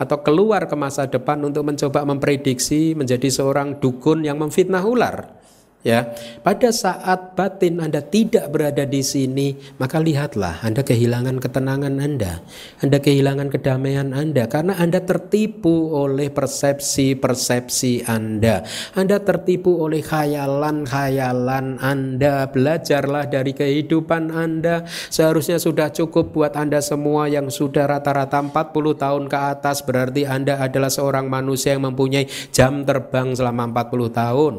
atau 0.00 0.16
keluar 0.24 0.64
ke 0.64 0.76
masa 0.78 1.04
depan 1.04 1.36
untuk 1.44 1.68
mencoba 1.68 2.00
memprediksi 2.08 2.96
menjadi 2.96 3.28
seorang 3.28 3.76
dukun 3.76 4.24
yang 4.24 4.40
memfitnah 4.40 4.80
ular. 4.80 5.39
Ya, 5.80 6.12
pada 6.44 6.76
saat 6.76 7.32
batin 7.32 7.80
Anda 7.80 8.04
tidak 8.04 8.52
berada 8.52 8.84
di 8.84 9.00
sini, 9.00 9.56
maka 9.80 9.96
lihatlah 9.96 10.60
Anda 10.60 10.84
kehilangan 10.84 11.40
ketenangan 11.40 11.96
Anda, 11.96 12.44
Anda 12.84 13.00
kehilangan 13.00 13.48
kedamaian 13.48 14.12
Anda 14.12 14.44
karena 14.44 14.76
Anda 14.76 15.00
tertipu 15.00 15.96
oleh 15.96 16.28
persepsi-persepsi 16.28 18.04
Anda. 18.04 18.60
Anda 18.92 19.24
tertipu 19.24 19.80
oleh 19.80 20.04
khayalan-khayalan 20.04 21.80
Anda. 21.80 22.52
Belajarlah 22.52 23.32
dari 23.32 23.56
kehidupan 23.56 24.36
Anda. 24.36 24.84
Seharusnya 25.08 25.56
sudah 25.56 25.88
cukup 25.96 26.36
buat 26.36 26.60
Anda 26.60 26.84
semua 26.84 27.24
yang 27.32 27.48
sudah 27.48 27.88
rata-rata 27.88 28.36
40 28.36 28.52
tahun 29.00 29.24
ke 29.32 29.38
atas 29.56 29.80
berarti 29.80 30.28
Anda 30.28 30.60
adalah 30.60 30.92
seorang 30.92 31.32
manusia 31.32 31.72
yang 31.72 31.88
mempunyai 31.88 32.28
jam 32.52 32.84
terbang 32.84 33.32
selama 33.32 33.72
40 33.72 34.12
tahun. 34.12 34.54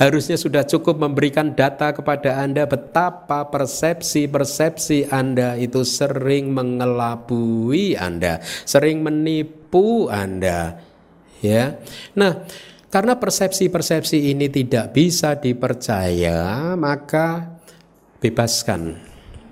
Harusnya 0.00 0.40
sudah 0.40 0.64
cukup 0.64 0.96
memberikan 0.96 1.52
data 1.52 1.92
kepada 1.92 2.40
Anda 2.40 2.64
betapa 2.64 3.52
persepsi-persepsi 3.52 5.12
Anda 5.12 5.60
itu 5.60 5.84
sering 5.84 6.56
mengelabui 6.56 8.00
Anda, 8.00 8.40
sering 8.64 9.04
menipu 9.04 10.08
Anda. 10.08 10.80
Ya. 11.44 11.76
Nah, 12.16 12.48
karena 12.88 13.20
persepsi-persepsi 13.20 14.32
ini 14.32 14.48
tidak 14.48 14.96
bisa 14.96 15.36
dipercaya, 15.36 16.72
maka 16.80 17.60
bebaskan 18.24 18.96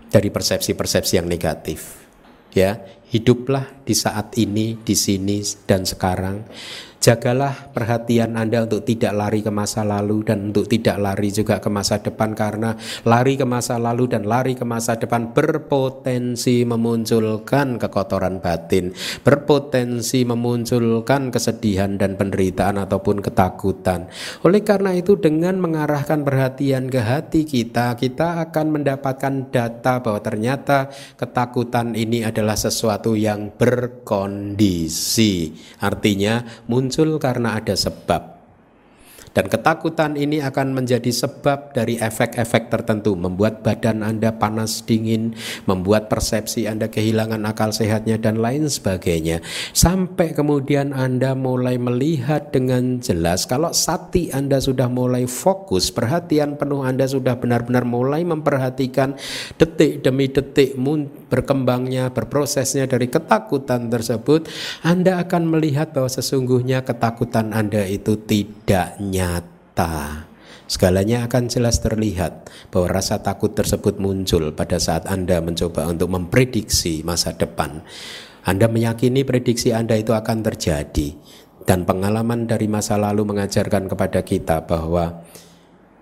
dari 0.09 0.33
persepsi-persepsi 0.33 1.21
yang 1.21 1.29
negatif. 1.29 2.09
Ya, 2.57 2.81
hiduplah 3.13 3.85
di 3.85 3.93
saat 3.93 4.33
ini, 4.41 4.81
di 4.81 4.97
sini 4.97 5.45
dan 5.69 5.85
sekarang 5.85 6.49
Jagalah 6.99 7.71
perhatian 7.71 8.35
Anda 8.35 8.67
untuk 8.67 8.83
tidak 8.83 9.15
lari 9.15 9.39
ke 9.39 9.55
masa 9.55 9.87
lalu 9.87 10.27
dan 10.27 10.51
untuk 10.51 10.67
tidak 10.67 10.99
lari 10.99 11.31
juga 11.31 11.63
ke 11.63 11.71
masa 11.71 12.03
depan 12.03 12.35
karena 12.35 12.75
lari 13.07 13.39
ke 13.39 13.47
masa 13.47 13.79
lalu 13.79 14.11
dan 14.11 14.27
lari 14.27 14.59
ke 14.59 14.67
masa 14.67 14.99
depan 14.99 15.31
berpotensi 15.31 16.67
memunculkan 16.67 17.79
kekotoran 17.79 18.43
batin, 18.43 18.91
berpotensi 19.23 20.27
memunculkan 20.27 21.31
kesedihan 21.31 21.95
dan 21.95 22.19
penderitaan 22.19 22.83
ataupun 22.83 23.23
ketakutan. 23.23 24.11
Oleh 24.43 24.67
karena 24.67 24.91
itu 24.91 25.15
dengan 25.15 25.63
mengarahkan 25.63 26.27
perhatian 26.27 26.91
ke 26.91 26.99
hati 26.99 27.47
kita, 27.47 27.95
kita 27.95 28.43
akan 28.51 28.75
mendapatkan 28.75 29.55
data 29.55 30.03
bahwa 30.03 30.19
ternyata 30.19 30.91
ketakutan 31.15 31.95
ini 31.95 32.27
adalah 32.27 32.59
sesuatu 32.59 33.15
yang 33.15 33.55
berkondisi. 33.55 35.55
Artinya 35.79 36.43
muncul 36.67 36.88
karena 37.21 37.61
ada 37.61 37.77
sebab. 37.77 38.38
Dan 39.39 39.47
ketakutan 39.47 40.19
ini 40.19 40.43
akan 40.43 40.75
menjadi 40.75 41.15
sebab 41.15 41.71
dari 41.71 41.95
efek-efek 41.95 42.75
tertentu, 42.75 43.15
membuat 43.15 43.63
badan 43.63 44.03
Anda 44.03 44.35
panas 44.35 44.83
dingin, 44.83 45.39
membuat 45.63 46.11
persepsi 46.11 46.67
Anda 46.67 46.91
kehilangan 46.91 47.47
akal 47.47 47.71
sehatnya 47.71 48.19
dan 48.19 48.43
lain 48.43 48.67
sebagainya. 48.67 49.39
Sampai 49.71 50.35
kemudian 50.35 50.91
Anda 50.91 51.39
mulai 51.39 51.79
melihat 51.79 52.51
dengan 52.51 52.99
jelas 52.99 53.47
kalau 53.47 53.71
sati 53.71 54.35
Anda 54.35 54.59
sudah 54.59 54.91
mulai 54.91 55.31
fokus, 55.31 55.95
perhatian 55.95 56.59
penuh 56.59 56.83
Anda 56.83 57.07
sudah 57.07 57.39
benar-benar 57.39 57.87
mulai 57.87 58.27
memperhatikan 58.27 59.15
detik 59.55 60.03
demi 60.03 60.27
detik 60.35 60.75
berkembangnya, 61.31 62.11
berprosesnya 62.11 62.91
dari 62.91 63.07
ketakutan 63.07 63.87
tersebut, 63.87 64.51
Anda 64.83 65.23
akan 65.23 65.47
melihat 65.47 65.95
bahwa 65.95 66.11
sesungguhnya 66.11 66.83
ketakutan 66.83 67.55
Anda 67.55 67.87
itu 67.87 68.19
tidak 68.19 68.99
nyata 68.99 69.28
nyata. 69.29 70.25
Segalanya 70.69 71.25
akan 71.25 71.49
jelas 71.49 71.81
terlihat 71.81 72.53
bahwa 72.69 72.93
rasa 72.93 73.25
takut 73.25 73.57
tersebut 73.57 73.97
muncul 73.97 74.53
pada 74.53 74.77
saat 74.77 75.09
Anda 75.09 75.41
mencoba 75.41 75.89
untuk 75.89 76.13
memprediksi 76.13 77.01
masa 77.05 77.33
depan. 77.33 77.81
Anda 78.45 78.69
meyakini 78.69 79.25
prediksi 79.25 79.73
Anda 79.73 79.97
itu 79.97 80.13
akan 80.13 80.45
terjadi, 80.45 81.17
dan 81.65 81.89
pengalaman 81.89 82.45
dari 82.45 82.69
masa 82.69 83.01
lalu 83.01 83.25
mengajarkan 83.29 83.89
kepada 83.89 84.21
kita 84.25 84.65
bahwa 84.69 85.25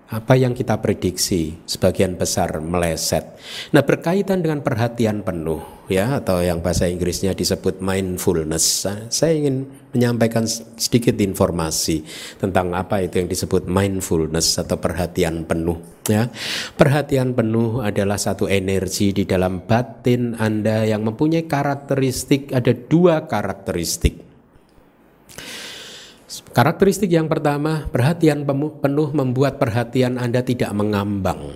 apa 0.07 0.39
yang 0.39 0.55
kita 0.55 0.79
prediksi 0.79 1.59
sebagian 1.67 2.15
besar 2.15 2.63
meleset. 2.63 3.35
Nah, 3.75 3.83
berkaitan 3.83 4.39
dengan 4.39 4.63
perhatian 4.63 5.19
penuh 5.19 5.59
ya 5.91 6.19
atau 6.19 6.39
yang 6.39 6.63
bahasa 6.63 6.87
Inggrisnya 6.87 7.35
disebut 7.35 7.83
mindfulness. 7.83 8.87
Saya 9.11 9.33
ingin 9.35 9.67
menyampaikan 9.91 10.47
sedikit 10.79 11.15
informasi 11.19 12.07
tentang 12.39 12.71
apa 12.71 13.03
itu 13.03 13.19
yang 13.19 13.27
disebut 13.27 13.67
mindfulness 13.67 14.59
atau 14.63 14.79
perhatian 14.79 15.43
penuh 15.43 15.79
ya. 16.07 16.31
Perhatian 16.79 17.35
penuh 17.35 17.83
adalah 17.83 18.15
satu 18.15 18.47
energi 18.47 19.11
di 19.11 19.27
dalam 19.27 19.67
batin 19.67 20.39
Anda 20.39 20.87
yang 20.87 21.03
mempunyai 21.03 21.47
karakteristik 21.51 22.55
ada 22.55 22.71
dua 22.71 23.27
karakteristik. 23.27 24.26
Karakteristik 26.27 27.07
yang 27.07 27.31
pertama, 27.31 27.87
perhatian 27.87 28.43
penuh 28.83 29.09
membuat 29.15 29.63
perhatian 29.63 30.19
Anda 30.19 30.43
tidak 30.43 30.75
mengambang. 30.75 31.55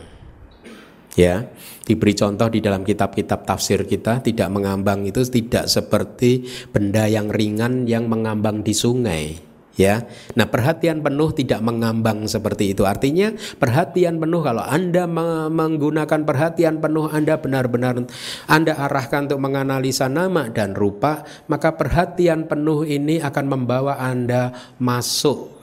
Ya, 1.19 1.51
diberi 1.83 2.15
contoh 2.15 2.47
di 2.47 2.63
dalam 2.63 2.87
kitab-kitab 2.87 3.43
tafsir 3.43 3.83
kita, 3.83 4.23
tidak 4.23 4.47
mengambang 4.47 5.03
itu 5.03 5.27
tidak 5.27 5.67
seperti 5.67 6.47
benda 6.71 7.03
yang 7.03 7.27
ringan 7.27 7.83
yang 7.83 8.07
mengambang 8.07 8.63
di 8.63 8.71
sungai 8.71 9.50
ya. 9.81 10.05
Nah, 10.37 10.45
perhatian 10.45 11.01
penuh 11.01 11.33
tidak 11.33 11.65
mengambang 11.65 12.29
seperti 12.29 12.77
itu. 12.77 12.85
Artinya, 12.85 13.33
perhatian 13.57 14.21
penuh 14.21 14.45
kalau 14.45 14.61
Anda 14.61 15.09
menggunakan 15.49 16.21
perhatian 16.21 16.77
penuh 16.77 17.09
Anda 17.09 17.41
benar-benar 17.41 18.05
Anda 18.45 18.73
arahkan 18.77 19.25
untuk 19.25 19.41
menganalisa 19.41 20.05
nama 20.05 20.53
dan 20.53 20.77
rupa, 20.77 21.25
maka 21.49 21.73
perhatian 21.73 22.45
penuh 22.45 22.85
ini 22.85 23.17
akan 23.17 23.45
membawa 23.49 23.97
Anda 23.97 24.53
masuk 24.77 25.57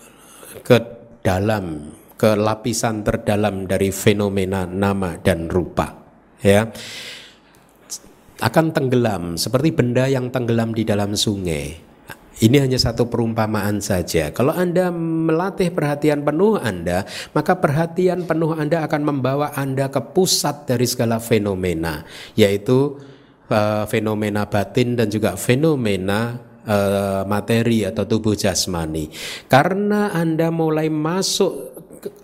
ke 0.67 0.77
dalam 1.23 1.95
ke 2.19 2.35
lapisan 2.35 3.07
terdalam 3.07 3.71
dari 3.71 3.95
fenomena 3.95 4.67
nama 4.67 5.15
dan 5.23 5.47
rupa, 5.47 5.95
ya. 6.43 6.67
Akan 8.39 8.71
tenggelam 8.71 9.35
seperti 9.35 9.75
benda 9.75 10.07
yang 10.07 10.31
tenggelam 10.31 10.71
di 10.71 10.87
dalam 10.87 11.15
sungai 11.19 11.88
ini 12.39 12.57
hanya 12.63 12.79
satu 12.79 13.11
perumpamaan 13.11 13.83
saja. 13.83 14.31
Kalau 14.31 14.55
Anda 14.55 14.95
melatih 14.95 15.75
perhatian 15.75 16.23
penuh 16.23 16.59
Anda, 16.59 17.03
maka 17.35 17.59
perhatian 17.59 18.25
penuh 18.31 18.55
Anda 18.55 18.87
akan 18.87 19.03
membawa 19.03 19.55
Anda 19.59 19.91
ke 19.91 19.99
pusat 20.15 20.71
dari 20.71 20.87
segala 20.87 21.19
fenomena, 21.19 22.07
yaitu 22.39 22.99
uh, 23.51 23.85
fenomena 23.91 24.47
batin 24.47 24.95
dan 24.95 25.11
juga 25.11 25.35
fenomena 25.35 26.39
uh, 26.63 27.23
materi 27.27 27.83
atau 27.83 28.07
tubuh 28.07 28.39
jasmani. 28.39 29.11
Karena 29.51 30.15
Anda 30.15 30.55
mulai 30.55 30.87
masuk 30.87 31.75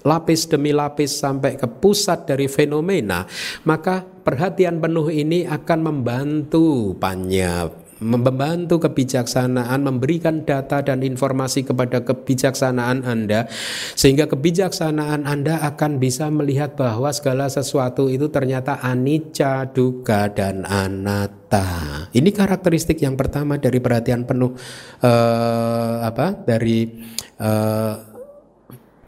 lapis 0.06 0.46
demi 0.46 0.70
lapis 0.70 1.18
sampai 1.18 1.58
ke 1.58 1.66
pusat 1.66 2.30
dari 2.30 2.46
fenomena, 2.46 3.26
maka 3.66 4.06
perhatian 4.06 4.78
penuh 4.78 5.10
ini 5.10 5.42
akan 5.42 5.78
membantu 5.82 6.94
banyak 6.94 7.83
membantu 8.04 8.84
kebijaksanaan, 8.84 9.80
memberikan 9.80 10.44
data 10.44 10.84
dan 10.84 11.00
informasi 11.00 11.64
kepada 11.64 12.04
kebijaksanaan 12.04 13.08
Anda, 13.08 13.48
sehingga 13.96 14.28
kebijaksanaan 14.28 15.24
Anda 15.24 15.64
akan 15.64 15.96
bisa 15.96 16.28
melihat 16.28 16.76
bahwa 16.76 17.08
segala 17.16 17.48
sesuatu 17.48 18.12
itu 18.12 18.28
ternyata 18.28 18.76
anicca, 18.84 19.64
duka, 19.72 20.28
dan 20.28 20.68
anatta. 20.68 22.06
Ini 22.12 22.28
karakteristik 22.28 23.00
yang 23.00 23.16
pertama 23.16 23.56
dari 23.56 23.80
perhatian 23.80 24.28
penuh 24.28 24.52
uh, 25.00 26.04
apa 26.04 26.44
dari 26.44 26.92
uh, 27.40 28.13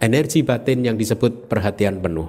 energi 0.01 0.44
batin 0.44 0.84
yang 0.84 0.97
disebut 0.97 1.49
perhatian 1.49 2.01
penuh. 2.01 2.28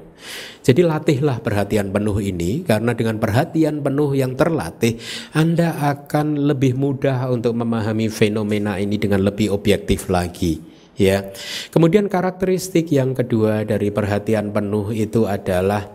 Jadi 0.63 0.83
latihlah 0.83 1.39
perhatian 1.39 1.91
penuh 1.91 2.19
ini 2.19 2.63
karena 2.67 2.91
dengan 2.91 3.19
perhatian 3.19 3.79
penuh 3.79 4.11
yang 4.15 4.35
terlatih 4.35 4.99
Anda 5.31 5.75
akan 5.95 6.47
lebih 6.47 6.75
mudah 6.75 7.31
untuk 7.31 7.55
memahami 7.55 8.11
fenomena 8.11 8.75
ini 8.75 8.99
dengan 8.99 9.23
lebih 9.23 9.51
objektif 9.55 10.11
lagi 10.11 10.59
ya. 10.99 11.31
Kemudian 11.71 12.11
karakteristik 12.11 12.91
yang 12.91 13.15
kedua 13.15 13.63
dari 13.63 13.93
perhatian 13.93 14.51
penuh 14.51 14.91
itu 14.91 15.23
adalah 15.29 15.87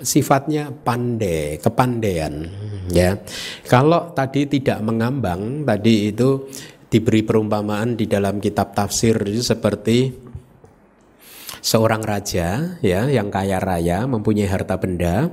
sifatnya 0.00 0.70
pandai, 0.72 1.60
kepandaian 1.60 2.48
ya. 2.90 3.18
Kalau 3.66 4.14
tadi 4.16 4.46
tidak 4.48 4.80
mengambang, 4.80 5.62
tadi 5.66 6.10
itu 6.10 6.48
diberi 6.88 7.26
perumpamaan 7.26 7.98
di 7.98 8.06
dalam 8.06 8.38
kitab 8.38 8.70
tafsir 8.70 9.18
seperti 9.42 10.23
seorang 11.64 12.04
raja 12.04 12.76
ya 12.84 13.08
yang 13.08 13.32
kaya 13.32 13.56
raya 13.56 14.04
mempunyai 14.04 14.44
harta 14.44 14.76
benda. 14.76 15.32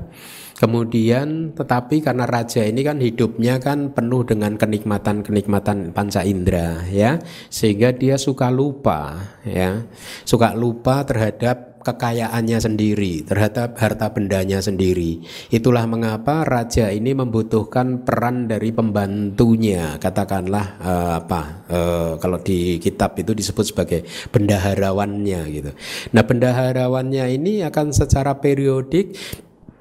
Kemudian 0.55 1.57
tetapi 1.57 2.05
karena 2.05 2.29
raja 2.29 2.61
ini 2.61 2.86
kan 2.86 3.01
hidupnya 3.01 3.57
kan 3.57 3.97
penuh 3.97 4.21
dengan 4.21 4.61
kenikmatan-kenikmatan 4.61 5.89
panca 5.91 6.21
indera 6.21 6.86
ya. 6.88 7.17
Sehingga 7.49 7.91
dia 7.91 8.15
suka 8.15 8.53
lupa 8.53 9.34
ya. 9.41 9.84
Suka 10.21 10.53
lupa 10.53 11.01
terhadap 11.03 11.70
kekayaannya 11.82 12.57
sendiri 12.61 13.25
terhadap 13.27 13.75
harta 13.77 14.13
bendanya 14.13 14.61
sendiri. 14.61 15.21
Itulah 15.51 15.84
mengapa 15.89 16.47
raja 16.47 16.93
ini 16.93 17.11
membutuhkan 17.11 18.05
peran 18.07 18.47
dari 18.47 18.71
pembantunya. 18.71 19.97
Katakanlah 19.97 20.65
uh, 20.79 21.11
apa 21.19 21.41
uh, 21.67 22.11
kalau 22.21 22.39
di 22.39 22.79
kitab 22.79 23.17
itu 23.19 23.36
disebut 23.36 23.65
sebagai 23.75 23.99
bendaharawannya 24.32 25.41
gitu. 25.51 25.71
Nah 26.15 26.23
bendaharawannya 26.23 27.25
ini 27.36 27.65
akan 27.67 27.91
secara 27.91 28.39
periodik 28.39 29.17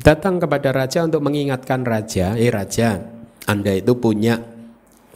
datang 0.00 0.40
kepada 0.40 0.72
raja 0.72 1.04
untuk 1.04 1.20
mengingatkan 1.20 1.84
raja, 1.84 2.34
eh 2.34 2.48
raja, 2.48 2.98
Anda 3.44 3.76
itu 3.76 4.00
punya 4.00 4.49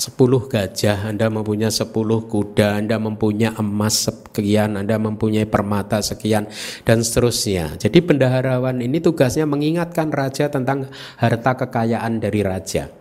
sepuluh 0.04 0.44
gajah, 0.44 1.08
Anda 1.08 1.32
mempunyai 1.32 1.72
sepuluh 1.72 2.28
kuda, 2.28 2.76
Anda 2.76 3.00
mempunyai 3.00 3.56
emas 3.56 4.04
sekian, 4.04 4.76
Anda 4.76 5.00
mempunyai 5.00 5.48
permata 5.48 6.04
sekian, 6.04 6.44
dan 6.84 7.00
seterusnya. 7.00 7.80
Jadi 7.80 8.04
bendaharawan 8.04 8.84
ini 8.84 9.00
tugasnya 9.00 9.48
mengingatkan 9.48 10.12
raja 10.12 10.52
tentang 10.52 10.92
harta 11.16 11.56
kekayaan 11.56 12.20
dari 12.20 12.44
raja. 12.44 12.92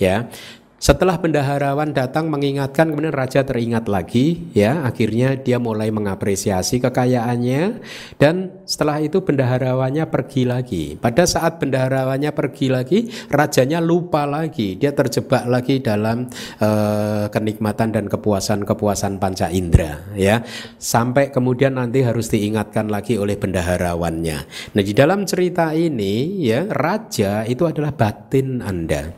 Ya, 0.00 0.32
Setelah 0.80 1.20
bendaharawan 1.20 1.92
datang 1.92 2.32
mengingatkan 2.32 2.88
kemudian 2.88 3.12
raja 3.12 3.44
teringat 3.44 3.84
lagi 3.84 4.48
ya 4.56 4.80
akhirnya 4.88 5.36
dia 5.36 5.60
mulai 5.60 5.92
mengapresiasi 5.92 6.80
kekayaannya 6.80 7.84
dan 8.16 8.48
setelah 8.64 8.96
itu 9.04 9.20
bendaharawannya 9.20 10.08
pergi 10.08 10.48
lagi. 10.48 10.96
Pada 10.96 11.28
saat 11.28 11.60
bendaharawannya 11.60 12.32
pergi 12.32 12.72
lagi 12.72 12.98
rajanya 13.28 13.84
lupa 13.84 14.24
lagi 14.24 14.80
dia 14.80 14.96
terjebak 14.96 15.44
lagi 15.52 15.84
dalam 15.84 16.32
uh, 16.64 17.28
kenikmatan 17.28 17.92
dan 17.92 18.08
kepuasan-kepuasan 18.08 19.20
panca 19.20 19.52
indera 19.52 20.00
ya 20.16 20.40
sampai 20.80 21.28
kemudian 21.28 21.76
nanti 21.76 22.00
harus 22.00 22.32
diingatkan 22.32 22.88
lagi 22.88 23.20
oleh 23.20 23.36
bendaharawannya. 23.36 24.38
Nah 24.72 24.80
di 24.80 24.96
dalam 24.96 25.28
cerita 25.28 25.76
ini 25.76 26.40
ya 26.40 26.64
raja 26.72 27.44
itu 27.44 27.68
adalah 27.68 27.92
batin 27.92 28.64
Anda 28.64 29.12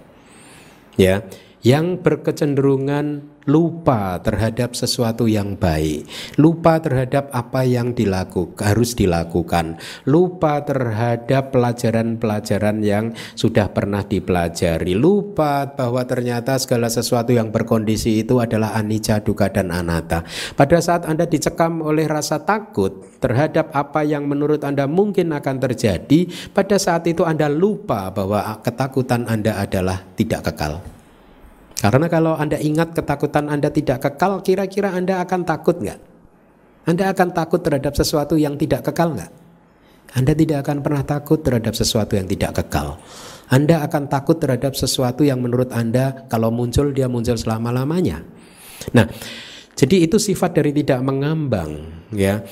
ya 0.98 1.22
yang 1.62 2.02
berkecenderungan 2.02 3.32
lupa 3.46 4.22
terhadap 4.22 4.78
sesuatu 4.78 5.26
yang 5.26 5.58
baik, 5.58 6.06
lupa 6.38 6.78
terhadap 6.78 7.26
apa 7.34 7.66
yang 7.66 7.90
dilakukan 7.90 8.54
harus 8.62 8.94
dilakukan, 8.94 9.78
lupa 10.06 10.62
terhadap 10.62 11.50
pelajaran-pelajaran 11.50 12.82
yang 12.86 13.10
sudah 13.34 13.70
pernah 13.74 14.06
dipelajari, 14.06 14.94
lupa 14.94 15.66
bahwa 15.74 16.06
ternyata 16.06 16.54
segala 16.58 16.86
sesuatu 16.86 17.34
yang 17.34 17.50
berkondisi 17.50 18.22
itu 18.22 18.38
adalah 18.38 18.78
anicca, 18.78 19.18
duka 19.22 19.50
dan 19.50 19.74
anatta. 19.74 20.22
Pada 20.54 20.78
saat 20.78 21.06
Anda 21.06 21.26
dicekam 21.26 21.82
oleh 21.82 22.06
rasa 22.06 22.42
takut 22.46 23.18
terhadap 23.18 23.74
apa 23.74 24.06
yang 24.06 24.26
menurut 24.26 24.62
Anda 24.62 24.86
mungkin 24.86 25.34
akan 25.34 25.56
terjadi, 25.58 26.30
pada 26.54 26.78
saat 26.78 27.06
itu 27.10 27.26
Anda 27.26 27.50
lupa 27.50 28.10
bahwa 28.14 28.62
ketakutan 28.62 29.26
Anda 29.26 29.58
adalah 29.58 30.02
tidak 30.14 30.46
kekal. 30.50 30.91
Karena 31.78 32.06
kalau 32.10 32.36
Anda 32.36 32.60
ingat 32.60 32.94
ketakutan 32.94 33.48
Anda 33.48 33.72
tidak 33.72 34.04
kekal, 34.04 34.42
kira-kira 34.44 34.92
Anda 34.92 35.22
akan 35.24 35.46
takut 35.46 35.78
nggak? 35.80 36.00
Anda 36.86 37.14
akan 37.14 37.28
takut 37.30 37.62
terhadap 37.62 37.94
sesuatu 37.94 38.34
yang 38.34 38.58
tidak 38.58 38.82
kekal 38.90 39.14
nggak? 39.14 39.32
Anda 40.12 40.32
tidak 40.36 40.68
akan 40.68 40.84
pernah 40.84 41.02
takut 41.06 41.40
terhadap 41.40 41.72
sesuatu 41.72 42.12
yang 42.18 42.28
tidak 42.28 42.60
kekal. 42.60 43.00
Anda 43.48 43.80
akan 43.84 44.12
takut 44.12 44.36
terhadap 44.36 44.76
sesuatu 44.76 45.24
yang 45.24 45.40
menurut 45.40 45.72
Anda 45.72 46.28
kalau 46.28 46.52
muncul 46.52 46.92
dia 46.92 47.08
muncul 47.08 47.36
selama-lamanya. 47.36 48.20
Nah, 48.92 49.08
jadi 49.72 50.04
itu 50.04 50.20
sifat 50.20 50.52
dari 50.60 50.76
tidak 50.76 51.00
mengambang, 51.00 52.04
ya. 52.12 52.44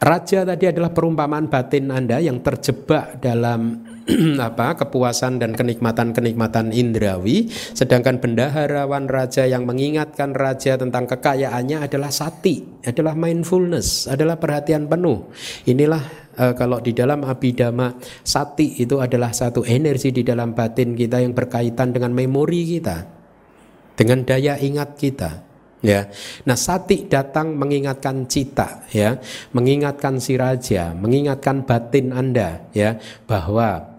Raja 0.00 0.48
tadi 0.48 0.64
adalah 0.64 0.94
perumpamaan 0.94 1.50
batin 1.50 1.92
Anda 1.92 2.22
yang 2.22 2.40
terjebak 2.40 3.20
dalam 3.20 3.89
apa 4.48 4.76
kepuasan 4.84 5.38
dan 5.38 5.54
kenikmatan-kenikmatan 5.54 6.74
indrawi 6.74 7.48
sedangkan 7.50 8.18
bendaharawan 8.18 9.06
raja 9.06 9.46
yang 9.46 9.64
mengingatkan 9.64 10.34
raja 10.34 10.76
tentang 10.76 11.06
kekayaannya 11.06 11.86
adalah 11.86 12.10
sati 12.12 12.82
adalah 12.84 13.14
mindfulness 13.14 14.10
adalah 14.10 14.36
perhatian 14.36 14.90
penuh 14.90 15.30
inilah 15.68 16.02
uh, 16.36 16.52
kalau 16.56 16.78
di 16.82 16.92
dalam 16.96 17.22
abidama 17.24 17.94
sati 18.24 18.82
itu 18.82 18.98
adalah 18.98 19.30
satu 19.30 19.62
energi 19.64 20.10
di 20.10 20.22
dalam 20.22 20.52
batin 20.52 20.92
kita 20.96 21.22
yang 21.22 21.32
berkaitan 21.32 21.94
dengan 21.94 22.12
memori 22.12 22.62
kita 22.78 22.96
dengan 23.96 24.24
daya 24.24 24.56
ingat 24.56 24.96
kita 24.96 25.50
ya. 25.84 26.08
Nah, 26.46 26.56
sati 26.56 27.08
datang 27.08 27.56
mengingatkan 27.56 28.28
cita 28.28 28.84
ya, 28.92 29.16
mengingatkan 29.52 30.20
si 30.20 30.36
raja, 30.36 30.92
mengingatkan 30.96 31.64
batin 31.64 32.12
Anda 32.12 32.68
ya 32.72 33.00
bahwa 33.24 33.89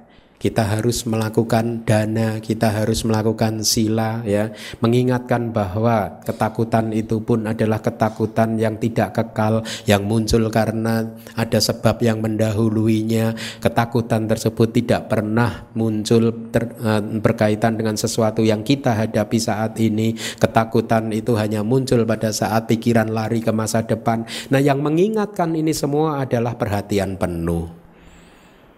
kita 0.41 0.65
harus 0.65 1.05
melakukan 1.05 1.85
dana, 1.85 2.41
kita 2.41 2.73
harus 2.73 3.05
melakukan 3.05 3.61
sila 3.61 4.25
ya, 4.25 4.49
mengingatkan 4.81 5.53
bahwa 5.53 6.17
ketakutan 6.25 6.89
itu 6.97 7.21
pun 7.21 7.45
adalah 7.45 7.77
ketakutan 7.77 8.57
yang 8.57 8.81
tidak 8.81 9.13
kekal 9.13 9.61
yang 9.85 10.01
muncul 10.01 10.41
karena 10.49 11.13
ada 11.37 11.61
sebab 11.61 12.01
yang 12.01 12.25
mendahuluinya. 12.25 13.37
Ketakutan 13.61 14.25
tersebut 14.25 14.73
tidak 14.73 15.13
pernah 15.13 15.69
muncul 15.77 16.49
ter, 16.49 16.73
uh, 16.81 17.05
berkaitan 17.21 17.77
dengan 17.77 17.93
sesuatu 17.93 18.41
yang 18.41 18.65
kita 18.65 18.97
hadapi 18.97 19.37
saat 19.37 19.77
ini. 19.77 20.17
Ketakutan 20.41 21.13
itu 21.13 21.37
hanya 21.37 21.61
muncul 21.61 22.01
pada 22.09 22.33
saat 22.33 22.65
pikiran 22.65 23.13
lari 23.13 23.45
ke 23.45 23.53
masa 23.53 23.85
depan. 23.85 24.25
Nah, 24.49 24.57
yang 24.57 24.81
mengingatkan 24.81 25.53
ini 25.53 25.69
semua 25.69 26.25
adalah 26.25 26.57
perhatian 26.57 27.13
penuh. 27.21 27.69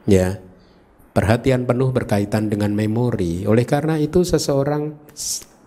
Ya, 0.04 0.44
Perhatian 1.14 1.70
penuh 1.70 1.94
berkaitan 1.94 2.50
dengan 2.50 2.74
memori. 2.74 3.46
Oleh 3.46 3.70
karena 3.70 4.02
itu 4.02 4.26
seseorang 4.26 4.98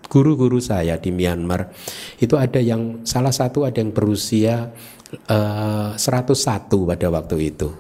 guru-guru 0.07 0.63
saya 0.63 0.99
di 0.99 1.11
Myanmar 1.11 1.71
itu 2.23 2.39
ada 2.39 2.63
yang 2.63 3.03
salah 3.03 3.35
satu 3.35 3.67
ada 3.67 3.83
yang 3.83 3.91
berusia 3.91 4.71
uh, 5.31 5.95
eh, 5.95 6.27
101 6.27 6.71
pada 6.71 7.07
waktu 7.11 7.37
itu. 7.55 7.71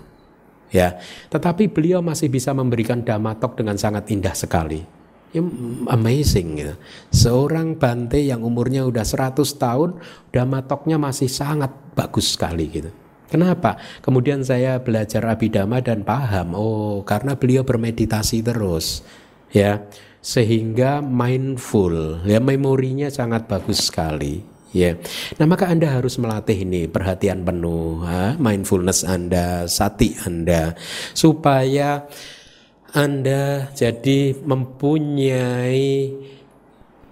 Ya, 0.75 0.99
tetapi 1.31 1.71
beliau 1.71 2.03
masih 2.03 2.27
bisa 2.27 2.51
memberikan 2.51 3.03
damatok 3.03 3.55
dengan 3.59 3.79
sangat 3.79 4.11
indah 4.11 4.35
sekali. 4.35 4.83
Ya, 5.31 5.43
amazing 5.91 6.49
ya. 6.59 6.75
Seorang 7.15 7.79
bante 7.79 8.19
yang 8.19 8.43
umurnya 8.43 8.83
udah 8.83 9.07
100 9.07 9.43
tahun, 9.59 9.99
damatoknya 10.35 10.99
masih 10.99 11.31
sangat 11.31 11.71
bagus 11.95 12.35
sekali 12.35 12.67
gitu. 12.71 12.91
Kenapa? 13.27 13.77
Kemudian 14.03 14.47
saya 14.47 14.79
belajar 14.79 15.27
abidama 15.27 15.83
dan 15.83 16.07
paham, 16.07 16.55
oh 16.55 17.03
karena 17.03 17.35
beliau 17.35 17.67
bermeditasi 17.67 18.47
terus, 18.47 19.03
ya, 19.51 19.83
sehingga 20.23 21.03
mindful, 21.03 22.23
ya 22.23 22.39
memorinya 22.39 23.11
sangat 23.11 23.51
bagus 23.51 23.91
sekali, 23.91 24.47
ya. 24.71 24.95
Nah 25.43 25.47
maka 25.51 25.67
anda 25.67 25.91
harus 25.91 26.23
melatih 26.23 26.63
ini 26.63 26.87
perhatian 26.87 27.43
penuh, 27.43 28.07
ha? 28.07 28.39
mindfulness 28.39 29.03
anda, 29.03 29.67
sati 29.67 30.15
anda, 30.23 30.79
supaya 31.11 32.07
anda 32.95 33.75
jadi 33.75 34.39
mempunyai 34.39 36.15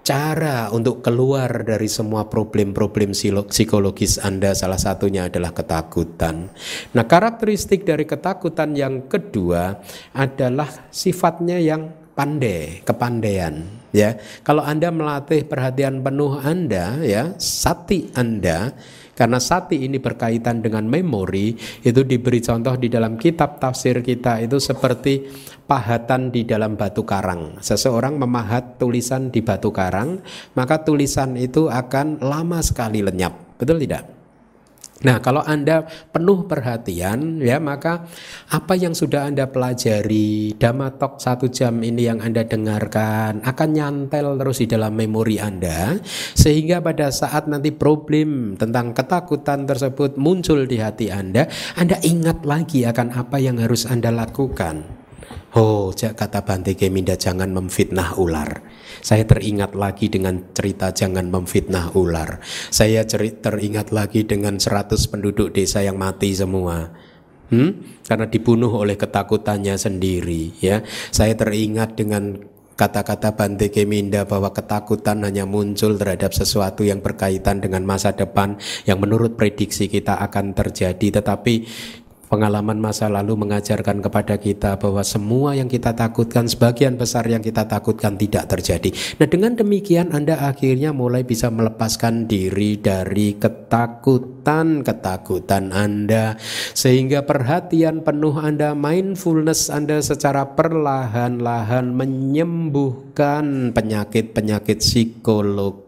cara 0.05 0.69
untuk 0.69 1.01
keluar 1.01 1.65
dari 1.65 1.89
semua 1.89 2.29
problem-problem 2.29 3.17
psikologis 3.49 4.21
Anda 4.21 4.53
salah 4.53 4.77
satunya 4.77 5.25
adalah 5.25 5.49
ketakutan. 5.49 6.53
Nah, 6.93 7.05
karakteristik 7.09 7.89
dari 7.89 8.05
ketakutan 8.05 8.77
yang 8.77 9.09
kedua 9.09 9.81
adalah 10.13 10.69
sifatnya 10.93 11.57
yang 11.57 11.89
pandai, 12.13 12.85
kepandaian 12.85 13.65
ya. 13.89 14.13
Kalau 14.45 14.61
Anda 14.61 14.93
melatih 14.93 15.49
perhatian 15.49 16.05
penuh 16.05 16.37
Anda 16.37 17.01
ya, 17.01 17.33
sati 17.41 18.13
Anda 18.13 18.77
karena 19.15 19.39
sati 19.39 19.87
ini 19.87 19.97
berkaitan 19.97 20.59
dengan 20.59 20.85
memori 20.85 21.55
itu 21.81 22.01
diberi 22.03 22.43
contoh 22.43 22.75
di 22.75 22.91
dalam 22.91 23.15
kitab 23.15 23.57
tafsir 23.57 24.03
kita 24.03 24.43
itu 24.43 24.59
seperti 24.59 25.25
pahatan 25.65 26.29
di 26.29 26.45
dalam 26.45 26.77
batu 26.77 27.01
karang. 27.03 27.57
Seseorang 27.59 28.21
memahat 28.21 28.77
tulisan 28.77 29.33
di 29.33 29.41
batu 29.41 29.73
karang, 29.73 30.21
maka 30.53 30.85
tulisan 30.85 31.33
itu 31.35 31.67
akan 31.67 32.21
lama 32.21 32.61
sekali 32.61 33.01
lenyap. 33.01 33.57
Betul 33.57 33.81
tidak? 33.81 34.14
Nah, 35.03 35.19
kalau 35.19 35.43
Anda 35.43 35.83
penuh 35.83 36.47
perhatian, 36.47 37.43
ya 37.43 37.59
maka 37.59 38.07
apa 38.47 38.79
yang 38.79 38.95
sudah 38.95 39.27
Anda 39.27 39.43
pelajari, 39.51 40.55
damatok 40.55 41.19
satu 41.19 41.51
jam 41.51 41.83
ini 41.83 42.07
yang 42.07 42.23
Anda 42.23 42.47
dengarkan 42.47 43.43
akan 43.43 43.69
nyantel 43.75 44.39
terus 44.39 44.63
di 44.63 44.71
dalam 44.71 44.95
memori 44.95 45.35
Anda, 45.35 45.99
sehingga 46.31 46.79
pada 46.79 47.11
saat 47.11 47.51
nanti 47.51 47.75
problem 47.75 48.55
tentang 48.55 48.95
ketakutan 48.95 49.67
tersebut 49.67 50.15
muncul 50.15 50.63
di 50.63 50.79
hati 50.79 51.11
Anda, 51.11 51.51
Anda 51.75 51.99
ingat 51.99 52.47
lagi 52.47 52.87
akan 52.87 53.19
apa 53.19 53.35
yang 53.35 53.59
harus 53.59 53.83
Anda 53.83 54.15
lakukan. 54.15 55.04
Oh, 55.55 55.95
kata 55.95 56.43
Bante 56.43 56.75
Keminda 56.75 57.15
jangan 57.15 57.47
memfitnah 57.55 58.19
ular. 58.19 58.59
Saya 58.99 59.23
teringat 59.23 59.71
lagi 59.71 60.11
dengan 60.11 60.51
cerita 60.51 60.91
jangan 60.91 61.31
memfitnah 61.31 61.95
ular. 61.95 62.43
Saya 62.67 63.07
teringat 63.07 63.95
lagi 63.95 64.27
dengan 64.27 64.59
100 64.59 64.99
penduduk 65.07 65.55
desa 65.55 65.79
yang 65.79 65.95
mati 65.95 66.35
semua. 66.35 66.91
Hmm? 67.55 67.71
Karena 68.03 68.27
dibunuh 68.27 68.67
oleh 68.67 68.99
ketakutannya 68.99 69.79
sendiri 69.79 70.59
ya. 70.59 70.83
Saya 71.15 71.39
teringat 71.39 71.95
dengan 71.95 72.35
kata-kata 72.75 73.39
Bante 73.39 73.71
Keminda 73.71 74.27
bahwa 74.27 74.51
ketakutan 74.51 75.23
hanya 75.23 75.47
muncul 75.47 75.95
terhadap 75.95 76.35
sesuatu 76.35 76.83
yang 76.83 76.99
berkaitan 76.99 77.63
dengan 77.63 77.87
masa 77.87 78.11
depan 78.11 78.59
yang 78.83 78.99
menurut 78.99 79.39
prediksi 79.39 79.87
kita 79.87 80.19
akan 80.19 80.51
terjadi 80.51 81.23
tetapi 81.23 81.63
Pengalaman 82.25 82.81
masa 82.81 83.05
lalu 83.05 83.37
mengajarkan 83.37 84.01
kepada 84.01 84.41
kita 84.41 84.81
bahwa 84.81 85.05
semua 85.05 85.53
yang 85.53 85.69
kita 85.69 85.93
takutkan, 85.93 86.49
sebagian 86.49 86.97
besar 86.97 87.29
yang 87.29 87.45
kita 87.45 87.69
takutkan 87.69 88.17
tidak 88.17 88.49
terjadi. 88.49 88.89
Nah, 89.21 89.29
dengan 89.29 89.53
demikian 89.53 90.09
Anda 90.09 90.49
akhirnya 90.49 90.89
mulai 90.89 91.21
bisa 91.21 91.53
melepaskan 91.53 92.25
diri 92.25 92.81
dari 92.81 93.37
ketakutan-ketakutan 93.37 95.69
Anda, 95.69 96.33
sehingga 96.73 97.29
perhatian 97.29 98.01
penuh 98.01 98.41
Anda, 98.41 98.73
mindfulness 98.73 99.69
Anda 99.69 100.01
secara 100.01 100.57
perlahan-lahan 100.57 101.93
menyembuhkan 101.93 103.69
penyakit-penyakit 103.69 104.81
psikologis 104.81 105.84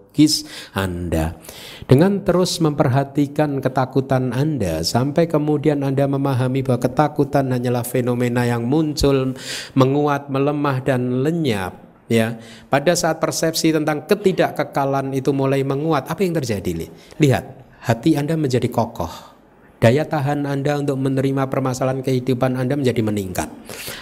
Anda. 0.73 1.37
Dengan 1.85 2.25
terus 2.25 2.57
memperhatikan 2.57 3.61
ketakutan 3.61 4.33
Anda 4.33 4.81
sampai 4.81 5.29
kemudian 5.29 5.85
Anda 5.85 6.09
memahami 6.09 6.65
bahwa 6.65 6.81
ketakutan 6.81 7.53
hanyalah 7.53 7.85
fenomena 7.85 8.43
yang 8.49 8.65
muncul, 8.65 9.37
menguat, 9.77 10.33
melemah 10.33 10.81
dan 10.81 11.21
lenyap 11.21 11.77
ya. 12.09 12.41
Pada 12.67 12.97
saat 12.97 13.21
persepsi 13.21 13.69
tentang 13.69 14.09
ketidakkekalan 14.09 15.13
itu 15.13 15.29
mulai 15.29 15.61
menguat, 15.61 16.09
apa 16.09 16.25
yang 16.25 16.33
terjadi? 16.33 16.89
Lihat, 17.21 17.45
hati 17.85 18.17
Anda 18.17 18.33
menjadi 18.33 18.67
kokoh 18.73 19.36
daya 19.77 20.05
tahan 20.05 20.45
Anda 20.45 20.77
untuk 20.77 20.97
menerima 21.01 21.49
permasalahan 21.49 22.05
kehidupan 22.05 22.57
Anda 22.57 22.77
menjadi 22.77 23.01
meningkat. 23.01 23.49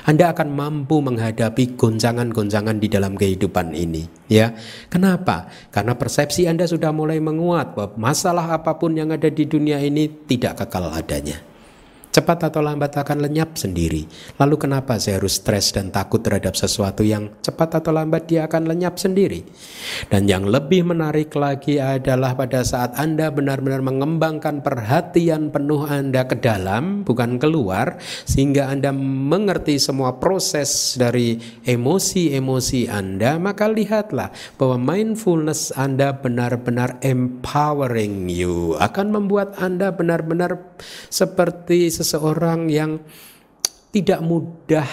Anda 0.05 0.36
akan 0.36 0.53
mampu 0.53 0.99
menghadapi 1.01 1.80
goncangan-goncangan 1.80 2.78
di 2.78 2.88
dalam 2.91 3.15
kehidupan 3.15 3.73
ini, 3.73 4.05
ya. 4.28 4.53
Kenapa? 4.91 5.49
Karena 5.71 5.95
persepsi 5.95 6.45
Anda 6.45 6.67
sudah 6.67 6.93
mulai 6.93 7.17
menguat 7.23 7.73
bahwa 7.73 8.11
masalah 8.11 8.51
apa 8.51 8.78
pun 8.78 8.95
yang 8.95 9.11
ada 9.11 9.32
di 9.32 9.47
dunia 9.47 9.82
ini 9.82 10.07
tidak 10.28 10.63
kekal 10.63 10.91
adanya. 10.91 11.55
Cepat 12.16 12.47
atau 12.47 12.63
lambat 12.63 12.95
akan 12.95 13.28
lenyap 13.28 13.59
sendiri. 13.59 14.07
Lalu 14.39 14.55
kenapa 14.55 14.95
saya 14.95 15.20
harus 15.20 15.36
stres 15.36 15.76
dan 15.76 15.91
takut 15.91 16.24
terhadap 16.24 16.55
sesuatu 16.55 17.03
yang 17.03 17.28
cepat 17.43 17.84
atau 17.84 17.91
lambat 17.91 18.32
dia 18.32 18.47
akan 18.47 18.72
lenyap 18.72 18.95
sendiri? 18.95 19.43
Dan 20.07 20.24
yang 20.24 20.47
lebih 20.47 20.88
menarik 20.88 21.36
lagi 21.36 21.76
adalah 21.76 22.32
pada 22.39 22.63
saat 22.63 22.95
Anda 22.95 23.36
benar-benar 23.36 23.84
mengembangkan 23.84 24.63
perhatian 24.63 25.51
penuh 25.51 25.84
Anda 25.84 26.24
ke 26.24 26.39
dalam, 26.39 27.03
bukan 27.03 27.36
keluar, 27.36 27.99
sehingga 28.24 28.72
Anda 28.72 28.95
mengerti 28.95 29.76
semua 29.76 30.16
proses 30.16 30.95
dari 30.95 31.36
emosi-emosi 31.68 32.88
Anda, 32.88 33.36
maka 33.43 33.68
lihatlah 33.68 34.32
bahwa 34.55 34.80
mindfulness 34.80 35.76
Anda 35.76 36.16
benar-benar 36.16 36.95
empowering 37.03 38.32
you, 38.32 38.80
akan 38.80 39.11
membuat 39.11 39.59
Anda 39.59 39.91
benar-benar 39.91 40.80
seperti 41.11 41.91
seseorang 42.06 42.70
yang 42.70 43.01
tidak 43.89 44.22
mudah 44.22 44.86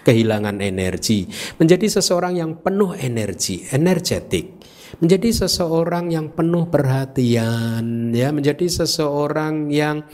kehilangan 0.00 0.64
energi, 0.64 1.28
menjadi 1.60 2.00
seseorang 2.00 2.40
yang 2.40 2.56
penuh 2.64 2.96
energi, 2.96 3.68
energetik, 3.68 4.56
menjadi 5.04 5.44
seseorang 5.44 6.08
yang 6.08 6.32
penuh 6.32 6.64
perhatian, 6.72 8.16
ya, 8.16 8.32
menjadi 8.32 8.64
seseorang 8.64 9.68
yang 9.68 10.08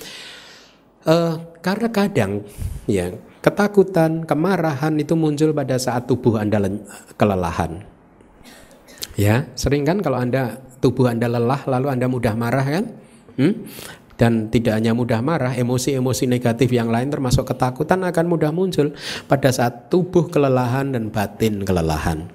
uh, 1.07 1.55
karena 1.62 1.89
kadang 1.95 2.43
ya 2.91 3.14
ketakutan, 3.39 4.26
kemarahan 4.26 4.99
itu 4.99 5.14
muncul 5.14 5.55
pada 5.55 5.78
saat 5.78 6.11
tubuh 6.11 6.43
anda 6.43 6.59
kelelahan. 7.14 7.87
Ya, 9.14 9.47
sering 9.55 9.87
kan 9.87 10.03
kalau 10.03 10.18
anda 10.18 10.59
tubuh 10.82 11.07
anda 11.07 11.30
lelah 11.30 11.62
lalu 11.70 11.87
anda 11.95 12.11
mudah 12.11 12.35
marah 12.35 12.66
kan? 12.66 12.85
Hmm? 13.39 13.66
Dan 14.15 14.51
tidak 14.51 14.79
hanya 14.79 14.95
mudah 14.95 15.19
marah, 15.21 15.55
emosi-emosi 15.55 16.31
negatif 16.31 16.71
yang 16.71 16.91
lain 16.91 17.11
termasuk 17.11 17.51
ketakutan 17.51 18.03
akan 18.07 18.27
mudah 18.31 18.55
muncul 18.55 18.95
pada 19.27 19.51
saat 19.51 19.91
tubuh 19.91 20.31
kelelahan 20.31 20.95
dan 20.95 21.11
batin 21.11 21.67
kelelahan. 21.67 22.31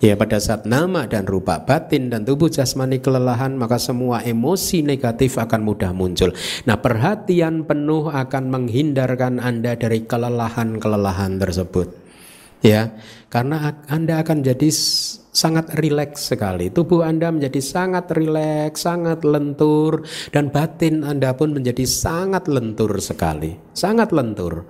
Ya 0.00 0.16
pada 0.16 0.40
saat 0.40 0.64
nama 0.64 1.04
dan 1.04 1.28
rupa 1.28 1.60
batin 1.60 2.08
dan 2.08 2.24
tubuh 2.24 2.48
jasmani 2.48 3.04
kelelahan 3.04 3.52
maka 3.52 3.76
semua 3.76 4.24
emosi 4.24 4.80
negatif 4.80 5.36
akan 5.36 5.60
mudah 5.60 5.92
muncul. 5.92 6.32
Nah 6.64 6.80
perhatian 6.80 7.68
penuh 7.68 8.08
akan 8.08 8.48
menghindarkan 8.48 9.36
Anda 9.36 9.76
dari 9.76 10.08
kelelahan-kelelahan 10.08 11.36
tersebut. 11.36 11.92
Ya 12.64 12.96
karena 13.28 13.76
Anda 13.92 14.24
akan 14.24 14.40
jadi 14.40 14.72
sangat 15.30 15.78
rileks 15.78 16.34
sekali. 16.34 16.68
Tubuh 16.74 17.06
Anda 17.06 17.30
menjadi 17.30 17.62
sangat 17.62 18.10
rileks, 18.10 18.82
sangat 18.82 19.22
lentur 19.22 20.02
dan 20.34 20.50
batin 20.50 21.06
Anda 21.06 21.34
pun 21.34 21.54
menjadi 21.54 21.86
sangat 21.86 22.50
lentur 22.50 22.98
sekali. 22.98 23.54
Sangat 23.74 24.10
lentur. 24.10 24.66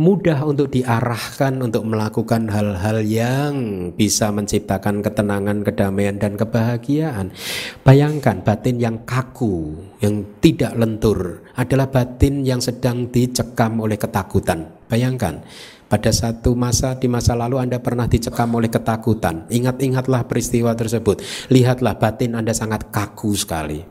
Mudah 0.00 0.48
untuk 0.48 0.72
diarahkan 0.72 1.60
untuk 1.60 1.84
melakukan 1.84 2.48
hal-hal 2.48 3.04
yang 3.04 3.54
bisa 3.92 4.32
menciptakan 4.32 5.04
ketenangan, 5.04 5.60
kedamaian 5.60 6.16
dan 6.16 6.40
kebahagiaan. 6.40 7.36
Bayangkan 7.84 8.40
batin 8.40 8.80
yang 8.80 9.04
kaku, 9.04 9.76
yang 10.00 10.24
tidak 10.40 10.72
lentur 10.80 11.44
adalah 11.52 11.92
batin 11.92 12.48
yang 12.48 12.64
sedang 12.64 13.12
dicekam 13.12 13.76
oleh 13.76 14.00
ketakutan. 14.00 14.72
Bayangkan 14.88 15.44
pada 15.90 16.14
satu 16.14 16.54
masa 16.54 16.94
di 16.94 17.10
masa 17.10 17.34
lalu 17.34 17.58
Anda 17.58 17.82
pernah 17.82 18.06
dicekam 18.06 18.54
oleh 18.54 18.70
ketakutan. 18.70 19.50
Ingat-ingatlah 19.50 20.30
peristiwa 20.30 20.70
tersebut. 20.78 21.18
Lihatlah 21.50 21.98
batin 21.98 22.38
Anda 22.38 22.54
sangat 22.54 22.94
kaku 22.94 23.34
sekali. 23.34 23.82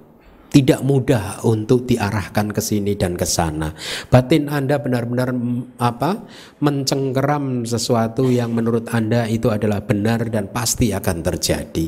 Tidak 0.50 0.82
mudah 0.82 1.46
untuk 1.46 1.86
diarahkan 1.86 2.50
ke 2.50 2.58
sini 2.58 2.98
dan 2.98 3.14
ke 3.14 3.28
sana. 3.28 3.70
Batin 4.10 4.50
Anda 4.50 4.82
benar-benar 4.82 5.30
apa? 5.78 6.26
mencengkeram 6.58 7.70
sesuatu 7.70 8.26
yang 8.34 8.58
menurut 8.58 8.90
Anda 8.90 9.30
itu 9.30 9.54
adalah 9.54 9.86
benar 9.86 10.26
dan 10.32 10.50
pasti 10.50 10.90
akan 10.90 11.22
terjadi. 11.22 11.86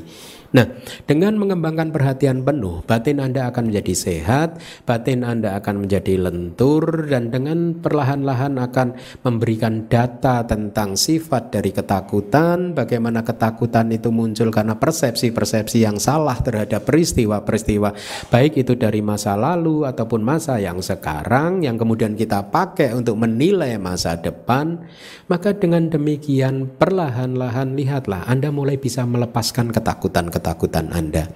Nah, 0.52 0.68
dengan 1.08 1.39
mengembangkan 1.39 1.95
perhatian 1.95 2.43
penuh, 2.43 2.84
batin 2.84 3.24
Anda 3.24 3.47
akan 3.47 3.72
menjadi 3.72 3.95
sehat, 3.95 4.60
batin 4.84 5.24
Anda 5.24 5.56
akan 5.56 5.88
menjadi 5.88 6.20
lentur, 6.20 7.08
dan 7.08 7.32
dengan 7.32 7.80
perlahan-lahan 7.80 8.60
akan 8.60 8.99
memberikan 9.24 9.88
data 9.88 10.43
tentang 10.43 10.99
sifat 10.99 11.56
dari 11.56 11.72
ketakutan, 11.72 12.76
bagaimana 12.76 13.24
ketakutan 13.24 13.95
itu 13.95 14.12
muncul 14.12 14.52
karena 14.52 14.76
persepsi-persepsi 14.76 15.88
yang 15.88 15.95
salah 16.04 16.36
terhadap 16.43 16.84
peristiwa-peristiwa, 16.84 17.95
baik 18.28 18.60
itu 18.60 18.76
dari 18.76 18.99
masa 18.99 19.39
lalu 19.39 19.88
ataupun 19.88 20.20
masa 20.20 20.60
yang 20.60 20.84
sekarang, 20.84 21.64
yang 21.64 21.80
kemudian 21.80 22.12
kita 22.20 22.52
pakai 22.52 22.91
untuk 22.91 23.16
menilai 23.16 23.80
masa 23.80 24.20
depan, 24.20 24.84
maka 25.32 25.56
dengan 25.56 25.88
demikian 25.88 26.76
perlahan-lahan 26.76 27.80
lihatlah 27.80 28.28
Anda 28.28 28.52
mulai 28.52 28.76
bisa 28.76 29.08
melepaskan 29.08 29.72
ketakutan-ketakutan 29.72 30.41
ketakutan 30.42 30.89
Anda. 30.89 31.30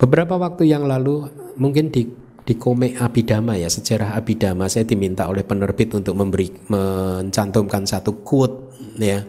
Beberapa 0.00 0.40
waktu 0.40 0.72
yang 0.72 0.88
lalu 0.88 1.28
mungkin 1.60 1.92
di 1.92 2.08
di 2.46 2.54
komik 2.56 2.96
Abidama 2.96 3.58
ya 3.60 3.68
sejarah 3.68 4.16
Abidama 4.16 4.70
saya 4.72 4.88
diminta 4.88 5.28
oleh 5.28 5.44
penerbit 5.44 5.92
untuk 5.92 6.16
memberi 6.16 6.48
mencantumkan 6.72 7.84
satu 7.84 8.24
quote 8.24 8.72
ya. 8.96 9.20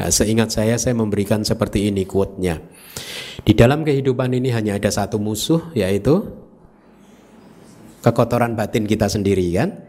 ya 0.00 0.06
seingat 0.08 0.48
saya 0.54 0.80
saya 0.80 0.96
memberikan 0.96 1.44
seperti 1.44 1.92
ini 1.92 2.08
quote-nya. 2.08 2.62
Di 3.42 3.52
dalam 3.52 3.82
kehidupan 3.82 4.32
ini 4.32 4.54
hanya 4.54 4.78
ada 4.78 4.88
satu 4.88 5.18
musuh 5.18 5.74
yaitu 5.74 6.30
kekotoran 8.06 8.54
batin 8.54 8.86
kita 8.86 9.10
sendiri 9.10 9.46
kan. 9.52 9.82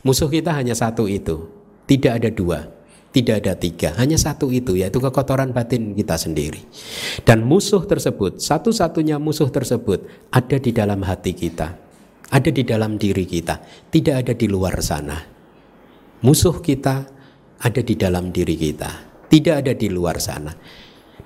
Musuh 0.00 0.32
kita 0.32 0.56
hanya 0.56 0.72
satu 0.72 1.04
itu, 1.04 1.44
tidak 1.84 2.24
ada 2.24 2.32
dua. 2.32 2.79
Tidak 3.10 3.42
ada 3.42 3.58
tiga, 3.58 3.90
hanya 3.98 4.14
satu 4.14 4.54
itu 4.54 4.78
yaitu 4.78 5.02
kekotoran 5.02 5.50
batin 5.50 5.98
kita 5.98 6.14
sendiri. 6.14 6.62
Dan 7.26 7.42
musuh 7.42 7.82
tersebut, 7.82 8.38
satu-satunya 8.38 9.18
musuh 9.18 9.50
tersebut 9.50 10.06
ada 10.30 10.56
di 10.62 10.70
dalam 10.70 11.02
hati 11.02 11.34
kita, 11.34 11.74
ada 12.30 12.50
di 12.54 12.62
dalam 12.62 13.02
diri 13.02 13.26
kita, 13.26 13.58
tidak 13.90 14.14
ada 14.22 14.32
di 14.38 14.46
luar 14.46 14.78
sana. 14.78 15.18
Musuh 16.22 16.62
kita 16.62 17.10
ada 17.58 17.80
di 17.82 17.98
dalam 17.98 18.30
diri 18.30 18.54
kita, 18.54 18.90
tidak 19.26 19.66
ada 19.66 19.72
di 19.74 19.90
luar 19.90 20.22
sana. 20.22 20.54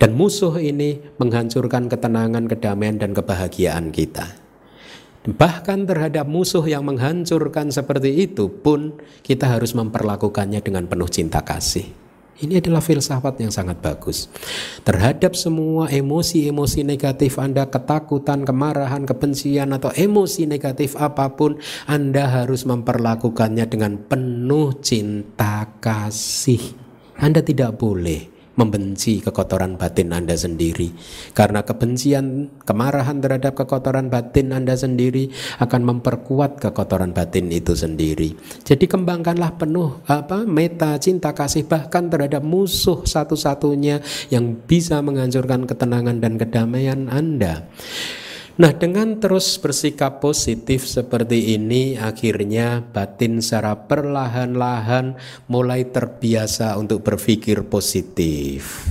Dan 0.00 0.16
musuh 0.16 0.56
ini 0.56 0.98
menghancurkan 1.20 1.92
ketenangan, 1.92 2.48
kedamaian, 2.48 2.96
dan 2.96 3.12
kebahagiaan 3.12 3.92
kita. 3.92 4.43
Bahkan 5.24 5.88
terhadap 5.88 6.28
musuh 6.28 6.60
yang 6.68 6.84
menghancurkan 6.84 7.72
seperti 7.72 8.28
itu 8.28 8.52
pun 8.52 9.00
kita 9.24 9.56
harus 9.56 9.72
memperlakukannya 9.72 10.60
dengan 10.60 10.84
penuh 10.84 11.08
cinta 11.08 11.40
kasih. 11.40 11.88
Ini 12.34 12.60
adalah 12.60 12.82
filsafat 12.82 13.40
yang 13.40 13.48
sangat 13.48 13.78
bagus. 13.78 14.28
Terhadap 14.82 15.38
semua 15.38 15.86
emosi-emosi 15.86 16.82
negatif 16.82 17.38
Anda, 17.38 17.70
ketakutan, 17.70 18.42
kemarahan, 18.42 19.06
kebencian, 19.06 19.70
atau 19.70 19.94
emosi 19.94 20.44
negatif 20.44 20.98
apa 20.98 21.32
pun, 21.38 21.56
Anda 21.86 22.26
harus 22.28 22.66
memperlakukannya 22.66 23.64
dengan 23.70 23.96
penuh 23.96 24.76
cinta 24.82 25.78
kasih. 25.78 26.74
Anda 27.16 27.40
tidak 27.40 27.78
boleh 27.78 28.33
membenci 28.54 29.18
kekotoran 29.22 29.74
batin 29.74 30.14
Anda 30.14 30.34
sendiri. 30.38 30.94
Karena 31.34 31.66
kebencian, 31.66 32.50
kemarahan 32.62 33.18
terhadap 33.18 33.58
kekotoran 33.58 34.10
batin 34.10 34.54
Anda 34.54 34.78
sendiri 34.78 35.30
akan 35.58 35.82
memperkuat 35.82 36.62
kekotoran 36.62 37.10
batin 37.10 37.50
itu 37.50 37.74
sendiri. 37.74 38.34
Jadi 38.62 38.84
kembangkanlah 38.86 39.58
penuh 39.58 40.02
apa 40.06 40.46
meta 40.46 40.96
cinta 41.02 41.34
kasih 41.34 41.66
bahkan 41.66 42.06
terhadap 42.06 42.42
musuh 42.46 43.02
satu-satunya 43.02 44.00
yang 44.30 44.54
bisa 44.54 45.02
menghancurkan 45.02 45.66
ketenangan 45.66 46.22
dan 46.22 46.38
kedamaian 46.38 47.10
Anda. 47.10 47.66
Nah, 48.54 48.70
dengan 48.70 49.18
terus 49.18 49.58
bersikap 49.58 50.22
positif 50.22 50.86
seperti 50.86 51.58
ini, 51.58 51.98
akhirnya 51.98 52.86
batin 52.86 53.42
secara 53.42 53.74
perlahan-lahan 53.74 55.18
mulai 55.50 55.90
terbiasa 55.90 56.78
untuk 56.78 57.02
berpikir 57.02 57.66
positif. 57.66 58.86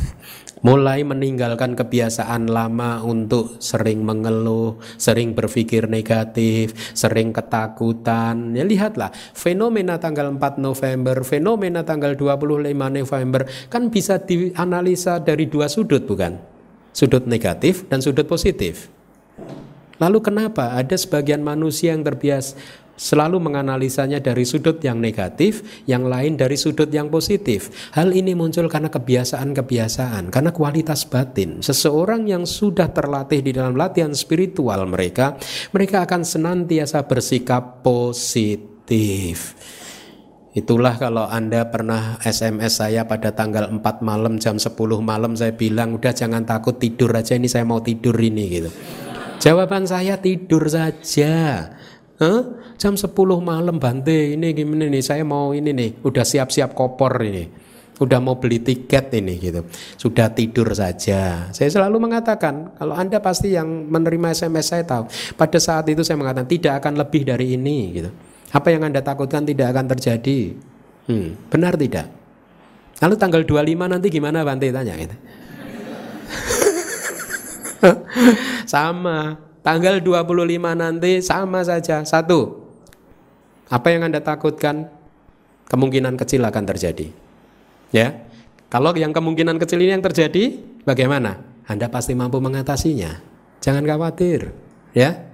Mulai 0.68 1.08
meninggalkan 1.08 1.80
kebiasaan 1.80 2.52
lama 2.52 3.08
untuk 3.08 3.56
sering 3.64 4.04
mengeluh, 4.04 4.84
sering 5.00 5.32
berpikir 5.32 5.88
negatif, 5.88 6.76
sering 6.92 7.32
ketakutan. 7.32 8.52
Ya 8.60 8.68
lihatlah, 8.68 9.16
fenomena 9.32 9.96
tanggal 9.96 10.28
4 10.28 10.60
November, 10.60 11.24
fenomena 11.24 11.88
tanggal 11.88 12.20
25 12.20 12.68
November 12.76 13.48
kan 13.72 13.88
bisa 13.88 14.20
dianalisa 14.20 15.24
dari 15.24 15.48
dua 15.48 15.72
sudut 15.72 16.04
bukan? 16.04 16.36
Sudut 16.92 17.24
negatif 17.32 17.88
dan 17.88 18.04
sudut 18.04 18.28
positif. 18.28 19.03
Lalu 20.04 20.20
kenapa 20.20 20.76
ada 20.76 21.00
sebagian 21.00 21.40
manusia 21.40 21.96
yang 21.96 22.04
terbiasa 22.04 22.60
selalu 22.94 23.42
menganalisanya 23.42 24.22
dari 24.22 24.46
sudut 24.46 24.78
yang 24.84 25.02
negatif, 25.02 25.84
yang 25.90 26.06
lain 26.06 26.38
dari 26.38 26.60
sudut 26.60 26.92
yang 26.92 27.10
positif. 27.10 27.72
Hal 27.96 28.14
ini 28.14 28.38
muncul 28.38 28.70
karena 28.70 28.92
kebiasaan-kebiasaan, 28.92 30.30
karena 30.30 30.52
kualitas 30.54 31.08
batin. 31.10 31.64
Seseorang 31.66 32.30
yang 32.30 32.46
sudah 32.46 32.94
terlatih 32.94 33.42
di 33.42 33.52
dalam 33.56 33.74
latihan 33.74 34.14
spiritual 34.14 34.86
mereka, 34.86 35.40
mereka 35.74 36.06
akan 36.06 36.22
senantiasa 36.22 37.08
bersikap 37.10 37.82
positif. 37.82 39.58
Itulah 40.54 41.02
kalau 41.02 41.26
Anda 41.26 41.66
pernah 41.66 42.22
SMS 42.22 42.78
saya 42.78 43.10
pada 43.10 43.34
tanggal 43.34 43.74
4 43.74 43.82
malam 44.06 44.38
jam 44.38 44.62
10 44.62 44.78
malam 45.02 45.34
saya 45.34 45.50
bilang 45.58 45.98
udah 45.98 46.14
jangan 46.14 46.46
takut 46.46 46.78
tidur 46.78 47.10
aja 47.10 47.34
ini 47.34 47.50
saya 47.50 47.66
mau 47.66 47.82
tidur 47.82 48.14
ini 48.22 48.62
gitu. 48.62 48.70
Jawaban 49.44 49.84
saya 49.84 50.16
tidur 50.24 50.72
saja. 50.72 51.68
Huh? 52.16 52.64
Jam 52.80 52.96
10 52.96 53.12
malam 53.44 53.76
Bante 53.76 54.40
ini 54.40 54.56
gimana 54.56 54.88
nih? 54.88 55.04
Saya 55.04 55.28
mau 55.28 55.52
ini 55.52 55.76
nih 55.76 56.00
udah 56.00 56.24
siap-siap 56.24 56.72
kopor 56.72 57.20
ini. 57.20 57.52
Udah 58.00 58.24
mau 58.24 58.40
beli 58.40 58.64
tiket 58.64 59.12
ini 59.12 59.36
gitu. 59.44 59.68
Sudah 60.00 60.32
tidur 60.32 60.72
saja. 60.72 61.52
Saya 61.52 61.68
selalu 61.68 62.08
mengatakan 62.08 62.72
kalau 62.80 62.96
anda 62.96 63.20
pasti 63.20 63.52
yang 63.52 63.68
menerima 63.92 64.32
SMS 64.32 64.72
saya 64.72 64.88
tahu. 64.88 65.12
Pada 65.36 65.60
saat 65.60 65.92
itu 65.92 66.08
saya 66.08 66.16
mengatakan 66.16 66.48
tidak 66.48 66.80
akan 66.80 67.04
lebih 67.04 67.28
dari 67.28 67.60
ini 67.60 68.00
gitu. 68.00 68.10
Apa 68.56 68.72
yang 68.72 68.88
anda 68.88 69.04
takutkan 69.04 69.44
tidak 69.44 69.76
akan 69.76 69.92
terjadi? 69.92 70.56
Hmm, 71.12 71.36
benar 71.52 71.76
tidak? 71.76 72.08
Lalu 73.04 73.16
tanggal 73.20 73.44
25 73.44 73.92
nanti 73.92 74.08
gimana 74.08 74.48
Bante? 74.48 74.72
Tanya 74.72 74.96
gitu 74.96 75.16
sama. 78.74 79.40
Tanggal 79.64 80.04
25 80.04 80.60
nanti 80.76 81.24
sama 81.24 81.64
saja. 81.64 82.04
Satu. 82.04 82.68
Apa 83.72 83.96
yang 83.96 84.08
Anda 84.12 84.20
takutkan? 84.20 84.92
Kemungkinan 85.72 86.20
kecil 86.20 86.44
akan 86.44 86.64
terjadi. 86.68 87.08
Ya. 87.96 88.28
Kalau 88.68 88.92
yang 88.98 89.14
kemungkinan 89.16 89.62
kecil 89.62 89.80
ini 89.86 89.96
yang 89.96 90.04
terjadi, 90.04 90.60
bagaimana? 90.84 91.40
Anda 91.70 91.88
pasti 91.88 92.18
mampu 92.18 92.42
mengatasinya. 92.44 93.22
Jangan 93.64 93.86
khawatir, 93.88 94.52
ya. 94.92 95.32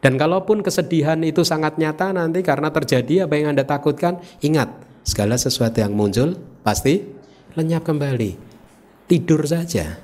Dan 0.00 0.16
kalaupun 0.16 0.64
kesedihan 0.64 1.20
itu 1.20 1.44
sangat 1.44 1.76
nyata 1.76 2.16
nanti 2.16 2.40
karena 2.40 2.72
terjadi 2.72 3.28
apa 3.28 3.36
yang 3.36 3.52
Anda 3.52 3.68
takutkan, 3.68 4.24
ingat, 4.40 4.72
segala 5.04 5.36
sesuatu 5.36 5.84
yang 5.84 5.92
muncul 5.92 6.40
pasti 6.64 7.04
lenyap 7.52 7.84
kembali. 7.84 8.38
Tidur 9.10 9.44
saja. 9.44 10.00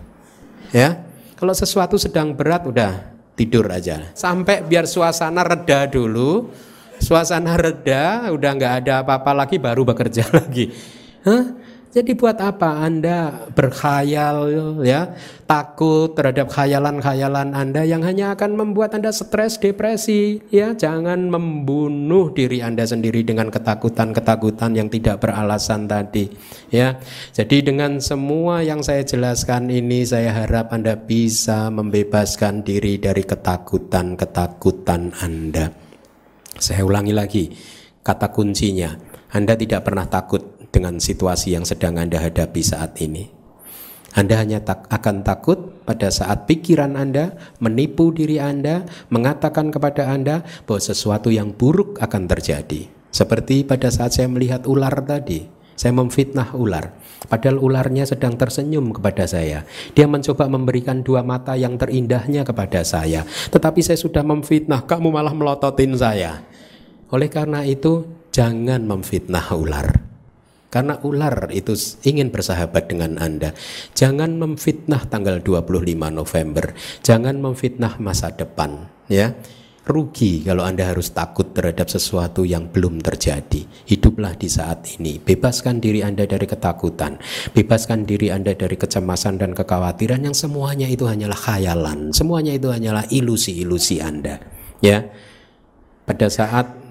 Ya. 0.75 1.07
Kalau 1.37 1.53
sesuatu 1.53 2.01
sedang 2.01 2.33
berat 2.33 2.65
udah 2.65 3.13
tidur 3.37 3.69
aja. 3.69 4.11
Sampai 4.17 4.65
biar 4.65 4.89
suasana 4.89 5.45
reda 5.45 5.85
dulu. 5.85 6.49
Suasana 6.97 7.61
reda, 7.61 8.33
udah 8.33 8.51
nggak 8.57 8.75
ada 8.81 9.05
apa-apa 9.05 9.45
lagi 9.45 9.61
baru 9.61 9.85
bekerja 9.85 10.25
lagi. 10.41 10.73
Hah? 11.29 11.45
Jadi 11.97 12.13
buat 12.13 12.37
apa 12.45 12.85
Anda 12.85 13.49
berkhayal 13.57 14.53
ya, 14.85 15.17
takut 15.49 16.13
terhadap 16.13 16.53
khayalan-khayalan 16.53 17.57
Anda 17.57 17.89
yang 17.89 18.05
hanya 18.05 18.37
akan 18.37 18.53
membuat 18.53 18.93
Anda 18.93 19.17
stres, 19.17 19.57
depresi, 19.57 20.45
ya. 20.53 20.77
Jangan 20.77 21.33
membunuh 21.33 22.37
diri 22.37 22.61
Anda 22.61 22.85
sendiri 22.85 23.25
dengan 23.25 23.49
ketakutan-ketakutan 23.49 24.77
yang 24.77 24.93
tidak 24.93 25.25
beralasan 25.25 25.89
tadi, 25.89 26.29
ya. 26.69 27.01
Jadi 27.33 27.65
dengan 27.65 27.97
semua 28.05 28.61
yang 28.61 28.85
saya 28.85 29.01
jelaskan 29.01 29.73
ini 29.73 30.05
saya 30.05 30.37
harap 30.37 30.77
Anda 30.77 31.01
bisa 31.01 31.73
membebaskan 31.73 32.61
diri 32.61 33.01
dari 33.01 33.25
ketakutan-ketakutan 33.25 35.17
Anda. 35.25 35.73
Saya 36.61 36.85
ulangi 36.85 37.17
lagi 37.17 37.57
kata 38.05 38.29
kuncinya. 38.37 39.17
Anda 39.33 39.57
tidak 39.57 39.89
pernah 39.89 40.05
takut 40.05 40.56
dengan 40.77 41.01
situasi 41.01 41.57
yang 41.57 41.65
sedang 41.65 41.97
Anda 41.97 42.21
hadapi 42.21 42.61
saat 42.61 43.01
ini. 43.01 43.33
Anda 44.13 44.41
hanya 44.41 44.61
tak, 44.61 44.89
akan 44.93 45.25
takut 45.25 45.85
pada 45.89 46.13
saat 46.13 46.45
pikiran 46.45 47.01
Anda 47.01 47.37
menipu 47.65 48.13
diri 48.13 48.37
Anda, 48.37 48.85
mengatakan 49.09 49.73
kepada 49.73 50.13
Anda 50.13 50.45
bahwa 50.69 50.81
sesuatu 50.81 51.33
yang 51.33 51.57
buruk 51.57 51.97
akan 52.01 52.29
terjadi. 52.29 52.93
Seperti 53.09 53.65
pada 53.65 53.89
saat 53.89 54.13
saya 54.13 54.29
melihat 54.29 54.65
ular 54.69 54.93
tadi, 55.05 55.49
saya 55.77 55.93
memfitnah 55.97 56.57
ular. 56.57 56.97
Padahal 57.29 57.61
ularnya 57.61 58.09
sedang 58.09 58.37
tersenyum 58.41 58.93
kepada 58.97 59.29
saya. 59.29 59.69
Dia 59.93 60.09
mencoba 60.09 60.49
memberikan 60.49 61.05
dua 61.05 61.21
mata 61.21 61.53
yang 61.57 61.77
terindahnya 61.77 62.45
kepada 62.45 62.85
saya. 62.85 63.25
Tetapi 63.53 63.81
saya 63.85 64.01
sudah 64.01 64.25
memfitnah, 64.25 64.85
kamu 64.89 65.13
malah 65.13 65.37
melototin 65.37 65.93
saya. 65.97 66.41
Oleh 67.13 67.29
karena 67.29 67.69
itu, 67.69 68.09
jangan 68.33 68.81
memfitnah 68.85 69.45
ular. 69.53 70.16
Karena 70.77 71.01
ular 71.01 71.49
itu 71.57 71.73
ingin 72.05 72.29
bersahabat 72.29 72.93
dengan 72.93 73.17
Anda. 73.17 73.57
Jangan 73.97 74.37
memfitnah 74.37 75.09
tanggal 75.09 75.41
25 75.41 75.73
November. 76.13 76.77
Jangan 77.01 77.41
memfitnah 77.41 77.97
masa 77.97 78.37
depan, 78.37 78.85
ya. 79.09 79.33
Rugi 79.89 80.45
kalau 80.45 80.69
Anda 80.69 80.93
harus 80.93 81.17
takut 81.17 81.57
terhadap 81.57 81.89
sesuatu 81.89 82.45
yang 82.45 82.69
belum 82.69 83.01
terjadi. 83.01 83.89
Hiduplah 83.89 84.37
di 84.37 84.53
saat 84.53 84.85
ini. 85.01 85.17
Bebaskan 85.17 85.81
diri 85.81 86.05
Anda 86.05 86.29
dari 86.29 86.45
ketakutan. 86.45 87.17
Bebaskan 87.57 88.05
diri 88.05 88.29
Anda 88.29 88.53
dari 88.53 88.77
kecemasan 88.77 89.41
dan 89.41 89.57
kekhawatiran 89.57 90.29
yang 90.29 90.37
semuanya 90.37 90.93
itu 90.93 91.09
hanyalah 91.09 91.41
khayalan. 91.41 92.13
Semuanya 92.13 92.53
itu 92.53 92.69
hanyalah 92.69 93.09
ilusi-ilusi 93.09 94.05
Anda. 94.05 94.45
Ya. 94.85 95.09
Pada 96.05 96.29
saat 96.29 96.86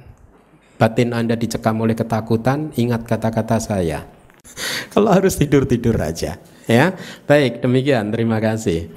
batin 0.76 1.16
Anda 1.16 1.40
dicekam 1.40 1.80
oleh 1.82 1.96
ketakutan, 1.96 2.72
ingat 2.76 3.08
kata-kata 3.08 3.58
saya. 3.60 4.08
Kalau 4.94 5.12
harus 5.12 5.36
tidur 5.40 5.66
tidur 5.66 5.96
aja, 5.98 6.38
ya. 6.68 6.86
Baik, 7.26 7.64
demikian. 7.64 8.12
Terima 8.14 8.38
kasih. 8.38 8.92